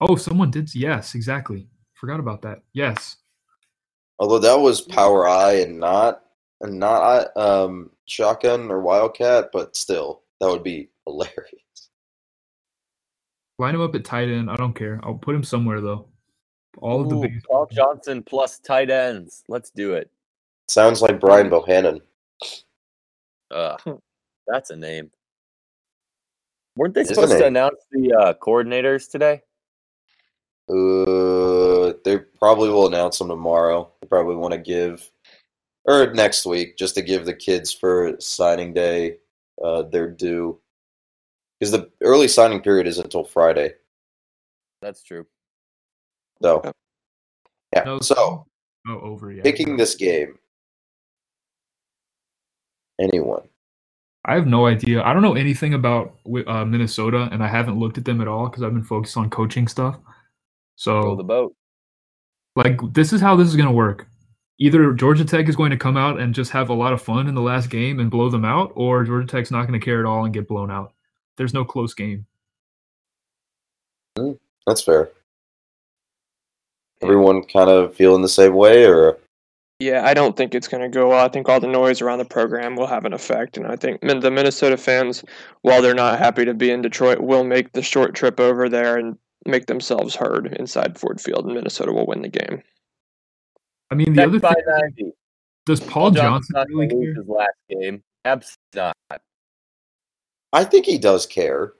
Oh, 0.00 0.16
someone 0.16 0.50
did. 0.50 0.74
Yes, 0.74 1.14
exactly. 1.14 1.68
Forgot 1.94 2.20
about 2.20 2.42
that. 2.42 2.60
Yes. 2.72 3.16
Although 4.18 4.38
that 4.38 4.58
was 4.60 4.80
power 4.80 5.26
I 5.28 5.54
and 5.54 5.78
not 5.78 6.22
and 6.60 6.78
not 6.78 7.36
um 7.36 7.90
shotgun 8.06 8.70
or 8.70 8.80
wildcat, 8.80 9.50
but 9.52 9.76
still 9.76 10.22
that 10.44 10.50
would 10.50 10.62
be 10.62 10.90
hilarious. 11.06 11.90
Line 13.58 13.74
him 13.74 13.80
up 13.80 13.94
at 13.94 14.04
tight 14.04 14.28
end. 14.28 14.50
I 14.50 14.56
don't 14.56 14.74
care. 14.74 15.00
I'll 15.02 15.14
put 15.14 15.34
him 15.34 15.42
somewhere 15.44 15.80
though. 15.80 16.06
All 16.78 17.00
of 17.00 17.08
the 17.08 17.16
Ooh, 17.16 17.22
biggest. 17.22 17.46
Paul 17.46 17.66
Johnson 17.72 18.22
plus 18.22 18.58
tight 18.58 18.90
ends. 18.90 19.44
Let's 19.48 19.70
do 19.70 19.94
it. 19.94 20.10
Sounds 20.68 21.00
like 21.00 21.20
Brian 21.20 21.48
Bohannon. 21.48 22.00
Uh, 23.50 23.76
that's 24.46 24.70
a 24.70 24.76
name. 24.76 25.10
Weren't 26.76 26.94
they 26.94 27.02
It's 27.02 27.12
a 27.12 27.14
supposed 27.14 27.38
to 27.38 27.46
announce 27.46 27.76
the 27.92 28.12
uh, 28.12 28.34
coordinators 28.34 29.10
today? 29.10 29.40
Uh, 30.68 31.94
they 32.04 32.18
probably 32.38 32.70
will 32.70 32.88
announce 32.88 33.18
them 33.18 33.28
tomorrow. 33.28 33.90
They 34.00 34.08
probably 34.08 34.34
want 34.34 34.52
to 34.52 34.58
give, 34.58 35.08
or 35.84 36.12
next 36.12 36.44
week, 36.44 36.76
just 36.76 36.96
to 36.96 37.02
give 37.02 37.24
the 37.24 37.34
kids 37.34 37.72
for 37.72 38.16
signing 38.18 38.74
day 38.74 39.18
uh, 39.62 39.82
their 39.82 40.08
due. 40.10 40.60
Because 41.60 41.70
the 41.72 41.90
early 42.02 42.28
signing 42.28 42.60
period 42.60 42.86
is 42.86 42.98
until 42.98 43.24
Friday. 43.24 43.74
That's 44.82 45.02
true. 45.02 45.26
So, 46.42 46.60
Yep. 46.64 46.76
yeah. 47.74 47.84
No, 47.84 48.00
So, 48.00 48.46
Oh, 48.86 49.00
over. 49.00 49.32
Yeah. 49.32 49.42
picking 49.42 49.76
this 49.78 49.94
game, 49.94 50.38
anyone? 53.00 53.48
I 54.26 54.34
have 54.34 54.46
no 54.46 54.66
idea. 54.66 55.02
I 55.02 55.12
don't 55.12 55.22
know 55.22 55.34
anything 55.34 55.74
about 55.74 56.18
uh, 56.46 56.64
Minnesota, 56.64 57.28
and 57.32 57.42
I 57.42 57.46
haven't 57.48 57.78
looked 57.78 57.98
at 57.98 58.04
them 58.04 58.20
at 58.20 58.28
all 58.28 58.48
because 58.48 58.62
I've 58.62 58.72
been 58.74 58.82
focused 58.82 59.16
on 59.16 59.30
coaching 59.30 59.68
stuff. 59.68 59.94
Row 59.96 60.02
So, 60.76 61.16
the 61.16 61.24
boat. 61.24 61.54
like, 62.56 62.78
this 62.92 63.12
is 63.12 63.20
how 63.20 63.36
this 63.36 63.48
is 63.48 63.56
going 63.56 63.68
to 63.68 63.74
work. 63.74 64.06
Either 64.58 64.92
Georgia 64.92 65.24
Tech 65.24 65.48
is 65.48 65.56
going 65.56 65.70
to 65.70 65.76
come 65.76 65.96
out 65.96 66.20
and 66.20 66.34
just 66.34 66.52
have 66.52 66.68
a 66.68 66.74
lot 66.74 66.92
of 66.92 67.02
fun 67.02 67.26
in 67.26 67.34
the 67.34 67.42
last 67.42 67.70
game 67.70 67.98
and 67.98 68.10
blow 68.10 68.30
them 68.30 68.44
out, 68.44 68.72
or 68.76 69.02
Georgia 69.02 69.26
Tech's 69.26 69.50
not 69.50 69.66
going 69.66 69.78
to 69.78 69.84
care 69.84 69.98
at 69.98 70.06
all 70.06 70.24
and 70.24 70.32
get 70.32 70.46
blown 70.46 70.70
out. 70.70 70.92
There's 71.36 71.54
no 71.54 71.64
close 71.64 71.94
game. 71.94 72.26
Hmm, 74.16 74.32
that's 74.66 74.82
fair. 74.82 75.10
Everyone 77.02 77.42
kind 77.42 77.68
of 77.68 77.94
feeling 77.96 78.22
the 78.22 78.28
same 78.28 78.54
way, 78.54 78.86
or 78.86 79.18
Yeah, 79.80 80.06
I 80.06 80.14
don't 80.14 80.36
think 80.36 80.54
it's 80.54 80.68
going 80.68 80.82
to 80.82 80.88
go 80.88 81.08
well. 81.08 81.24
I 81.24 81.28
think 81.28 81.48
all 81.48 81.58
the 81.58 81.66
noise 81.66 82.00
around 82.00 82.18
the 82.18 82.24
program 82.24 82.76
will 82.76 82.86
have 82.86 83.04
an 83.04 83.12
effect. 83.12 83.56
And 83.56 83.66
I 83.66 83.74
think 83.74 84.00
the 84.00 84.30
Minnesota 84.30 84.76
fans, 84.76 85.24
while 85.62 85.82
they're 85.82 85.94
not 85.94 86.20
happy 86.20 86.44
to 86.44 86.54
be 86.54 86.70
in 86.70 86.80
Detroit, 86.80 87.20
will 87.20 87.44
make 87.44 87.72
the 87.72 87.82
short 87.82 88.14
trip 88.14 88.38
over 88.38 88.68
there 88.68 88.96
and 88.96 89.18
make 89.46 89.66
themselves 89.66 90.14
heard 90.14 90.54
inside 90.58 90.96
Ford 90.96 91.20
Field, 91.20 91.44
and 91.44 91.54
Minnesota 91.54 91.92
will 91.92 92.06
win 92.06 92.22
the 92.22 92.28
game. 92.28 92.62
I 93.90 93.94
mean, 93.94 94.12
the 94.14 94.22
Tech 94.22 94.28
other 94.28 94.40
by 94.40 94.54
thing, 94.54 94.64
90. 94.98 95.12
does 95.66 95.80
Paul 95.80 96.10
Johnson's 96.10 96.48
Johnson 96.48 96.54
not 96.54 96.66
really 96.68 96.94
lose 96.94 97.14
care? 97.14 97.22
his 97.22 97.28
last 97.28 97.58
game. 97.68 98.02
Absolutely 98.24 98.58
not. 98.74 99.20
I 100.52 100.64
think 100.64 100.86
he 100.86 100.98
does 100.98 101.26
care. 101.26 101.72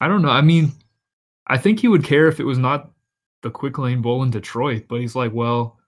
I 0.00 0.08
don't 0.08 0.22
know. 0.22 0.30
I 0.30 0.42
mean, 0.42 0.72
I 1.46 1.58
think 1.58 1.80
he 1.80 1.88
would 1.88 2.04
care 2.04 2.26
if 2.28 2.40
it 2.40 2.44
was 2.44 2.58
not 2.58 2.90
the 3.42 3.50
Quick 3.50 3.78
Lane 3.78 4.02
Bowl 4.02 4.22
in 4.22 4.30
Detroit, 4.30 4.86
but 4.88 5.00
he's 5.00 5.14
like, 5.14 5.32
well, 5.32 5.78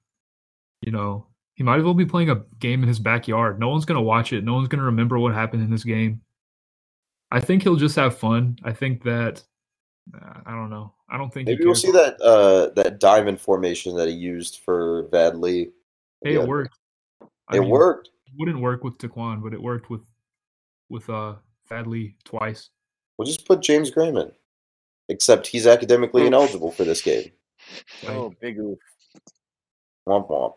you 0.82 0.92
know, 0.92 1.26
he 1.54 1.62
might 1.64 1.78
as 1.78 1.84
well 1.84 1.94
be 1.94 2.06
playing 2.06 2.30
a 2.30 2.42
game 2.58 2.82
in 2.82 2.88
his 2.88 2.98
backyard. 2.98 3.58
No 3.58 3.68
one's 3.68 3.84
going 3.84 3.96
to 3.96 4.02
watch 4.02 4.32
it. 4.32 4.44
No 4.44 4.54
one's 4.54 4.68
going 4.68 4.80
to 4.80 4.86
remember 4.86 5.18
what 5.18 5.34
happened 5.34 5.62
in 5.62 5.70
this 5.70 5.84
game. 5.84 6.20
I 7.30 7.40
think 7.40 7.62
he'll 7.62 7.76
just 7.76 7.96
have 7.96 8.18
fun. 8.18 8.58
I 8.64 8.72
think 8.72 9.02
that, 9.04 9.42
I 10.12 10.50
don't 10.50 10.70
know. 10.70 10.92
I 11.08 11.16
don't 11.16 11.32
think 11.32 11.48
he 11.48 11.54
Maybe 11.54 11.64
we'll 11.64 11.74
see 11.74 11.90
that 11.92 12.20
uh, 12.20 12.68
that 12.74 13.00
diamond 13.00 13.40
formation 13.40 13.96
that 13.96 14.08
he 14.08 14.14
used 14.14 14.60
for 14.64 15.08
Vad 15.08 15.36
Lee. 15.36 15.70
Hey, 16.22 16.34
Yeah. 16.34 16.42
it 16.42 16.48
worked. 16.48 16.78
I 17.48 17.56
It 17.56 17.60
mean, 17.60 17.70
worked. 17.70 18.10
It 18.26 18.32
wouldn't 18.38 18.60
work 18.60 18.84
with 18.84 18.98
TaQuon, 18.98 19.42
but 19.42 19.54
it 19.54 19.62
worked 19.62 19.88
with 19.90 20.02
with 20.90 21.08
uh 21.08 21.36
Vad 21.68 21.86
Lee 21.86 22.16
twice. 22.24 22.70
We'll 23.16 23.26
just 23.26 23.46
put 23.46 23.62
James 23.62 23.90
Graham 23.90 24.16
in. 24.16 24.30
Except 25.08 25.46
he's 25.46 25.66
academically 25.66 26.26
ineligible 26.26 26.70
for 26.70 26.84
this 26.84 27.02
game. 27.02 27.30
Oh, 28.06 28.32
big 28.40 28.58
oof. 28.58 28.78
Womp 30.08 30.28
womp. 30.28 30.54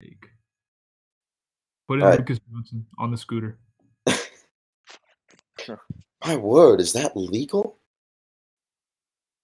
Like, 0.00 0.28
put 1.88 1.98
in 1.98 2.02
All 2.02 2.10
right. 2.10 2.18
Lucas 2.18 2.38
Johnson 2.50 2.86
on 2.98 3.10
the 3.10 3.16
scooter. 3.16 3.58
My 6.24 6.36
word, 6.36 6.80
is 6.80 6.92
that 6.92 7.16
legal? 7.16 7.78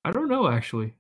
I 0.05 0.13
don't 0.13 0.29
know 0.29 0.49
actually. 0.49 0.95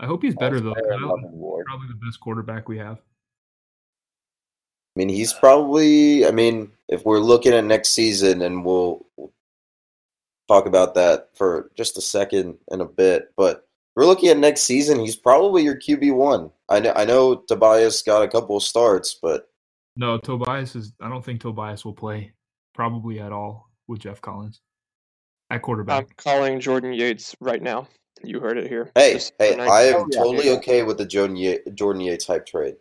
I 0.00 0.06
hope 0.06 0.22
he's 0.22 0.34
better 0.34 0.60
though. 0.60 0.70
All-Star 0.70 0.90
'cause 0.90 1.00
I 1.02 1.06
Love 1.06 1.20
don't- 1.22 1.64
probably 1.66 1.88
the 1.88 2.06
best 2.06 2.20
quarterback 2.20 2.68
we 2.68 2.78
have. 2.78 2.98
I 2.98 5.00
mean, 5.00 5.08
he's 5.08 5.32
probably. 5.32 6.26
I 6.26 6.30
mean, 6.30 6.70
if 6.88 7.04
we're 7.04 7.18
looking 7.18 7.52
at 7.52 7.64
next 7.64 7.90
season, 7.90 8.42
and 8.42 8.64
we'll, 8.64 9.04
we'll 9.16 9.32
talk 10.46 10.66
about 10.66 10.94
that 10.94 11.30
for 11.36 11.70
just 11.76 11.98
a 11.98 12.00
second 12.00 12.56
and 12.70 12.80
a 12.80 12.84
bit, 12.84 13.32
but 13.36 13.56
if 13.56 13.62
we're 13.96 14.06
looking 14.06 14.28
at 14.28 14.38
next 14.38 14.62
season. 14.62 15.00
He's 15.00 15.16
probably 15.16 15.62
your 15.64 15.76
QB 15.76 16.14
one. 16.14 16.50
I 16.68 16.80
know. 16.80 16.92
I 16.94 17.04
know 17.04 17.36
Tobias 17.36 18.02
got 18.02 18.22
a 18.22 18.28
couple 18.28 18.56
of 18.56 18.62
starts, 18.62 19.14
but 19.14 19.50
No, 19.96 20.18
Tobias 20.18 20.76
is. 20.76 20.92
I 21.00 21.08
don't 21.08 21.24
think 21.24 21.40
Tobias 21.40 21.84
will 21.84 21.92
play 21.94 22.32
probably 22.74 23.20
at 23.20 23.32
all 23.32 23.70
with 23.88 24.00
Geoff 24.00 24.20
Collins 24.20 24.60
at 25.50 25.62
quarterback. 25.62 26.04
I'm 26.04 26.10
calling 26.16 26.60
Jordan 26.60 26.92
Yates 26.92 27.34
right 27.40 27.62
now. 27.62 27.88
You 28.24 28.40
heard 28.40 28.58
it 28.58 28.68
here. 28.68 28.90
Hey, 28.94 29.14
Just 29.14 29.32
hey, 29.38 29.56
I 29.58 29.82
am 29.82 30.08
yeah. 30.10 30.18
totally 30.18 30.50
okay 30.50 30.82
with 30.82 30.98
the 30.98 31.06
Jordan, 31.06 31.36
Ye- 31.36 31.60
Jordan 31.74 32.00
Yates 32.00 32.26
hype 32.26 32.46
trade. 32.46 32.76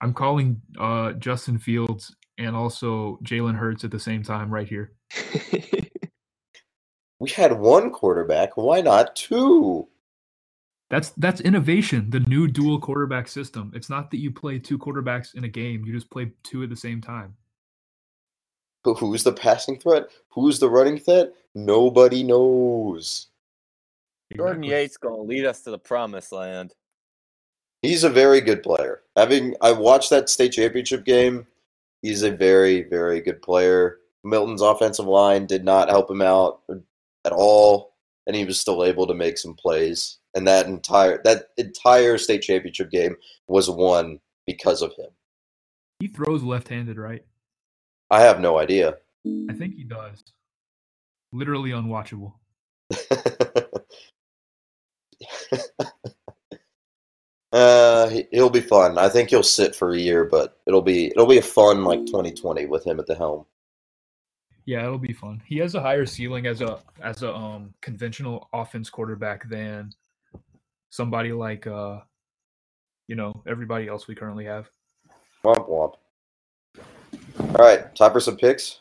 I'm 0.00 0.14
calling 0.14 0.60
uh, 0.78 1.12
Justin 1.12 1.58
Fields 1.58 2.14
and 2.38 2.56
also 2.56 3.18
Jalen 3.22 3.56
Hurts 3.56 3.84
at 3.84 3.90
the 3.90 3.98
same 3.98 4.22
time 4.22 4.52
right 4.52 4.68
here. 4.68 4.92
We 7.24 7.30
had 7.30 7.58
one 7.58 7.90
quarterback. 7.90 8.56
Why 8.58 8.82
not 8.82 9.16
two? 9.16 9.88
That's 10.90 11.08
that's 11.16 11.40
innovation, 11.40 12.10
the 12.10 12.20
new 12.20 12.46
dual 12.46 12.78
quarterback 12.78 13.28
system. 13.28 13.72
It's 13.74 13.88
not 13.88 14.10
that 14.10 14.18
you 14.18 14.30
play 14.30 14.58
two 14.58 14.78
quarterbacks 14.78 15.34
in 15.34 15.44
a 15.44 15.48
game, 15.48 15.86
you 15.86 15.92
just 15.94 16.10
play 16.10 16.32
two 16.42 16.62
at 16.62 16.68
the 16.68 16.76
same 16.76 17.00
time. 17.00 17.34
But 18.82 18.94
who's 18.94 19.22
the 19.22 19.32
passing 19.32 19.78
threat? 19.78 20.08
Who's 20.28 20.58
the 20.58 20.68
running 20.68 20.98
threat? 20.98 21.32
Nobody 21.54 22.22
knows. 22.22 23.28
Jordan 24.36 24.64
Exactly. 24.64 24.82
Yates 24.82 24.96
gonna 24.96 25.22
lead 25.22 25.44
us 25.44 25.62
to 25.62 25.70
the 25.70 25.78
promised 25.78 26.32
land. 26.32 26.72
He's 27.82 28.04
a 28.04 28.10
very 28.10 28.40
good 28.40 28.62
player. 28.62 29.02
Having 29.16 29.56
I 29.60 29.72
watched 29.72 30.10
that 30.10 30.28
state 30.28 30.52
championship 30.52 31.04
game, 31.04 31.46
he's 32.02 32.22
a 32.22 32.30
very, 32.30 32.82
very 32.82 33.20
good 33.20 33.42
player. 33.42 33.98
Milton's 34.24 34.62
offensive 34.62 35.06
line 35.06 35.46
did 35.46 35.64
not 35.64 35.90
help 35.90 36.10
him 36.10 36.22
out 36.22 36.62
at 37.24 37.32
all, 37.32 37.94
and 38.26 38.34
he 38.34 38.44
was 38.44 38.58
still 38.58 38.84
able 38.84 39.06
to 39.06 39.14
make 39.14 39.36
some 39.36 39.54
plays. 39.54 40.18
And 40.34 40.48
that 40.48 40.66
entire 40.66 41.20
that 41.24 41.48
entire 41.58 42.18
state 42.18 42.42
championship 42.42 42.90
game 42.90 43.16
was 43.46 43.70
won 43.70 44.18
because 44.46 44.82
of 44.82 44.94
him. 44.96 45.10
He 46.00 46.08
throws 46.08 46.42
left-handed, 46.42 46.98
right? 46.98 47.24
I 48.10 48.20
have 48.22 48.40
no 48.40 48.58
idea. 48.58 48.96
I 49.26 49.52
think 49.52 49.74
he 49.74 49.84
does. 49.84 50.22
Literally 51.32 51.70
unwatchable. 51.70 52.32
uh, 57.54 58.08
he- 58.08 58.26
he'll 58.32 58.50
be 58.50 58.60
fun. 58.60 58.98
I 58.98 59.08
think 59.08 59.30
he'll 59.30 59.42
sit 59.44 59.76
for 59.76 59.92
a 59.94 59.98
year, 59.98 60.24
but 60.24 60.58
it'll 60.66 60.82
be 60.82 61.06
it'll 61.06 61.26
be 61.26 61.38
a 61.38 61.42
fun 61.42 61.84
like 61.84 62.04
2020 62.06 62.66
with 62.66 62.84
him 62.84 62.98
at 62.98 63.06
the 63.06 63.14
helm. 63.14 63.46
Yeah, 64.66 64.82
it'll 64.84 64.98
be 64.98 65.12
fun. 65.12 65.40
He 65.46 65.58
has 65.58 65.74
a 65.74 65.80
higher 65.80 66.04
ceiling 66.04 66.46
as 66.46 66.60
a 66.60 66.80
as 67.00 67.22
a 67.22 67.32
um 67.34 67.72
conventional 67.80 68.48
offense 68.52 68.90
quarterback 68.90 69.48
than 69.48 69.92
somebody 70.90 71.32
like 71.32 71.66
uh 71.66 72.00
you 73.06 73.14
know, 73.14 73.42
everybody 73.46 73.86
else 73.86 74.08
we 74.08 74.14
currently 74.14 74.46
have. 74.46 74.68
Womp 75.44 75.68
womp. 75.68 75.94
All 77.38 77.64
right, 77.64 77.94
time 77.94 78.12
for 78.12 78.20
some 78.20 78.36
picks. 78.36 78.80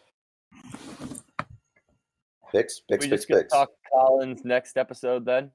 Picks, 2.52 2.80
picks, 2.82 3.06
we 3.06 3.10
picks, 3.10 3.10
just 3.10 3.28
gonna 3.28 3.42
picks. 3.42 3.54
talk 3.54 3.70
Collins 3.92 4.46
next 4.46 4.78
episode 4.78 5.26
then. 5.26 5.52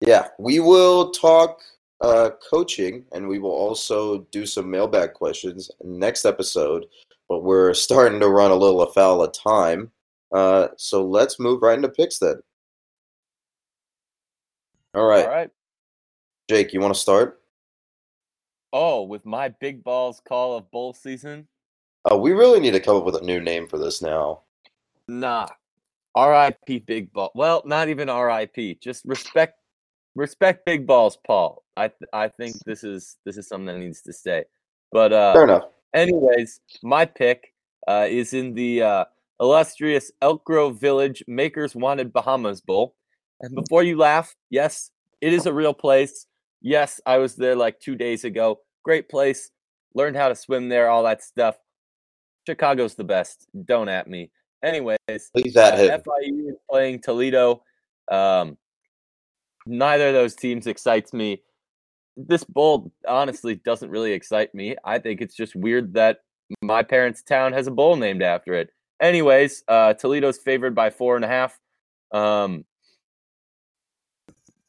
Yeah, 0.00 0.28
we 0.38 0.58
will 0.60 1.10
talk 1.12 1.60
uh, 2.00 2.30
coaching, 2.50 3.04
and 3.12 3.26
we 3.26 3.38
will 3.38 3.50
also 3.50 4.20
do 4.30 4.46
some 4.46 4.70
mailbag 4.70 5.14
questions 5.14 5.70
next 5.82 6.24
episode. 6.24 6.86
But 7.28 7.42
we're 7.42 7.74
starting 7.74 8.20
to 8.20 8.28
run 8.28 8.50
a 8.50 8.56
little 8.56 8.82
afoul 8.82 9.22
of 9.22 9.32
time, 9.32 9.90
uh, 10.32 10.68
so 10.76 11.06
let's 11.06 11.40
move 11.40 11.62
right 11.62 11.76
into 11.76 11.88
picks 11.88 12.18
then. 12.18 12.36
All 14.94 15.06
right, 15.06 15.24
All 15.24 15.30
right. 15.30 15.50
Jake, 16.48 16.72
you 16.72 16.80
want 16.80 16.94
to 16.94 17.00
start? 17.00 17.40
Oh, 18.72 19.02
with 19.02 19.24
my 19.24 19.48
big 19.48 19.82
balls 19.82 20.20
call 20.26 20.56
of 20.56 20.70
bowl 20.70 20.92
season. 20.92 21.46
Uh, 22.10 22.18
we 22.18 22.32
really 22.32 22.60
need 22.60 22.72
to 22.72 22.80
come 22.80 22.96
up 22.96 23.04
with 23.04 23.16
a 23.16 23.24
new 23.24 23.40
name 23.40 23.66
for 23.66 23.78
this 23.78 24.02
now. 24.02 24.42
Nah. 25.08 25.48
R.I.P. 26.14 26.80
Big 26.80 27.12
Ball. 27.12 27.32
Well, 27.34 27.62
not 27.64 27.88
even 27.88 28.08
R.I.P. 28.08 28.78
Just 28.80 29.04
respect, 29.04 29.60
respect 30.14 30.66
Big 30.66 30.86
Balls, 30.86 31.18
Paul. 31.26 31.62
I 31.76 31.88
th- 31.88 32.10
I 32.12 32.28
think 32.28 32.56
this 32.64 32.84
is 32.84 33.16
this 33.24 33.36
is 33.36 33.48
something 33.48 33.66
that 33.66 33.78
needs 33.78 34.02
to 34.02 34.12
stay. 34.12 34.44
But 34.92 35.12
uh, 35.12 35.32
Fair 35.34 35.44
enough. 35.44 35.64
anyways, 35.94 36.60
my 36.82 37.04
pick 37.04 37.52
uh, 37.88 38.06
is 38.08 38.32
in 38.32 38.54
the 38.54 38.82
uh, 38.82 39.04
illustrious 39.40 40.12
Elk 40.22 40.44
Grove 40.44 40.80
Village 40.80 41.24
Makers 41.26 41.74
Wanted 41.74 42.12
Bahamas 42.12 42.60
Bowl. 42.60 42.94
And 43.40 43.54
before 43.54 43.82
you 43.82 43.98
laugh, 43.98 44.34
yes, 44.50 44.90
it 45.20 45.32
is 45.32 45.46
a 45.46 45.52
real 45.52 45.74
place. 45.74 46.26
Yes, 46.62 47.00
I 47.04 47.18
was 47.18 47.34
there 47.36 47.56
like 47.56 47.80
two 47.80 47.96
days 47.96 48.24
ago. 48.24 48.60
Great 48.84 49.08
place. 49.08 49.50
Learned 49.94 50.16
how 50.16 50.28
to 50.28 50.34
swim 50.34 50.68
there, 50.68 50.88
all 50.88 51.02
that 51.04 51.22
stuff. 51.22 51.56
Chicago's 52.46 52.94
the 52.94 53.04
best. 53.04 53.46
Don't 53.64 53.88
at 53.88 54.06
me. 54.08 54.30
Anyways, 54.62 55.30
Please 55.34 55.56
at 55.56 55.74
uh, 55.74 55.76
him. 55.76 56.00
FIU 56.00 56.48
is 56.48 56.56
playing 56.70 57.00
Toledo. 57.00 57.62
Um, 58.10 58.56
neither 59.66 60.08
of 60.08 60.14
those 60.14 60.34
teams 60.34 60.66
excites 60.66 61.12
me. 61.12 61.42
This 62.16 62.44
bowl 62.44 62.92
honestly 63.08 63.56
doesn't 63.56 63.90
really 63.90 64.12
excite 64.12 64.54
me. 64.54 64.76
I 64.84 64.98
think 64.98 65.20
it's 65.20 65.34
just 65.34 65.56
weird 65.56 65.94
that 65.94 66.18
my 66.62 66.82
parents' 66.82 67.22
town 67.22 67.52
has 67.52 67.66
a 67.66 67.72
bowl 67.72 67.96
named 67.96 68.22
after 68.22 68.54
it. 68.54 68.70
Anyways, 69.00 69.64
uh, 69.68 69.94
Toledo's 69.94 70.38
favored 70.38 70.74
by 70.74 70.90
four 70.90 71.16
and 71.16 71.24
a 71.24 71.28
half. 71.28 71.58
Um, 72.12 72.64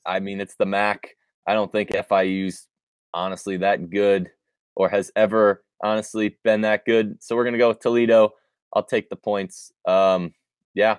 I 0.06 0.20
mean, 0.20 0.42
it's 0.42 0.56
the 0.56 0.66
MAC. 0.66 1.16
I 1.48 1.54
don't 1.54 1.72
think 1.72 1.92
FIU's 1.92 2.68
honestly 3.14 3.58
that 3.58 3.90
good 3.90 4.30
or 4.76 4.90
has 4.90 5.12
ever 5.16 5.64
honestly 5.84 6.38
been 6.44 6.62
that 6.62 6.86
good. 6.86 7.18
So 7.22 7.36
we're 7.36 7.46
gonna 7.46 7.58
go 7.58 7.70
with 7.70 7.80
Toledo. 7.80 8.34
I'll 8.74 8.84
take 8.84 9.10
the 9.10 9.16
points. 9.16 9.72
Um, 9.88 10.34
yeah, 10.74 10.98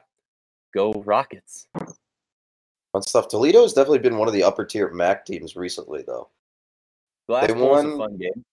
go 0.75 0.93
Rockets. 0.93 1.67
Fun 2.97 3.03
stuff. 3.03 3.29
Toledo 3.29 3.61
has 3.61 3.75
definitely 3.75 3.99
been 3.99 4.17
one 4.17 4.27
of 4.27 4.33
the 4.33 4.43
upper 4.43 4.65
tier 4.65 4.89
MAC 4.91 5.27
teams 5.27 5.55
recently, 5.55 6.03
though. 6.07 6.31
The 7.29 7.35
last 7.35 7.49
They 7.49 7.53
bowl 7.53 7.69
was 7.73 7.85
a 7.85 7.89
won- 7.89 7.99
fun 7.99 8.17
game. 8.17 8.45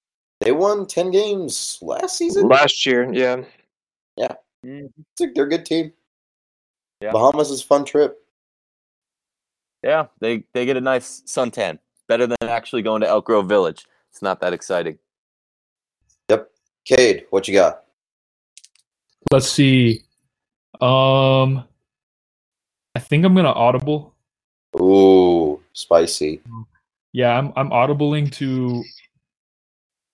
They 0.41 0.51
won 0.51 0.85
ten 0.85 1.11
games 1.11 1.79
last 1.81 2.17
season. 2.17 2.49
Last 2.49 2.85
year, 2.85 3.09
yeah. 3.13 3.45
Mhm. 4.65 4.91
It's 4.97 5.21
a- 5.21 5.31
They're 5.33 5.45
a 5.45 5.49
good 5.49 5.65
team. 5.65 5.93
Yeah. 6.99 7.13
Bahamas 7.13 7.51
is 7.51 7.61
a 7.61 7.65
fun 7.65 7.85
trip. 7.85 8.21
Yeah, 9.81 10.07
they 10.19 10.43
they 10.51 10.65
get 10.65 10.75
a 10.75 10.81
nice 10.81 11.21
suntan. 11.21 11.79
Better 12.09 12.27
than 12.27 12.35
actually 12.41 12.81
going 12.81 12.99
to 13.01 13.07
Elk 13.07 13.25
Grove 13.25 13.47
Village. 13.47 13.85
It's 14.11 14.21
not 14.21 14.41
that 14.41 14.51
exciting. 14.51 14.99
Yep. 16.29 16.51
Cade, 16.83 17.27
what 17.29 17.47
you 17.47 17.53
got? 17.53 17.85
Let's 19.31 19.49
see. 19.49 20.03
Um 20.81 21.65
I 22.95 22.99
think 22.99 23.25
I'm 23.25 23.35
gonna 23.35 23.51
audible. 23.51 24.12
Ooh, 24.79 25.61
spicy. 25.73 26.41
Yeah, 27.11 27.37
I'm 27.37 27.53
I'm 27.55 27.69
audibling 27.69 28.31
to 28.33 28.83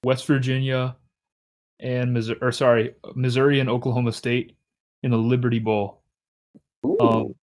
West 0.03 0.25
Virginia 0.25 0.95
and 1.79 2.13
Missouri 2.13 2.37
or 2.41 2.51
sorry, 2.51 2.95
Missouri 3.15 3.59
and 3.59 3.69
Oklahoma 3.69 4.11
State 4.11 4.55
in 5.03 5.11
the 5.11 5.17
Liberty 5.17 5.59
Bowl. 5.59 6.01
Um, 7.01 7.35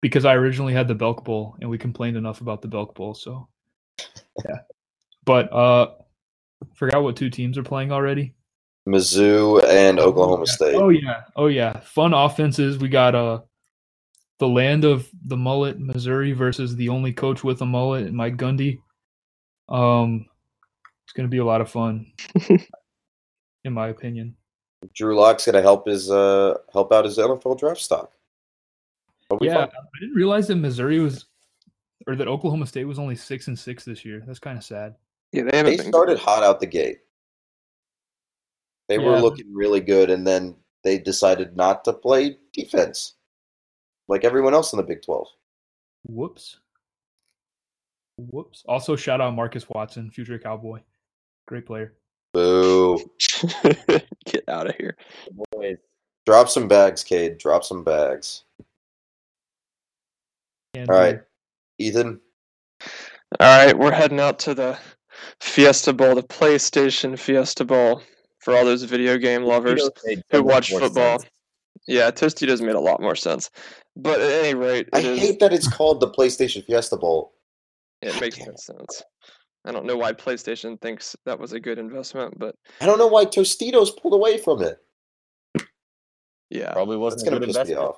because 0.00 0.24
I 0.24 0.34
originally 0.34 0.72
had 0.72 0.88
the 0.88 0.94
Belk 0.94 1.24
Bowl 1.24 1.56
and 1.60 1.70
we 1.70 1.78
complained 1.78 2.16
enough 2.16 2.40
about 2.40 2.62
the 2.62 2.68
Belk 2.68 2.94
Bowl, 2.94 3.14
so 3.14 3.48
yeah. 4.44 4.58
But 5.24 5.52
uh 5.52 5.92
forgot 6.74 7.02
what 7.02 7.16
two 7.16 7.30
teams 7.30 7.58
are 7.58 7.62
playing 7.62 7.92
already. 7.92 8.34
Mizzou 8.88 9.64
and 9.64 9.98
Oklahoma 9.98 10.44
yeah. 10.46 10.52
State. 10.52 10.74
Oh 10.76 10.90
yeah. 10.90 11.22
Oh 11.34 11.48
yeah. 11.48 11.80
Fun 11.80 12.14
offenses. 12.14 12.78
We 12.78 12.88
got 12.88 13.14
uh 13.14 13.40
the 14.38 14.48
land 14.48 14.84
of 14.84 15.08
the 15.26 15.36
mullet, 15.36 15.78
Missouri 15.78 16.32
versus 16.32 16.76
the 16.76 16.88
only 16.88 17.12
coach 17.12 17.42
with 17.42 17.60
a 17.62 17.66
mullet, 17.66 18.12
Mike 18.12 18.36
Gundy. 18.36 18.80
Um 19.68 20.26
it's 21.04 21.12
gonna 21.12 21.28
be 21.28 21.38
a 21.38 21.44
lot 21.44 21.60
of 21.60 21.70
fun. 21.70 22.12
in 23.66 23.72
my 23.72 23.88
opinion. 23.88 24.34
Drew 24.94 25.18
Lock's 25.18 25.46
gonna 25.46 25.62
help 25.62 25.86
his 25.86 26.10
uh 26.10 26.54
help 26.72 26.92
out 26.92 27.04
his 27.04 27.18
NFL 27.18 27.58
draft 27.58 27.80
stock. 27.80 28.12
Yeah, 29.40 29.66
fun. 29.66 29.68
I 29.70 30.00
didn't 30.00 30.14
realize 30.14 30.46
that 30.48 30.56
Missouri 30.56 31.00
was 31.00 31.26
or 32.06 32.14
that 32.16 32.28
Oklahoma 32.28 32.66
State 32.66 32.84
was 32.84 32.98
only 32.98 33.16
six 33.16 33.48
and 33.48 33.58
six 33.58 33.84
this 33.84 34.04
year. 34.04 34.22
That's 34.26 34.38
kind 34.38 34.56
of 34.56 34.64
sad. 34.64 34.94
Yeah, 35.32 35.42
they 35.42 35.62
They 35.62 35.76
started 35.78 36.18
hot 36.18 36.44
out 36.44 36.60
the 36.60 36.66
gate. 36.66 37.00
They 38.88 38.98
were 38.98 39.18
looking 39.20 39.52
really 39.52 39.80
good, 39.80 40.10
and 40.10 40.24
then 40.24 40.54
they 40.84 40.98
decided 40.98 41.56
not 41.56 41.84
to 41.84 41.92
play 41.92 42.38
defense, 42.52 43.14
like 44.08 44.24
everyone 44.24 44.54
else 44.54 44.72
in 44.72 44.76
the 44.78 44.82
Big 44.82 45.02
Twelve. 45.02 45.28
Whoops. 46.04 46.58
Whoops. 48.18 48.64
Also, 48.66 48.96
shout 48.96 49.20
out 49.20 49.34
Marcus 49.34 49.68
Watson, 49.68 50.10
future 50.10 50.38
Cowboy. 50.38 50.80
Great 51.46 51.66
player. 51.66 51.94
Boo! 52.32 52.98
Get 54.24 54.48
out 54.48 54.68
of 54.68 54.74
here. 54.76 54.96
Boys. 55.52 55.78
Drop 56.24 56.48
some 56.48 56.66
bags, 56.66 57.04
Cade. 57.04 57.38
Drop 57.38 57.64
some 57.64 57.84
bags. 57.84 58.44
And, 60.74 60.88
All 60.90 60.96
right, 60.96 61.20
Ethan. 61.78 62.20
All 63.40 63.66
right, 63.66 63.78
we're 63.78 63.92
heading 63.92 64.20
out 64.20 64.38
to 64.40 64.54
the 64.54 64.78
Fiesta 65.40 65.92
Bowl, 65.92 66.14
the 66.14 66.22
PlayStation 66.22 67.18
Fiesta 67.18 67.64
Bowl, 67.64 68.02
for 68.40 68.56
all 68.56 68.64
those 68.64 68.82
video 68.82 69.18
game 69.18 69.42
lovers. 69.42 69.88
Who 70.30 70.42
watch 70.42 70.70
more 70.70 70.80
football. 70.80 71.20
sense. 71.20 71.32
Yeah, 71.86 72.10
Tostitos 72.10 72.60
made 72.60 72.74
a 72.74 72.80
lot 72.80 73.00
more 73.00 73.16
sense. 73.16 73.50
But 73.96 74.20
at 74.20 74.30
any 74.44 74.54
rate, 74.54 74.88
I 74.92 74.98
it 74.98 75.04
is 75.06 75.18
hate 75.18 75.40
that 75.40 75.52
it's 75.52 75.68
called 75.68 76.00
the 76.00 76.10
PlayStation 76.10 76.64
Fiesta 76.64 76.96
Bowl. 76.96 77.32
It 78.02 78.20
makes 78.20 78.38
no 78.38 78.52
sense. 78.56 79.02
I 79.64 79.72
don't 79.72 79.86
know 79.86 79.96
why 79.96 80.12
PlayStation 80.12 80.80
thinks 80.80 81.16
that 81.24 81.38
was 81.38 81.52
a 81.52 81.58
good 81.60 81.78
investment, 81.78 82.38
but 82.38 82.54
I 82.80 82.86
don't 82.86 82.98
know 82.98 83.06
why 83.08 83.24
Tostitos 83.24 83.96
pulled 84.00 84.14
away 84.14 84.38
from 84.38 84.62
it. 84.62 84.78
yeah. 86.50 86.72
Probably 86.72 86.96
wasn't 86.96 87.22
a 87.22 87.24
gonna 87.24 87.40
good 87.40 87.46
piss 87.46 87.56
me 87.56 87.60
investment. 87.62 87.88
off. 87.88 87.96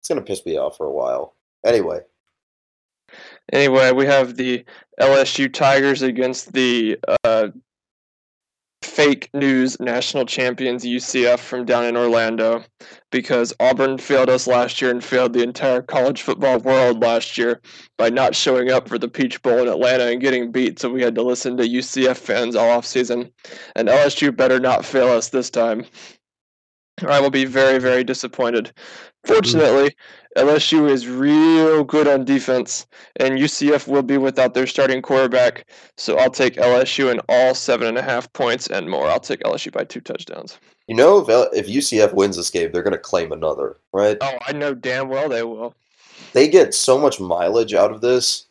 It's 0.00 0.08
gonna 0.08 0.22
piss 0.22 0.44
me 0.46 0.56
off 0.56 0.76
for 0.76 0.86
a 0.86 0.92
while. 0.92 1.34
Anyway, 1.64 2.00
Anyway, 3.52 3.92
we 3.92 4.04
have 4.06 4.36
the 4.36 4.64
LSU 5.00 5.52
Tigers 5.52 6.02
against 6.02 6.52
the 6.52 6.98
uh, 7.24 7.48
fake 8.82 9.28
news 9.34 9.78
national 9.80 10.24
champions 10.24 10.84
UCF 10.84 11.38
from 11.38 11.64
down 11.64 11.84
in 11.84 11.96
Orlando 11.96 12.64
because 13.10 13.52
Auburn 13.58 13.98
failed 13.98 14.28
us 14.28 14.46
last 14.46 14.80
year 14.80 14.90
and 14.90 15.02
failed 15.02 15.32
the 15.32 15.42
entire 15.42 15.82
college 15.82 16.22
football 16.22 16.58
world 16.58 17.00
last 17.00 17.36
year 17.36 17.60
by 17.96 18.08
not 18.08 18.36
showing 18.36 18.70
up 18.70 18.88
for 18.88 18.98
the 18.98 19.08
Peach 19.08 19.42
Bowl 19.42 19.58
in 19.58 19.68
Atlanta 19.68 20.06
and 20.06 20.20
getting 20.20 20.52
beat. 20.52 20.78
So 20.78 20.90
we 20.90 21.02
had 21.02 21.14
to 21.16 21.22
listen 21.22 21.56
to 21.56 21.64
UCF 21.64 22.16
fans 22.16 22.54
all 22.54 22.70
off 22.70 22.86
season. 22.86 23.32
And 23.74 23.88
LSU 23.88 24.36
better 24.36 24.60
not 24.60 24.84
fail 24.84 25.08
us 25.08 25.30
this 25.30 25.50
time. 25.50 25.84
Or 27.02 27.10
I 27.10 27.20
will 27.20 27.30
be 27.30 27.44
very, 27.44 27.78
very 27.78 28.04
disappointed. 28.04 28.72
Fortunately, 29.24 29.94
LSU 30.36 30.88
is 30.88 31.08
real 31.08 31.82
good 31.84 32.06
on 32.06 32.24
defense, 32.24 32.86
and 33.16 33.38
UCF 33.38 33.88
will 33.88 34.02
be 34.02 34.18
without 34.18 34.54
their 34.54 34.66
starting 34.66 35.02
quarterback. 35.02 35.66
So 35.96 36.16
I'll 36.16 36.30
take 36.30 36.54
LSU 36.54 37.10
in 37.10 37.20
all 37.28 37.54
seven 37.54 37.88
and 37.88 37.98
a 37.98 38.02
half 38.02 38.32
points 38.32 38.68
and 38.68 38.88
more. 38.88 39.08
I'll 39.08 39.20
take 39.20 39.40
LSU 39.40 39.72
by 39.72 39.84
two 39.84 40.00
touchdowns. 40.00 40.58
you 40.86 40.94
know 40.94 41.18
if, 41.18 41.28
L- 41.28 41.50
if 41.52 41.66
UCF 41.66 42.14
wins 42.14 42.36
this 42.36 42.50
game, 42.50 42.70
they're 42.72 42.82
gonna 42.82 42.98
claim 42.98 43.32
another, 43.32 43.76
right? 43.92 44.16
Oh, 44.20 44.38
I 44.46 44.52
know 44.52 44.74
damn 44.74 45.08
well 45.08 45.28
they 45.28 45.42
will. 45.42 45.74
They 46.32 46.48
get 46.48 46.74
so 46.74 46.98
much 46.98 47.20
mileage 47.20 47.74
out 47.74 47.90
of 47.90 48.00
this. 48.00 48.46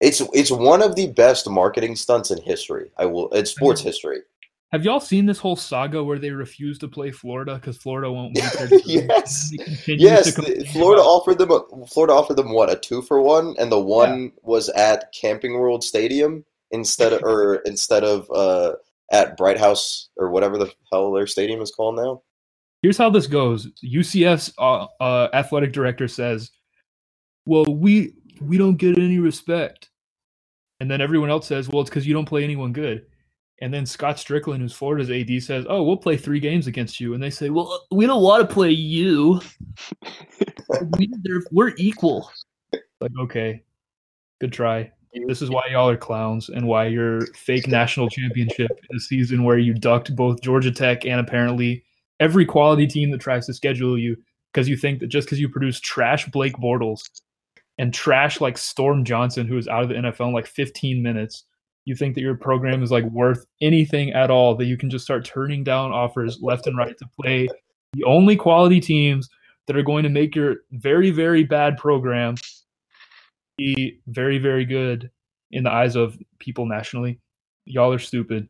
It's 0.00 0.22
it's 0.32 0.50
one 0.50 0.82
of 0.82 0.96
the 0.96 1.08
best 1.08 1.48
marketing 1.48 1.94
stunts 1.94 2.30
in 2.30 2.40
history. 2.42 2.90
I 2.96 3.04
will. 3.06 3.30
It's 3.32 3.50
sports 3.50 3.80
mm-hmm. 3.80 3.88
history. 3.88 4.18
Have 4.72 4.84
y'all 4.84 5.00
seen 5.00 5.26
this 5.26 5.38
whole 5.38 5.54
saga 5.56 6.02
where 6.02 6.18
they 6.18 6.30
refuse 6.30 6.78
to 6.78 6.88
play 6.88 7.10
Florida 7.10 7.56
because 7.56 7.76
Florida 7.76 8.10
won't 8.10 8.34
meet 8.34 8.50
their? 8.54 8.68
Yes. 8.86 9.52
Yes, 9.86 10.34
the- 10.34 10.66
Florida 10.72 11.02
offered 11.02 11.36
them. 11.36 11.50
A, 11.50 11.86
Florida 11.86 12.14
offered 12.14 12.36
them 12.36 12.52
what 12.52 12.70
a 12.72 12.76
two 12.76 13.02
for 13.02 13.20
one, 13.20 13.54
and 13.58 13.70
the 13.70 13.78
one 13.78 14.32
was 14.42 14.70
at 14.70 15.12
Camping 15.12 15.58
World 15.58 15.84
Stadium 15.84 16.42
instead 16.70 17.12
of 17.12 17.22
or 17.22 17.56
instead 17.66 18.02
of 18.02 18.30
uh, 18.30 18.72
at 19.12 19.36
Bright 19.36 19.58
House 19.58 20.08
or 20.16 20.30
whatever 20.30 20.56
the 20.56 20.72
hell 20.90 21.12
their 21.12 21.26
stadium 21.26 21.60
is 21.60 21.70
called 21.70 21.96
now. 21.96 22.22
Here's 22.80 22.96
how 22.96 23.10
this 23.10 23.26
goes. 23.26 23.68
UCF's 23.84 24.54
uh, 24.56 24.86
uh, 25.00 25.28
athletic 25.34 25.74
director 25.74 26.08
says, 26.08 26.50
"Well, 27.44 27.66
we 27.66 28.14
we 28.40 28.56
don't 28.56 28.76
get 28.76 28.96
any 28.96 29.18
respect," 29.18 29.90
and 30.80 30.90
then 30.90 31.02
everyone 31.02 31.28
else 31.28 31.46
says, 31.46 31.68
"Well, 31.68 31.82
it's 31.82 31.90
because 31.90 32.06
you 32.06 32.14
don't 32.14 32.24
play 32.24 32.42
anyone 32.42 32.72
good." 32.72 33.04
And 33.62 33.72
then 33.72 33.86
Scott 33.86 34.16
Stricklin, 34.16 34.58
who's 34.58 34.72
Florida's 34.72 35.08
AD, 35.08 35.40
says, 35.40 35.66
"Oh, 35.68 35.84
we'll 35.84 35.96
play 35.96 36.16
three 36.16 36.40
games 36.40 36.66
against 36.66 36.98
you," 36.98 37.14
and 37.14 37.22
they 37.22 37.30
say, 37.30 37.48
"Well, 37.48 37.86
we 37.92 38.06
don't 38.06 38.20
want 38.20 38.46
to 38.46 38.52
play 38.52 38.72
you. 38.72 39.40
we, 40.98 41.08
they're- 41.22 41.74
equal." 41.78 42.28
Like, 43.00 43.12
okay, 43.20 43.62
good 44.40 44.52
try. 44.52 44.90
This 45.28 45.42
is 45.42 45.50
why 45.50 45.62
y'all 45.70 45.88
are 45.88 45.96
clowns 45.96 46.48
and 46.48 46.66
why 46.66 46.86
your 46.86 47.20
fake 47.36 47.68
national 47.68 48.08
championship 48.08 48.70
is 48.90 49.04
a 49.04 49.06
season 49.06 49.44
where 49.44 49.58
you 49.58 49.74
ducked 49.74 50.16
both 50.16 50.42
Georgia 50.42 50.72
Tech 50.72 51.04
and 51.04 51.20
apparently 51.20 51.84
every 52.18 52.44
quality 52.44 52.88
team 52.88 53.12
that 53.12 53.20
tries 53.20 53.46
to 53.46 53.54
schedule 53.54 53.96
you 53.96 54.16
because 54.52 54.68
you 54.68 54.76
think 54.76 54.98
that 54.98 55.06
just 55.06 55.28
because 55.28 55.38
you 55.38 55.48
produce 55.48 55.78
trash 55.78 56.26
Blake 56.26 56.54
Bortles 56.54 57.02
and 57.78 57.94
trash 57.94 58.40
like 58.40 58.58
Storm 58.58 59.04
Johnson, 59.04 59.46
who 59.46 59.56
is 59.56 59.68
out 59.68 59.84
of 59.84 59.88
the 59.88 59.94
NFL 59.94 60.28
in 60.28 60.34
like 60.34 60.46
15 60.46 61.00
minutes, 61.00 61.44
you 61.84 61.96
think 61.96 62.14
that 62.14 62.20
your 62.20 62.36
program 62.36 62.82
is 62.82 62.90
like 62.90 63.04
worth 63.04 63.44
anything 63.60 64.12
at 64.12 64.30
all, 64.30 64.54
that 64.56 64.66
you 64.66 64.76
can 64.76 64.90
just 64.90 65.04
start 65.04 65.24
turning 65.24 65.64
down 65.64 65.92
offers 65.92 66.40
left 66.40 66.66
and 66.66 66.76
right 66.76 66.96
to 66.98 67.08
play 67.20 67.48
the 67.92 68.04
only 68.04 68.36
quality 68.36 68.80
teams 68.80 69.28
that 69.66 69.76
are 69.76 69.82
going 69.82 70.02
to 70.02 70.08
make 70.08 70.34
your 70.34 70.56
very, 70.72 71.10
very 71.10 71.44
bad 71.44 71.76
program 71.76 72.34
be 73.58 74.00
very, 74.06 74.38
very 74.38 74.64
good 74.64 75.10
in 75.50 75.64
the 75.64 75.70
eyes 75.70 75.96
of 75.96 76.16
people 76.38 76.66
nationally. 76.66 77.20
Y'all 77.64 77.92
are 77.92 77.98
stupid. 77.98 78.48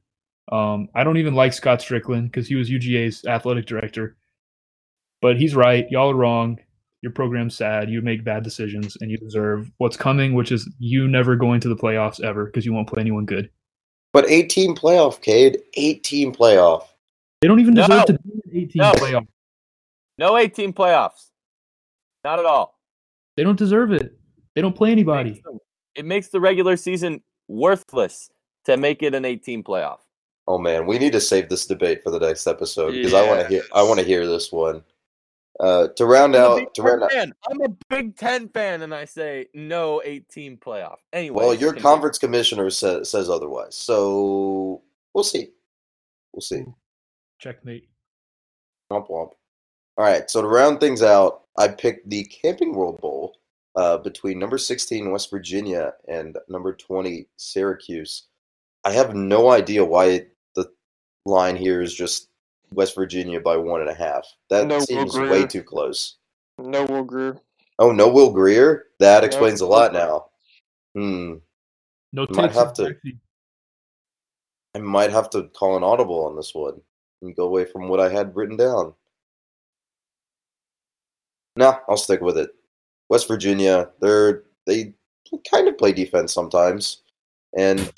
Um, 0.50 0.88
I 0.94 1.04
don't 1.04 1.18
even 1.18 1.34
like 1.34 1.52
Scott 1.52 1.80
Stricklin 1.80 2.24
because 2.24 2.46
he 2.46 2.54
was 2.54 2.70
UGA's 2.70 3.24
athletic 3.26 3.66
director. 3.66 4.16
But 5.20 5.38
he's 5.38 5.54
right. 5.54 5.88
Y'all 5.90 6.10
are 6.10 6.16
wrong. 6.16 6.58
Your 7.02 7.12
program's 7.12 7.56
sad. 7.56 7.90
You 7.90 8.00
make 8.00 8.24
bad 8.24 8.44
decisions, 8.44 8.96
and 9.00 9.10
you 9.10 9.18
deserve 9.18 9.70
what's 9.78 9.96
coming, 9.96 10.34
which 10.34 10.52
is 10.52 10.70
you 10.78 11.08
never 11.08 11.34
going 11.36 11.60
to 11.60 11.68
the 11.68 11.76
playoffs 11.76 12.20
ever 12.22 12.46
because 12.46 12.64
you 12.64 12.72
won't 12.72 12.88
play 12.88 13.00
anyone 13.00 13.24
good. 13.24 13.50
But 14.12 14.28
18 14.30 14.76
playoff, 14.76 15.20
Cade. 15.20 15.58
18 15.74 16.32
playoff. 16.34 16.86
They 17.40 17.48
don't 17.48 17.60
even 17.60 17.74
deserve 17.74 17.88
No. 17.90 18.04
to 18.04 18.12
be 18.12 18.30
an 18.32 18.40
18 18.54 18.80
No. 18.80 18.92
playoff. 18.92 19.26
No 20.18 20.36
18 20.36 20.72
playoffs. 20.72 21.30
Not 22.22 22.38
at 22.38 22.44
all. 22.44 22.78
They 23.36 23.42
don't 23.42 23.58
deserve 23.58 23.92
it. 23.92 24.16
They 24.54 24.62
don't 24.62 24.76
play 24.76 24.92
anybody. 24.92 25.42
It 25.96 26.04
makes 26.04 26.28
the 26.28 26.40
regular 26.40 26.76
season 26.76 27.22
worthless 27.48 28.30
to 28.66 28.76
make 28.76 29.02
it 29.02 29.14
an 29.14 29.24
18 29.24 29.64
playoff. 29.64 29.98
Oh 30.46 30.58
man, 30.58 30.86
we 30.86 30.98
need 30.98 31.12
to 31.12 31.20
save 31.20 31.48
this 31.48 31.66
debate 31.66 32.02
for 32.04 32.10
the 32.10 32.18
next 32.20 32.46
episode 32.46 32.92
because 32.92 33.14
I 33.14 33.26
want 33.26 33.40
to 33.40 33.48
hear. 33.48 33.62
I 33.74 33.82
want 33.82 33.98
to 34.00 34.06
hear 34.06 34.26
this 34.26 34.52
one. 34.52 34.82
Uh, 35.62 35.86
to 35.96 36.04
round 36.06 36.34
I'm 36.34 36.42
out, 36.42 36.74
to 36.74 36.82
Ten 36.82 36.84
round 36.84 37.02
out. 37.04 37.28
I'm 37.48 37.60
a 37.62 37.68
Big 37.88 38.16
Ten 38.16 38.48
fan, 38.48 38.82
and 38.82 38.92
I 38.92 39.04
say 39.04 39.46
no 39.54 40.02
18 40.04 40.56
playoff. 40.56 40.96
Anyway, 41.12 41.36
Well, 41.36 41.54
your 41.54 41.70
continue. 41.70 41.82
conference 41.82 42.18
commissioner 42.18 42.68
says 42.68 43.08
says 43.08 43.30
otherwise, 43.30 43.76
so 43.76 44.82
we'll 45.14 45.22
see. 45.22 45.50
We'll 46.32 46.40
see. 46.40 46.64
Checkmate. 47.38 47.88
Womp 48.90 49.08
womp. 49.08 49.30
All 49.96 50.04
right, 50.04 50.28
so 50.28 50.42
to 50.42 50.48
round 50.48 50.80
things 50.80 51.00
out, 51.02 51.42
I 51.56 51.68
picked 51.68 52.10
the 52.10 52.24
Camping 52.24 52.74
World 52.74 53.00
Bowl 53.00 53.36
uh, 53.76 53.98
between 53.98 54.38
number 54.40 54.58
16 54.58 55.12
West 55.12 55.30
Virginia 55.30 55.92
and 56.08 56.36
number 56.48 56.72
20 56.74 57.28
Syracuse. 57.36 58.24
I 58.84 58.90
have 58.92 59.14
no 59.14 59.50
idea 59.50 59.84
why 59.84 60.26
the 60.56 60.72
line 61.24 61.54
here 61.56 61.82
is 61.82 61.94
just 61.94 62.30
West 62.74 62.94
Virginia 62.94 63.40
by 63.40 63.56
one 63.56 63.80
and 63.80 63.90
a 63.90 63.94
half. 63.94 64.26
That 64.50 64.66
No, 64.66 64.80
seems 64.80 65.16
way 65.18 65.46
too 65.46 65.62
close. 65.62 66.16
No 66.58 66.84
Will 66.84 67.04
Grier. 67.04 67.38
Oh, 67.78 67.92
no 67.92 68.08
Will 68.08 68.32
Grier? 68.32 68.86
That 68.98 69.20
No, 69.20 69.26
explains 69.26 69.60
a 69.60 69.66
lot 69.66 69.92
now. 69.92 70.26
Hmm. 70.94 71.34
No 72.12 72.26
I 72.28 72.32
Might 72.32 72.52
have 72.52 72.72
to- 72.74 72.96
I 74.74 74.78
might 74.78 75.10
have 75.10 75.28
to 75.30 75.44
call 75.48 75.76
an 75.76 75.82
audible 75.82 76.24
on 76.24 76.36
this 76.36 76.54
one 76.54 76.80
and 77.20 77.36
go 77.36 77.44
away 77.44 77.64
from 77.64 77.88
what 77.88 78.00
I 78.00 78.08
had 78.08 78.34
written 78.34 78.56
down. 78.56 78.94
No, 81.56 81.78
I'll 81.88 81.96
stick 81.96 82.20
with 82.20 82.38
it. 82.38 82.50
West 83.10 83.28
Virginia, 83.28 83.90
they're 84.00 84.44
they 84.66 84.94
kind 85.50 85.68
of 85.68 85.76
play 85.76 85.92
defense 85.92 86.32
sometimes, 86.32 87.02
and 87.56 87.92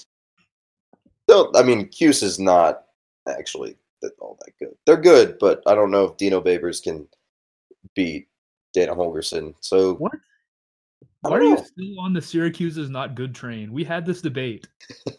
they'll. 1.29 1.53
I 1.55 1.63
mean, 1.63 1.89
Cuse 1.89 2.23
is 2.23 2.39
not 2.41 2.85
actually 3.29 3.71
that 3.73 3.79
all 4.21 4.39
that 4.45 4.53
good. 4.59 4.75
They're 4.87 4.97
good, 5.01 5.39
but 5.39 5.63
I 5.67 5.75
don't 5.75 5.91
know 5.91 6.05
if 6.05 6.17
Dino 6.17 6.41
Babers 6.41 6.83
can 6.83 7.07
beat 7.95 8.29
Dana 8.73 8.95
Holgorsen. 8.95 9.55
So 9.61 9.95
What? 9.95 10.13
Why 11.23 11.39
are 11.39 11.43
you 11.43 11.57
still 11.57 12.01
on 12.01 12.13
the 12.13 12.21
Syracuse 12.21 12.77
is 12.77 12.91
not 12.91 13.15
good 13.15 13.35
train? 13.35 13.73
We 13.73 13.83
had 13.83 14.05
this 14.05 14.21
debate 14.21 14.69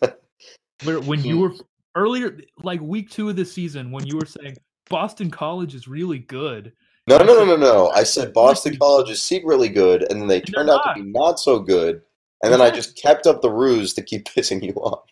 where 0.83 0.99
when 0.99 1.23
you 1.23 1.35
Hmm. 1.35 1.41
were 1.41 1.53
earlier, 1.95 2.37
like 2.61 2.79
week 2.81 3.09
two 3.09 3.29
of 3.29 3.35
the 3.35 3.45
season, 3.45 3.91
when 3.91 4.05
you 4.05 4.17
were 4.17 4.25
saying 4.25 4.55
Boston 4.89 5.31
College 5.31 5.73
is 5.73 5.87
really 5.87 6.19
good. 6.19 6.73
No, 7.07 7.17
no, 7.17 7.25
no, 7.25 7.45
no, 7.45 7.55
no. 7.55 7.89
I 7.89 8.03
said 8.03 8.33
Boston 8.33 8.77
College 8.77 9.09
is 9.09 9.21
secretly 9.23 9.69
good, 9.69 10.09
and 10.11 10.21
then 10.21 10.27
they 10.27 10.41
turned 10.41 10.69
out 10.69 10.81
to 10.83 10.93
be 10.95 11.09
not 11.09 11.39
so 11.39 11.59
good, 11.59 12.01
and 12.43 12.51
then 12.53 12.61
I 12.61 12.69
just 12.69 12.97
kept 12.97 13.25
up 13.27 13.41
the 13.41 13.49
ruse 13.49 13.93
to 13.93 14.01
keep 14.03 14.25
pissing 14.29 14.61
you 14.63 14.73
off. 14.73 15.05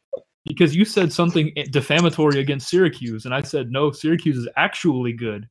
Because 0.45 0.75
you 0.75 0.83
said 0.85 1.13
something 1.13 1.53
defamatory 1.71 2.39
against 2.39 2.67
Syracuse, 2.69 3.25
and 3.25 3.33
I 3.33 3.41
said 3.41 3.71
no, 3.71 3.91
Syracuse 3.91 4.37
is 4.37 4.47
actually 4.57 5.13
good. 5.13 5.47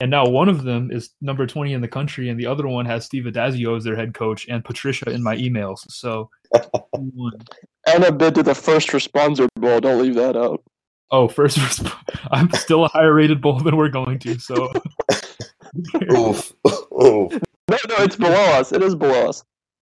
And 0.00 0.10
now 0.10 0.26
one 0.26 0.48
of 0.48 0.64
them 0.64 0.90
is 0.90 1.10
number 1.20 1.46
twenty 1.46 1.72
in 1.72 1.80
the 1.80 1.88
country, 1.88 2.28
and 2.28 2.38
the 2.38 2.46
other 2.46 2.66
one 2.66 2.84
has 2.86 3.04
Steve 3.04 3.24
Addazio 3.24 3.76
as 3.76 3.84
their 3.84 3.94
head 3.96 4.12
coach 4.12 4.46
and 4.48 4.64
Patricia 4.64 5.10
in 5.10 5.22
my 5.22 5.36
emails. 5.36 5.78
So, 5.90 6.28
who 6.52 7.12
won? 7.14 7.32
And 7.86 8.02
a 8.02 8.10
bid 8.10 8.34
to 8.36 8.42
the 8.42 8.54
first 8.54 8.88
responder 8.88 9.46
bowl. 9.56 9.78
Don't 9.78 10.00
leave 10.00 10.14
that 10.14 10.36
out. 10.36 10.62
oh, 11.10 11.28
first, 11.28 11.58
resp- 11.60 11.94
I'm 12.30 12.50
still 12.52 12.86
a 12.86 12.88
higher 12.88 13.12
rated 13.12 13.42
bowl 13.42 13.60
than 13.60 13.76
we're 13.76 13.90
going 13.90 14.18
to. 14.20 14.38
So, 14.38 14.72
Oof, 16.12 16.52
oof. 16.66 17.32
No, 17.68 17.76
no, 17.88 17.96
it's 17.98 18.16
below 18.16 18.44
us. 18.52 18.72
It 18.72 18.82
is 18.82 18.94
below 18.94 19.28
us. 19.28 19.44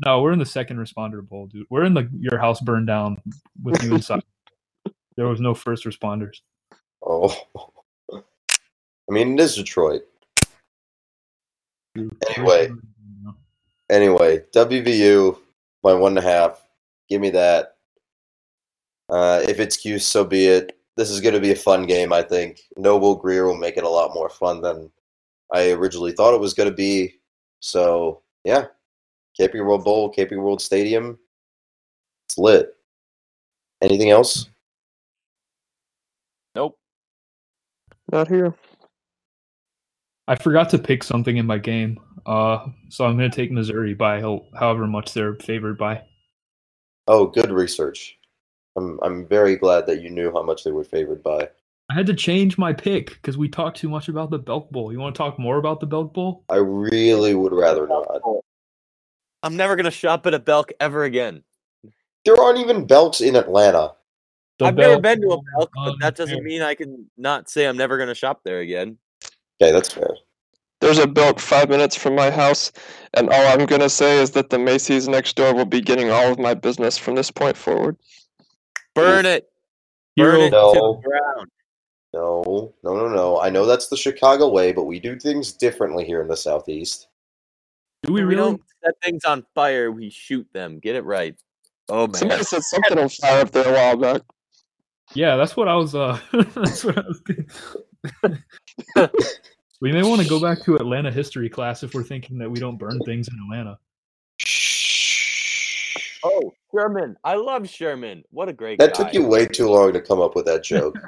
No, 0.06 0.22
we're 0.22 0.34
in 0.34 0.40
the 0.40 0.46
second 0.46 0.78
responder 0.78 1.28
bowl, 1.28 1.48
dude. 1.48 1.68
We're 1.70 1.86
in 1.86 1.94
the 1.94 2.10
your 2.18 2.40
house 2.40 2.60
burned 2.60 2.88
down 2.88 3.22
with 3.62 3.82
you 3.84 3.96
inside. 3.96 4.24
there 5.16 5.28
was 5.28 5.40
no 5.40 5.54
first 5.54 5.86
responders. 5.86 6.38
Oh, 7.06 7.36
I 8.12 8.22
mean, 9.10 9.34
it 9.34 9.44
is 9.44 9.56
Detroit. 9.56 10.04
Anyway. 11.96 12.72
Anyway, 13.90 14.42
WVU 14.56 15.38
by 15.84 15.94
one 15.94 16.18
and 16.18 16.26
a 16.26 16.30
half. 16.30 16.64
Give 17.10 17.22
me 17.22 17.30
that. 17.32 17.76
Uh, 19.10 19.42
if 19.48 19.60
it's 19.60 19.78
Cuse, 19.78 20.08
so 20.08 20.24
be 20.24 20.48
it. 20.48 20.78
This 20.96 21.10
is 21.10 21.22
going 21.22 21.36
to 21.36 21.42
be 21.42 21.52
a 21.52 21.56
fun 21.56 21.86
game, 21.86 22.14
I 22.14 22.22
think. 22.22 22.62
No 22.78 22.98
Will 22.98 23.16
Grier 23.16 23.46
will 23.46 23.58
make 23.58 23.78
it 23.78 23.84
a 23.84 23.90
lot 23.90 24.14
more 24.14 24.30
fun 24.30 24.62
than 24.62 24.90
I 25.52 25.72
originally 25.72 26.12
thought 26.12 26.34
it 26.34 26.40
was 26.40 26.54
going 26.54 26.70
to 26.70 26.76
be. 26.76 27.16
So, 27.60 28.22
yeah. 28.44 28.68
Camping 29.38 29.66
World 29.66 29.84
Bowl, 29.84 30.14
KP 30.14 30.38
World 30.38 30.62
Stadium. 30.62 31.18
It's 32.28 32.38
lit. 32.38 32.76
Anything 33.82 34.12
else? 34.12 34.50
Nope. 36.56 36.78
Not 38.12 38.28
here. 38.28 38.56
I 40.28 40.36
forgot 40.36 40.70
to 40.70 40.78
pick 40.78 41.04
something 41.04 41.36
in 41.36 41.46
my 41.46 41.58
game, 41.58 42.00
uh, 42.26 42.66
so 42.90 43.06
I'm 43.06 43.18
going 43.18 43.30
to 43.30 43.36
take 43.36 43.52
Missouri 43.52 43.94
by 43.94 44.22
however 44.22 44.88
much 44.88 45.14
they're 45.14 45.36
favored 45.36 45.78
by. 45.78 46.02
Oh, 47.08 47.28
good 47.28 47.52
research. 47.52 48.18
I'm 48.78 49.00
I'm 49.04 49.28
very 49.28 49.58
glad 49.58 49.86
that 49.88 50.02
you 50.02 50.10
knew 50.10 50.32
how 50.32 50.42
much 50.42 50.64
they 50.64 50.72
were 50.72 50.86
favored 50.86 51.22
by. 51.22 51.50
I 51.92 51.94
had 51.94 52.06
to 52.08 52.14
change 52.14 52.58
my 52.58 52.72
pick 52.72 53.10
because 53.10 53.38
we 53.38 53.50
talked 53.50 53.78
too 53.78 53.90
much 53.90 54.08
about 54.08 54.32
the 54.32 54.40
Belk 54.40 54.72
Bowl. 54.72 54.94
You 54.94 55.00
want 55.00 55.14
to 55.14 55.18
talk 55.18 55.38
more 55.38 55.58
about 55.58 55.82
the 55.82 55.86
Belk 55.86 56.14
Bowl? 56.14 56.46
I 56.50 56.56
really 56.56 57.36
would 57.36 57.52
rather 57.52 57.86
not. 57.86 58.22
I'm 59.44 59.58
never 59.58 59.76
gonna 59.76 59.92
shop 59.92 60.26
at 60.26 60.34
a 60.34 60.40
Belk 60.40 60.72
ever 60.80 61.04
again. 61.04 61.44
There 62.26 62.42
aren't 62.42 62.60
even 62.60 62.88
Belks 62.88 63.20
in 63.20 63.36
Atlanta. 63.36 63.92
The 64.58 64.66
I've 64.66 64.76
never 64.76 65.00
been 65.02 65.22
to 65.22 65.32
a 65.32 65.42
Belk, 65.58 65.70
but 65.76 66.00
that 66.00 66.16
doesn't 66.16 66.44
mean 66.44 66.62
I 66.62 66.74
can 66.74 67.10
not 67.18 67.50
say 67.50 67.68
I'm 67.68 67.76
never 67.76 67.98
gonna 67.98 68.16
shop 68.16 68.42
there 68.46 68.62
again. 68.62 68.98
Okay, 69.62 69.74
that's 69.74 69.94
fair. 69.94 70.16
There's 70.80 70.98
a 70.98 71.08
Belk 71.08 71.40
five 71.40 71.70
minutes 71.70 71.96
from 71.96 72.16
my 72.16 72.32
house, 72.32 72.72
and 73.14 73.30
all 73.30 73.48
I'm 73.48 73.66
gonna 73.66 73.90
say 73.90 74.20
is 74.22 74.32
that 74.32 74.50
the 74.50 74.60
Macy's 74.60 75.10
next 75.10 75.36
door 75.36 75.54
will 75.54 75.66
be 75.66 75.82
getting 75.82 76.10
all 76.10 76.32
of 76.32 76.40
my 76.40 76.54
business 76.54 76.98
from 76.98 77.16
this 77.16 77.30
point 77.30 77.58
forward. 77.58 77.98
Burn 78.96 79.26
it. 79.26 79.50
Burn 80.16 80.40
Hero- 80.40 80.46
it 80.46 80.74
to 80.74 80.80
the 80.80 81.02
ground. 81.10 81.50
No, 82.14 82.74
no, 82.84 82.96
no, 82.96 83.10
no. 83.10 83.40
I 83.42 83.50
know 83.50 83.66
that's 83.66 83.88
the 83.88 83.98
Chicago 83.98 84.48
way, 84.48 84.72
but 84.72 84.84
we 84.84 85.00
do 85.00 85.18
things 85.18 85.52
differently 85.52 86.06
here 86.06 86.22
in 86.22 86.28
the 86.28 86.38
Southeast. 86.38 87.08
Do 88.04 88.14
we 88.14 88.22
We, 88.22 88.36
really? 88.36 88.36
don't 88.52 88.62
set 88.84 88.94
things 89.04 89.26
on 89.26 89.46
fire. 89.56 89.92
We 89.92 90.10
shoot 90.10 90.48
them. 90.54 90.80
Get 90.80 90.96
it 90.96 91.04
right. 91.06 91.36
Oh 91.90 92.08
man. 92.08 92.14
Somebody 92.16 92.44
set 92.44 92.64
something 92.64 92.98
on 93.00 93.10
fire 93.10 93.42
up 93.42 93.52
there 93.52 93.68
a 93.70 93.74
while 93.74 93.98
back. 93.98 94.22
Yeah, 95.14 95.36
that's 95.36 95.56
what 95.58 95.68
I 95.68 95.76
was. 95.76 95.94
Uh, 95.96 96.18
that's 96.56 96.84
what 96.84 96.98
I 96.98 97.04
was. 97.08 97.22
Thinking. 97.26 97.48
we 99.82 99.92
may 99.92 100.02
want 100.04 100.22
to 100.22 100.28
go 100.28 100.40
back 100.42 100.62
to 100.64 100.76
Atlanta 100.76 101.12
history 101.12 101.50
class 101.50 101.84
if 101.84 101.94
we're 101.94 102.04
thinking 102.04 102.38
that 102.40 102.50
we 102.50 102.60
don't 102.60 102.78
burn 102.78 103.00
things 103.06 103.28
in 103.28 103.34
Atlanta. 103.46 103.78
Shh. 104.38 105.96
Oh, 106.24 106.54
Sherman. 106.74 107.16
I 107.24 107.36
love 107.36 107.68
Sherman. 107.70 108.24
What 108.32 108.48
a 108.50 108.54
great 108.54 108.80
That 108.80 108.94
guy. 108.96 109.04
took 109.04 109.14
you 109.14 109.26
way 109.28 109.46
too 109.46 109.68
long 109.70 109.94
to 109.94 110.02
come 110.02 110.22
up 110.22 110.36
with 110.36 110.46
that 110.46 110.64
joke. 110.64 110.98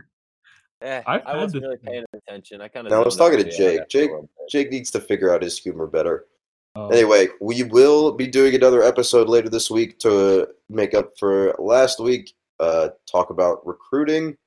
Eh, 0.81 1.01
I've 1.07 1.21
I 1.25 1.37
wasn't 1.37 1.63
really 1.63 1.77
thing. 1.77 1.85
paying 1.93 2.05
attention. 2.13 2.59
I 2.61 2.67
kind 2.67 2.85
of. 2.85 2.91
No, 2.91 3.01
I 3.01 3.05
was 3.05 3.15
talking 3.15 3.37
to 3.39 3.49
Jake. 3.49 3.87
Jake- 3.87 4.11
Jake 4.49 4.69
needs 4.71 4.91
to 4.91 4.99
figure 4.99 5.33
out 5.33 5.41
his 5.41 5.57
humor 5.57 5.87
better. 5.87 6.25
Uh, 6.75 6.87
Anyway, 6.87 7.29
we 7.39 7.63
will 7.63 8.11
be 8.11 8.27
doing 8.27 8.53
another 8.53 8.83
episode 8.83 9.29
later 9.29 9.49
this 9.49 9.69
week 9.71 9.97
to 9.99 10.47
make 10.69 10.93
up 10.93 11.17
for 11.17 11.55
last 11.57 11.99
week. 11.99 12.33
Uh, 12.59 12.89
talk 13.09 13.29
about 13.29 13.65
recruiting, 13.65 14.37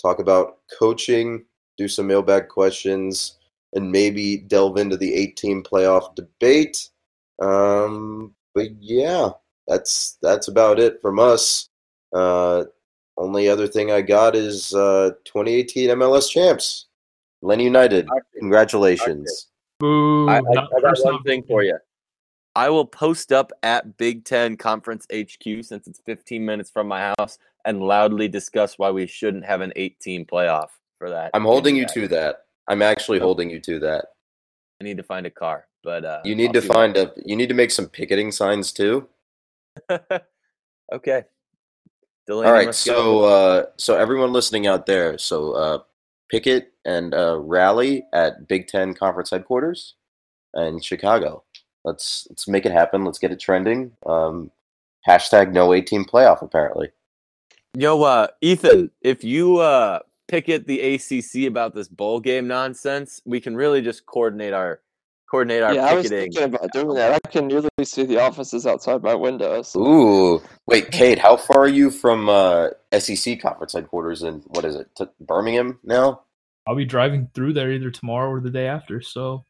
talk 0.00 0.18
about 0.18 0.58
coaching, 0.78 1.44
do 1.76 1.88
some 1.88 2.06
mailbag 2.06 2.48
questions, 2.48 3.38
and 3.74 3.90
maybe 3.90 4.36
delve 4.36 4.76
into 4.76 4.96
the 4.96 5.14
eight-team 5.14 5.62
playoff 5.62 6.14
debate. 6.14 6.88
Um, 7.40 8.34
but 8.54 8.70
yeah, 8.80 9.30
that's 9.66 10.18
that's 10.22 10.48
about 10.48 10.78
it 10.78 11.00
from 11.00 11.18
us. 11.18 11.68
Uh, 12.12 12.64
only 13.16 13.48
other 13.48 13.66
thing 13.66 13.90
I 13.90 14.00
got 14.00 14.34
is 14.34 14.74
uh, 14.74 15.10
2018 15.24 15.90
MLS 15.90 16.30
champs, 16.30 16.86
Lenny 17.42 17.64
United. 17.64 18.08
Congratulations. 18.38 19.49
Boo, 19.80 20.28
I, 20.28 20.36
I, 20.36 20.38
I 20.38 20.54
got 20.54 20.70
personal 20.82 21.14
one 21.14 21.22
thing 21.24 21.42
for 21.42 21.64
you. 21.64 21.78
I 22.54 22.68
will 22.68 22.84
post 22.84 23.32
up 23.32 23.52
at 23.62 23.96
Big 23.96 24.24
Ten 24.24 24.56
Conference 24.56 25.06
HQ 25.12 25.42
since 25.64 25.86
it's 25.86 26.00
15 26.04 26.44
minutes 26.44 26.70
from 26.70 26.86
my 26.86 27.14
house 27.18 27.38
and 27.64 27.80
loudly 27.82 28.28
discuss 28.28 28.78
why 28.78 28.90
we 28.90 29.06
shouldn't 29.06 29.44
have 29.44 29.60
an 29.62 29.72
18 29.76 30.26
playoff 30.26 30.68
for 30.98 31.08
that. 31.10 31.30
I'm 31.32 31.44
holding 31.44 31.76
you 31.76 31.86
to 31.86 32.08
that. 32.08 32.44
I'm 32.68 32.82
actually 32.82 33.18
Nope. 33.18 33.26
holding 33.26 33.50
you 33.50 33.60
to 33.60 33.78
that. 33.80 34.06
I 34.80 34.84
need 34.84 34.96
to 34.98 35.02
find 35.02 35.26
a 35.26 35.30
car, 35.30 35.66
but 35.82 36.04
uh, 36.04 36.20
You 36.24 36.34
need 36.34 36.48
I'll 36.48 36.52
to 36.54 36.62
see 36.62 36.68
what- 36.68 36.74
find 36.76 36.96
a. 36.96 37.12
You 37.24 37.36
need 37.36 37.48
to 37.48 37.54
make 37.54 37.70
some 37.70 37.86
picketing 37.86 38.32
signs 38.32 38.72
too. 38.72 39.08
okay. 40.92 41.24
Delany 42.26 42.46
All 42.48 42.52
right, 42.52 42.74
so 42.74 43.24
uh, 43.24 43.66
so 43.76 43.96
everyone 43.96 44.32
listening 44.32 44.66
out 44.66 44.86
there, 44.86 45.18
so 45.18 45.52
uh, 45.52 45.78
picket 46.30 46.72
and 46.84 47.14
rally 47.48 48.04
at 48.12 48.48
Big 48.48 48.68
Ten 48.68 48.94
Conference 48.94 49.30
headquarters 49.30 49.94
in 50.54 50.80
Chicago. 50.80 51.44
Let's 51.84 52.26
let's 52.30 52.46
make 52.46 52.66
it 52.66 52.72
happen. 52.72 53.04
Let's 53.04 53.18
get 53.18 53.32
it 53.32 53.40
trending. 53.40 53.92
Um, 54.06 54.50
hashtag 55.06 55.52
No 55.52 55.72
18 55.72 56.04
playoff. 56.04 56.42
Apparently, 56.42 56.90
Yo, 57.76 58.02
uh, 58.02 58.26
Ethan, 58.40 58.90
if 59.00 59.24
you 59.24 59.58
uh 59.58 60.00
picket 60.28 60.66
the 60.66 60.94
ACC 60.94 61.48
about 61.48 61.74
this 61.74 61.88
bowl 61.88 62.20
game 62.20 62.46
nonsense, 62.46 63.20
we 63.24 63.40
can 63.40 63.56
really 63.56 63.80
just 63.80 64.06
coordinate 64.06 64.52
our 64.52 64.80
coordinate 65.30 65.62
our 65.62 65.74
yeah, 65.74 65.86
I 65.86 65.94
was 65.94 66.08
thinking 66.08 66.42
about 66.42 66.72
doing 66.72 66.94
that. 66.94 67.12
I 67.24 67.28
can 67.28 67.46
nearly 67.46 67.68
see 67.84 68.04
the 68.04 68.20
offices 68.20 68.66
outside 68.66 69.02
my 69.02 69.14
windows. 69.14 69.74
ooh, 69.76 70.42
wait, 70.66 70.90
Cade, 70.90 71.18
how 71.18 71.36
far 71.36 71.60
are 71.60 71.68
you 71.68 71.90
from 71.90 72.28
uh, 72.28 72.68
SEC 72.98 73.40
conference 73.40 73.72
headquarters 73.72 74.22
in 74.22 74.40
what 74.48 74.64
is 74.64 74.76
it, 74.76 74.88
t- 74.96 75.06
Birmingham 75.20 75.78
now? 75.84 76.22
I'll 76.66 76.74
be 76.76 76.84
driving 76.84 77.28
through 77.34 77.54
there 77.54 77.72
either 77.72 77.90
tomorrow 77.90 78.30
or 78.30 78.40
the 78.40 78.50
day 78.50 78.66
after. 78.66 79.00
So 79.00 79.44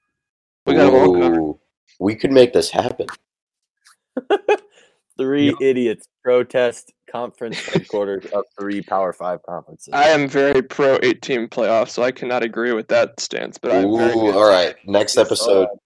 We 0.67 0.75
got 0.75 0.89
'em 0.89 0.95
all 0.95 1.15
covered. 1.15 1.39
Ooh, 1.39 1.61
we 1.99 2.15
could 2.15 2.33
make 2.33 2.53
this 2.53 2.71
happen. 2.71 3.07
Three 5.21 5.47
Yep. 5.47 5.55
idiots 5.61 6.07
protest 6.25 6.93
conference 7.11 7.59
headquarters 7.59 8.25
of 8.33 8.45
three 8.59 8.83
Power 8.83 9.13
Five 9.13 9.43
conferences. 9.43 9.91
I 9.93 10.09
am 10.09 10.29
very 10.29 10.63
pro 10.63 10.99
18 11.03 11.49
playoff, 11.49 11.89
so 11.91 12.03
I 12.03 12.11
cannot 12.13 12.43
agree 12.43 12.73
with 12.73 12.89
that 12.89 13.21
stance. 13.21 13.59
But 13.59 13.73
I'm 13.73 13.97
very 13.97 14.13
good. 14.15 14.35
all 14.35 14.49
right. 14.49 14.75
Next 14.87 15.17
episode. 15.17 15.69
Oh, 15.73 15.81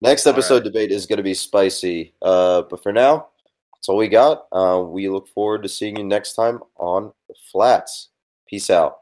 Next 0.00 0.26
episode 0.26 0.56
right. 0.56 0.64
debate 0.64 0.90
is 0.90 1.06
going 1.06 1.16
to 1.16 1.22
be 1.22 1.32
spicy. 1.34 2.12
Uh, 2.20 2.62
but 2.62 2.82
for 2.82 2.92
now, 2.92 3.28
that's 3.74 3.88
all 3.88 3.96
we 3.96 4.08
got. 4.08 4.46
Uh, 4.52 4.82
we 4.86 5.08
look 5.08 5.28
forward 5.28 5.62
to 5.62 5.68
seeing 5.68 5.96
you 5.96 6.04
next 6.04 6.34
time 6.34 6.60
on 6.76 7.12
the 7.28 7.34
Flats. 7.50 8.08
Peace 8.46 8.68
out. 8.68 8.98